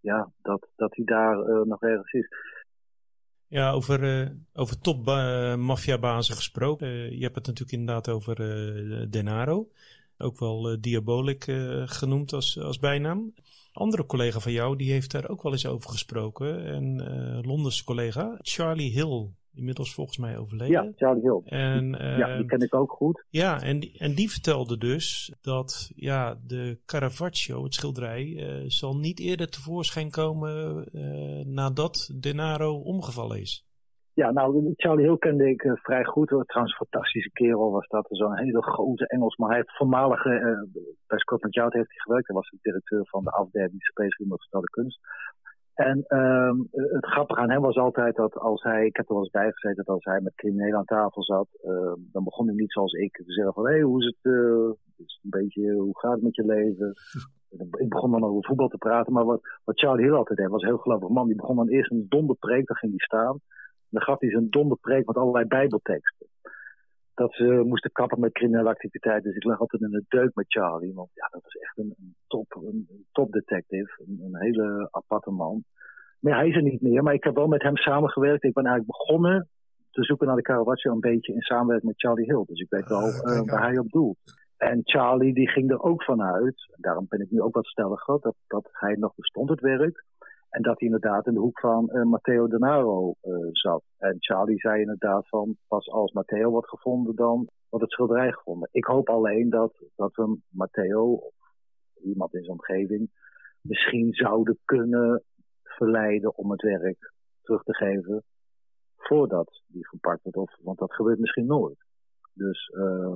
ja, 0.00 0.30
dat, 0.42 0.66
dat 0.76 0.96
hij 0.96 1.04
daar 1.04 1.66
nog 1.66 1.82
ergens 1.82 2.12
is. 2.12 2.28
Ja, 3.48 3.70
over, 3.70 4.02
uh, 4.02 4.30
over 4.52 4.80
top 4.80 5.08
uh, 5.08 5.56
maffiabazen 5.56 6.34
gesproken. 6.34 6.88
Uh, 6.88 7.10
je 7.10 7.22
hebt 7.22 7.34
het 7.34 7.46
natuurlijk 7.46 7.78
inderdaad 7.78 8.08
over 8.08 8.36
Denaro. 9.10 9.68
Ook 10.18 10.38
wel 10.38 10.80
Diabolic 10.80 11.44
genoemd 11.84 12.32
als, 12.32 12.60
als 12.60 12.78
bijnaam. 12.78 13.34
Andere 13.72 14.06
collega 14.06 14.38
van 14.38 14.52
jou, 14.52 14.76
die 14.76 14.92
heeft 14.92 15.10
daar 15.10 15.28
ook 15.28 15.42
wel 15.42 15.52
eens 15.52 15.66
over 15.66 15.90
gesproken. 15.90 16.64
En 16.64 17.02
Londense 17.46 17.84
collega, 17.84 18.38
Charlie 18.38 18.92
Hill 18.92 19.28
inmiddels 19.56 19.94
volgens 19.94 20.18
mij 20.18 20.38
overleden. 20.38 20.84
Ja, 20.84 20.92
Charlie 20.96 21.22
Hill. 21.22 21.40
En, 21.44 21.88
ja, 21.90 22.26
die 22.26 22.34
ehm, 22.34 22.46
ken 22.46 22.60
ik 22.60 22.74
ook 22.74 22.90
goed. 22.90 23.24
Ja, 23.30 23.62
en 23.62 23.80
die, 23.80 23.98
en 23.98 24.14
die 24.14 24.30
vertelde 24.30 24.78
dus 24.78 25.34
dat 25.40 25.90
ja, 25.94 26.38
de 26.46 26.78
Caravaggio, 26.86 27.64
het 27.64 27.74
schilderij, 27.74 28.24
uh, 28.24 28.64
zal 28.66 28.96
niet 28.96 29.20
eerder 29.20 29.50
tevoorschijn 29.50 30.10
komen 30.10 30.86
uh, 30.92 31.44
nadat 31.44 32.10
Denaro 32.20 32.74
omgevallen 32.80 33.40
is. 33.40 33.66
Ja, 34.20 34.30
nou, 34.30 34.72
Charlie 34.76 35.06
Hill 35.06 35.18
kende 35.18 35.48
ik 35.50 35.62
uh, 35.62 35.72
vrij 35.74 36.04
goed. 36.04 36.30
Hoor. 36.30 36.44
Trouwens, 36.44 36.78
een 36.78 36.86
fantastische 36.86 37.30
kerel 37.30 37.70
was 37.70 37.88
dat. 37.88 38.06
Zo'n 38.08 38.36
hele 38.36 38.62
grote 38.62 39.06
Engels. 39.06 39.36
Maar 39.36 39.48
hij 39.48 39.58
heeft 39.58 39.76
voormalig, 39.76 40.24
uh, 40.24 40.40
bij 41.06 41.18
Scotland 41.18 41.54
Yard 41.54 41.72
heeft 41.72 41.88
hij 41.88 41.98
gewerkt. 41.98 42.26
Hij 42.26 42.36
was 42.36 42.50
de 42.50 42.58
directeur 42.60 43.06
van 43.06 43.24
de 43.24 43.30
afdeling 43.30 43.82
Speciaal 43.82 44.28
met 44.28 44.40
Gestelde 44.40 44.70
Kunst. 44.70 45.00
En 45.76 46.04
um, 46.08 46.68
het 46.70 47.06
grappige 47.06 47.40
aan 47.40 47.50
hem 47.50 47.60
was 47.60 47.76
altijd 47.76 48.16
dat 48.16 48.34
als 48.38 48.62
hij, 48.62 48.86
ik 48.86 48.96
heb 48.96 49.08
er 49.08 49.14
wel 49.14 49.22
eens 49.22 49.32
bij 49.32 49.52
gezeten, 49.52 49.84
dat 49.84 49.94
als 49.94 50.04
hij 50.04 50.20
met 50.20 50.34
criminelen 50.34 50.78
aan 50.78 50.84
tafel 50.84 51.22
zat, 51.22 51.48
uh, 51.64 51.92
dan 52.12 52.24
begon 52.24 52.46
hij 52.46 52.54
niet 52.54 52.72
zoals 52.72 52.92
ik 52.92 53.12
te 53.12 53.32
zeggen 53.32 53.54
van, 53.54 53.68
hé, 53.68 53.80
hoe 53.80 54.00
is 54.00 54.06
het, 54.06 54.32
uh, 54.32 54.70
is 54.96 55.20
een 55.22 55.30
beetje, 55.30 55.72
hoe 55.72 55.98
gaat 55.98 56.12
het 56.12 56.22
met 56.22 56.34
je 56.34 56.44
leven? 56.44 56.92
ik 57.78 57.88
begon 57.88 58.10
dan 58.10 58.24
over 58.24 58.44
voetbal 58.44 58.68
te 58.68 58.78
praten, 58.78 59.12
maar 59.12 59.24
wat, 59.24 59.40
wat 59.64 59.78
Charlie 59.78 60.04
Hill 60.04 60.14
altijd 60.14 60.38
deed, 60.38 60.48
was 60.48 60.62
heel 60.62 60.78
gelovig 60.78 61.08
man. 61.08 61.26
Die 61.26 61.36
begon 61.36 61.56
dan 61.56 61.68
eerst 61.68 61.90
een 61.90 62.06
donderpreek, 62.08 62.66
dan 62.66 62.76
ging 62.76 62.92
hij 62.92 63.04
staan. 63.06 63.40
Dan 63.88 64.02
gaf 64.02 64.20
hij 64.20 64.30
zijn 64.30 64.50
donderpreek 64.50 65.06
met 65.06 65.16
allerlei 65.16 65.44
bijbelteksten 65.44 66.26
dat 67.16 67.34
ze 67.34 67.62
moesten 67.66 67.92
kappen 67.92 68.20
met 68.20 68.32
criminele 68.32 68.68
activiteiten. 68.68 69.24
Dus 69.24 69.36
ik 69.36 69.44
lag 69.44 69.60
altijd 69.60 69.82
in 69.82 69.94
een 69.94 70.04
deuk 70.08 70.34
met 70.34 70.44
Charlie. 70.48 70.94
Want 70.94 71.10
ja, 71.12 71.28
dat 71.30 71.42
was 71.42 71.54
echt 71.54 71.78
een, 71.78 71.94
een 71.98 72.14
top, 72.26 72.54
een, 72.54 72.88
top 73.12 73.32
detective. 73.32 74.02
Een, 74.06 74.20
een, 74.22 74.40
hele 74.40 74.88
aparte 74.90 75.30
man. 75.30 75.64
Maar 76.20 76.32
ja, 76.32 76.38
hij 76.38 76.48
is 76.48 76.56
er 76.56 76.62
niet 76.62 76.80
meer. 76.80 77.02
Maar 77.02 77.14
ik 77.14 77.24
heb 77.24 77.34
wel 77.34 77.46
met 77.46 77.62
hem 77.62 77.76
samengewerkt. 77.76 78.44
Ik 78.44 78.52
ben 78.52 78.66
eigenlijk 78.66 78.98
begonnen 78.98 79.48
te 79.90 80.04
zoeken 80.04 80.26
naar 80.26 80.36
de 80.36 80.42
Caravaggio 80.42 80.92
een 80.92 81.00
beetje 81.00 81.32
in 81.32 81.40
samenwerking 81.40 81.90
met 81.92 82.00
Charlie 82.00 82.32
Hill. 82.32 82.44
Dus 82.46 82.60
ik 82.60 82.70
weet 82.70 82.88
wel 82.88 83.06
uh, 83.06 83.40
waar 83.40 83.62
hij 83.62 83.78
op 83.78 83.90
doelt. 83.90 84.18
En 84.56 84.80
Charlie 84.84 85.34
die 85.34 85.48
ging 85.48 85.70
er 85.70 85.82
ook 85.82 86.02
vanuit, 86.02 86.66
en 86.74 86.80
daarom 86.80 87.06
ben 87.08 87.20
ik 87.20 87.30
nu 87.30 87.40
ook 87.40 87.54
wat 87.54 87.66
stelliger, 87.66 88.20
dat, 88.20 88.34
dat 88.46 88.68
hij 88.72 88.94
nog 88.94 89.14
bestond 89.14 89.48
het 89.48 89.60
werk. 89.60 90.04
En 90.56 90.62
dat 90.62 90.78
hij 90.78 90.88
inderdaad 90.88 91.26
in 91.26 91.34
de 91.34 91.40
hoek 91.40 91.60
van 91.60 91.90
uh, 91.92 92.02
Matteo 92.02 92.46
Denaro 92.48 93.14
uh, 93.22 93.48
zat. 93.52 93.82
En 93.98 94.16
Charlie 94.18 94.58
zei 94.58 94.80
inderdaad 94.80 95.28
van, 95.28 95.56
pas 95.68 95.88
als 95.88 96.12
Matteo 96.12 96.50
wordt 96.50 96.68
gevonden, 96.68 97.14
dan 97.14 97.48
wordt 97.68 97.84
het 97.84 97.90
schilderij 97.90 98.32
gevonden. 98.32 98.68
Ik 98.72 98.84
hoop 98.84 99.08
alleen 99.08 99.50
dat, 99.50 99.72
dat 99.96 100.14
we 100.14 100.38
Matteo, 100.48 101.12
of 101.12 101.34
iemand 102.02 102.34
in 102.34 102.44
zijn 102.44 102.58
omgeving, 102.58 103.10
misschien 103.60 104.12
zouden 104.12 104.58
kunnen 104.64 105.22
verleiden 105.62 106.36
om 106.36 106.50
het 106.50 106.62
werk 106.62 107.12
terug 107.42 107.62
te 107.62 107.74
geven 107.74 108.22
voordat 108.96 109.62
die 109.66 109.86
gepakt 109.86 110.22
wordt. 110.22 110.38
Of, 110.38 110.56
want 110.62 110.78
dat 110.78 110.94
gebeurt 110.94 111.18
misschien 111.18 111.46
nooit. 111.46 111.84
Dus, 112.32 112.68
uh, 112.68 113.14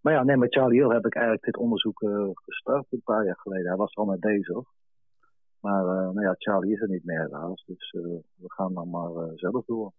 maar 0.00 0.12
ja, 0.12 0.22
nee, 0.22 0.36
met 0.36 0.54
Charlie 0.54 0.80
Hill 0.80 0.94
heb 0.94 1.06
ik 1.06 1.14
eigenlijk 1.14 1.44
dit 1.44 1.56
onderzoek 1.56 2.02
uh, 2.02 2.30
gestart 2.32 2.86
een 2.90 3.02
paar 3.04 3.24
jaar 3.24 3.38
geleden. 3.38 3.66
Hij 3.66 3.76
was 3.76 3.94
al 3.94 4.04
mee 4.04 4.18
bezig. 4.18 4.72
Maar 5.64 5.82
uh, 5.84 6.14
nou 6.14 6.20
ja, 6.20 6.34
Charlie 6.38 6.72
is 6.72 6.80
er 6.80 6.88
niet 6.88 7.04
meer 7.04 7.20
helaas. 7.20 7.64
Dus 7.66 7.92
uh, 7.92 8.02
we 8.34 8.52
gaan 8.52 8.74
dan 8.74 8.90
maar 8.90 9.10
uh, 9.10 9.32
zelf 9.34 9.64
door. 9.64 9.92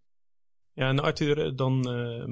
Ja, 0.72 0.88
en 0.88 0.98
Arthur, 0.98 1.56
dan 1.56 1.80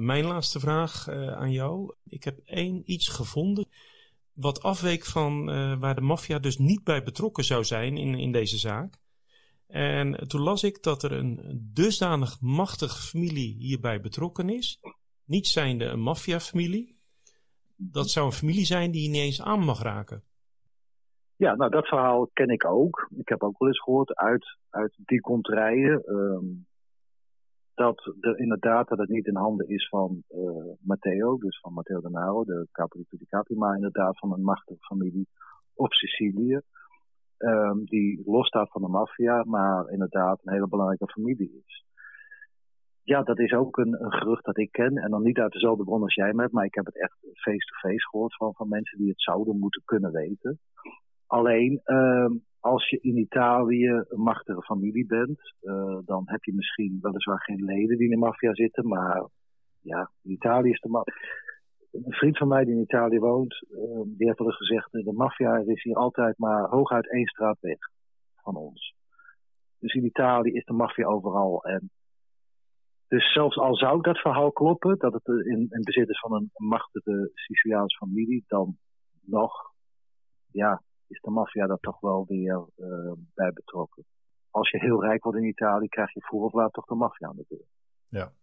mijn 0.05 0.25
laatste 0.25 0.59
vraag 0.59 1.09
aan 1.09 1.51
jou. 1.51 1.93
Ik 2.03 2.23
heb 2.23 2.39
één 2.45 2.91
iets 2.91 3.07
gevonden 3.07 3.65
wat 4.33 4.61
afweek 4.61 5.05
van 5.05 5.45
waar 5.79 5.95
de 5.95 6.01
maffia 6.01 6.39
dus 6.39 6.57
niet 6.57 6.83
bij 6.83 7.03
betrokken 7.03 7.43
zou 7.43 7.63
zijn 7.63 7.97
in, 7.97 8.15
in 8.15 8.31
deze 8.31 8.57
zaak. 8.57 8.99
En 9.67 10.27
toen 10.27 10.41
las 10.41 10.63
ik 10.63 10.83
dat 10.83 11.03
er 11.03 11.11
een 11.11 11.61
dusdanig 11.73 12.41
machtige 12.41 13.01
familie 13.01 13.55
hierbij 13.57 14.01
betrokken 14.01 14.49
is. 14.49 14.79
Niet 15.23 15.47
zijnde 15.47 15.85
een 15.85 16.01
maffiafamilie. 16.01 16.99
Dat 17.75 18.09
zou 18.09 18.25
een 18.25 18.31
familie 18.31 18.65
zijn 18.65 18.91
die 18.91 19.03
je 19.03 19.09
niet 19.09 19.21
eens 19.21 19.41
aan 19.41 19.59
mag 19.59 19.81
raken. 19.81 20.23
Ja, 21.37 21.55
nou 21.55 21.71
dat 21.71 21.87
verhaal 21.87 22.29
ken 22.33 22.49
ik 22.49 22.65
ook. 22.65 23.07
Ik 23.17 23.29
heb 23.29 23.43
ook 23.43 23.59
wel 23.59 23.67
eens 23.67 23.81
gehoord 23.81 24.15
uit, 24.15 24.57
uit 24.69 24.93
die 25.05 25.21
konterijen. 25.21 26.03
Um, 26.05 26.65
dat 27.75 28.15
er 28.19 28.39
inderdaad 28.39 28.87
dat 28.87 28.97
het 28.97 29.09
niet 29.09 29.25
in 29.25 29.35
handen 29.35 29.67
is 29.67 29.87
van 29.87 30.23
uh, 30.29 30.73
Matteo, 30.79 31.37
dus 31.37 31.59
van 31.59 31.73
Matteo 31.73 32.01
de 32.01 32.09
Naro, 32.09 32.43
de 32.43 32.67
Capo 32.71 32.99
di 33.09 33.25
Capi, 33.25 33.55
maar 33.55 33.75
inderdaad 33.75 34.19
van 34.19 34.33
een 34.33 34.43
machtige 34.43 34.83
familie 34.83 35.27
op 35.73 35.93
Sicilië. 35.93 36.59
Um, 37.37 37.85
die 37.85 38.21
losstaat 38.25 38.71
van 38.71 38.81
de 38.81 38.87
maffia, 38.87 39.43
maar 39.43 39.89
inderdaad 39.89 40.39
een 40.43 40.53
hele 40.53 40.67
belangrijke 40.67 41.07
familie 41.07 41.63
is. 41.65 41.83
Ja, 43.03 43.23
dat 43.23 43.39
is 43.39 43.53
ook 43.53 43.77
een, 43.77 44.03
een, 44.03 44.13
gerucht 44.13 44.45
dat 44.45 44.57
ik 44.57 44.71
ken. 44.71 44.97
En 44.97 45.09
dan 45.09 45.23
niet 45.23 45.37
uit 45.37 45.51
dezelfde 45.51 45.83
bron 45.83 46.01
als 46.01 46.13
jij 46.13 46.33
met, 46.33 46.51
maar 46.51 46.65
ik 46.65 46.75
heb 46.75 46.85
het 46.85 46.99
echt 46.99 47.17
face-to-face 47.21 47.87
-face 47.87 48.09
gehoord 48.09 48.35
van, 48.35 48.53
van 48.53 48.67
mensen 48.67 48.97
die 48.97 49.09
het 49.09 49.21
zouden 49.21 49.59
moeten 49.59 49.81
kunnen 49.85 50.11
weten. 50.11 50.59
Alleen, 51.27 51.81
uh, 51.85 52.29
als 52.59 52.89
je 52.89 52.99
in 53.01 53.17
Italië 53.17 53.87
een 53.87 54.21
machtige 54.21 54.61
familie 54.61 55.05
bent, 55.05 55.39
uh, 55.61 55.97
dan 56.05 56.23
heb 56.25 56.43
je 56.43 56.53
misschien 56.53 56.97
weliswaar 57.01 57.41
geen 57.41 57.63
leden 57.63 57.97
die 57.97 58.05
in 58.05 58.19
de 58.19 58.25
maffia 58.25 58.53
zitten, 58.53 58.87
maar 58.87 59.27
ja, 59.81 60.11
in 60.21 60.31
Italië 60.31 60.69
is 60.69 60.79
de 60.79 60.89
maffia. 60.89 61.13
Een 61.91 62.13
vriend 62.13 62.37
van 62.37 62.47
mij 62.47 62.65
die 62.65 62.73
in 62.73 62.81
Italië 62.81 63.19
woont, 63.19 63.65
uh, 63.69 64.01
die 64.05 64.27
heeft 64.27 64.37
wel 64.37 64.47
eens 64.47 64.57
gezegd, 64.57 64.91
de 64.91 65.13
maffia 65.13 65.57
is 65.57 65.83
hier 65.83 65.95
altijd 65.95 66.37
maar 66.37 66.69
hooguit 66.69 67.11
één 67.11 67.27
straat 67.27 67.57
weg 67.59 67.77
van 68.35 68.55
ons. 68.55 68.95
Dus 69.79 69.93
in 69.93 70.05
Italië 70.05 70.51
is 70.51 70.65
de 70.65 70.73
maffia 70.73 71.05
overal. 71.05 71.63
En 71.63 71.89
dus 73.07 73.33
zelfs 73.33 73.57
al 73.57 73.75
zou 73.75 74.01
dat 74.01 74.17
verhaal 74.17 74.51
kloppen, 74.51 74.97
dat 74.97 75.13
het 75.13 75.27
in, 75.27 75.67
in 75.69 75.81
bezit 75.81 76.09
is 76.09 76.19
van 76.19 76.33
een 76.33 76.49
machtige 76.53 77.31
Siciliaanse 77.33 77.97
familie, 77.97 78.43
dan 78.47 78.77
nog, 79.21 79.53
ja, 80.51 80.81
is 81.07 81.21
de 81.21 81.31
maffia 81.31 81.67
daar 81.67 81.79
toch 81.79 81.99
wel 81.99 82.25
weer 82.27 82.65
uh, 82.77 83.11
bij 83.33 83.51
betrokken. 83.53 84.05
Als 84.49 84.71
je 84.71 84.79
heel 84.79 85.01
rijk 85.01 85.23
wordt 85.23 85.39
in 85.39 85.47
Italië, 85.47 85.87
krijg 85.87 86.13
je 86.13 86.21
vroeg 86.21 86.43
of 86.43 86.53
laat 86.53 86.73
toch 86.73 86.85
de 86.85 86.95
maffia 86.95 87.27
aan 87.27 87.35
de 87.35 87.45
deur. 87.47 87.65
Ja. 88.05 88.33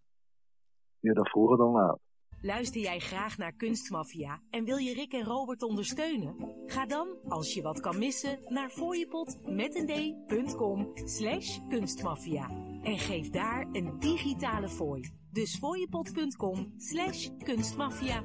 Eerder 1.00 1.28
vroeger 1.28 1.56
dan 1.56 1.70
laat. 1.70 1.98
Luister 2.40 2.80
jij 2.80 2.98
graag 2.98 3.38
naar 3.38 3.52
Kunstmafia 3.52 4.40
en 4.50 4.64
wil 4.64 4.76
je 4.76 4.94
Rick 4.94 5.12
en 5.12 5.24
Robert 5.24 5.62
ondersteunen? 5.62 6.36
Ga 6.66 6.86
dan, 6.86 7.16
als 7.28 7.54
je 7.54 7.62
wat 7.62 7.80
kan 7.80 7.98
missen, 7.98 8.38
naar 8.48 8.68
fooiepot.com 8.68 10.90
slash 10.94 11.58
kunstmafia. 11.68 12.48
En 12.82 12.98
geef 12.98 13.30
daar 13.30 13.68
een 13.72 13.98
digitale 13.98 14.68
fooi. 14.68 15.02
Dus 15.30 15.58
fooiepot.com 15.58 16.72
slash 16.76 17.28
kunstmafia. 17.44 18.24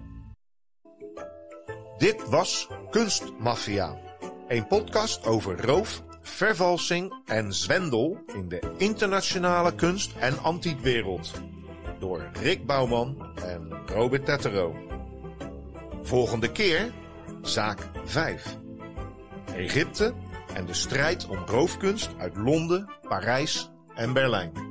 Dit 1.98 2.30
was 2.30 2.70
Kunstmafia. 2.90 4.07
Een 4.48 4.68
podcast 4.68 5.26
over 5.26 5.66
roof, 5.66 6.04
vervalsing 6.22 7.14
en 7.26 7.54
zwendel 7.54 8.24
in 8.34 8.50
de 8.50 8.74
internationale 8.78 9.76
kunst- 9.76 10.16
en 10.20 10.40
antiekwereld. 10.40 11.32
Door 12.00 12.30
Rick 12.42 12.66
Bouwman 12.66 13.32
en 13.46 13.72
Robert 13.86 14.26
Tettero. 14.26 14.76
Volgende 16.02 16.52
keer 16.52 16.92
zaak 17.42 17.80
5. 18.06 18.58
Egypte 19.56 20.14
en 20.54 20.66
de 20.66 20.74
strijd 20.74 21.28
om 21.28 21.38
roofkunst 21.46 22.10
uit 22.18 22.36
Londen, 22.36 22.90
Parijs 23.02 23.72
en 23.96 24.14
Berlijn. 24.14 24.67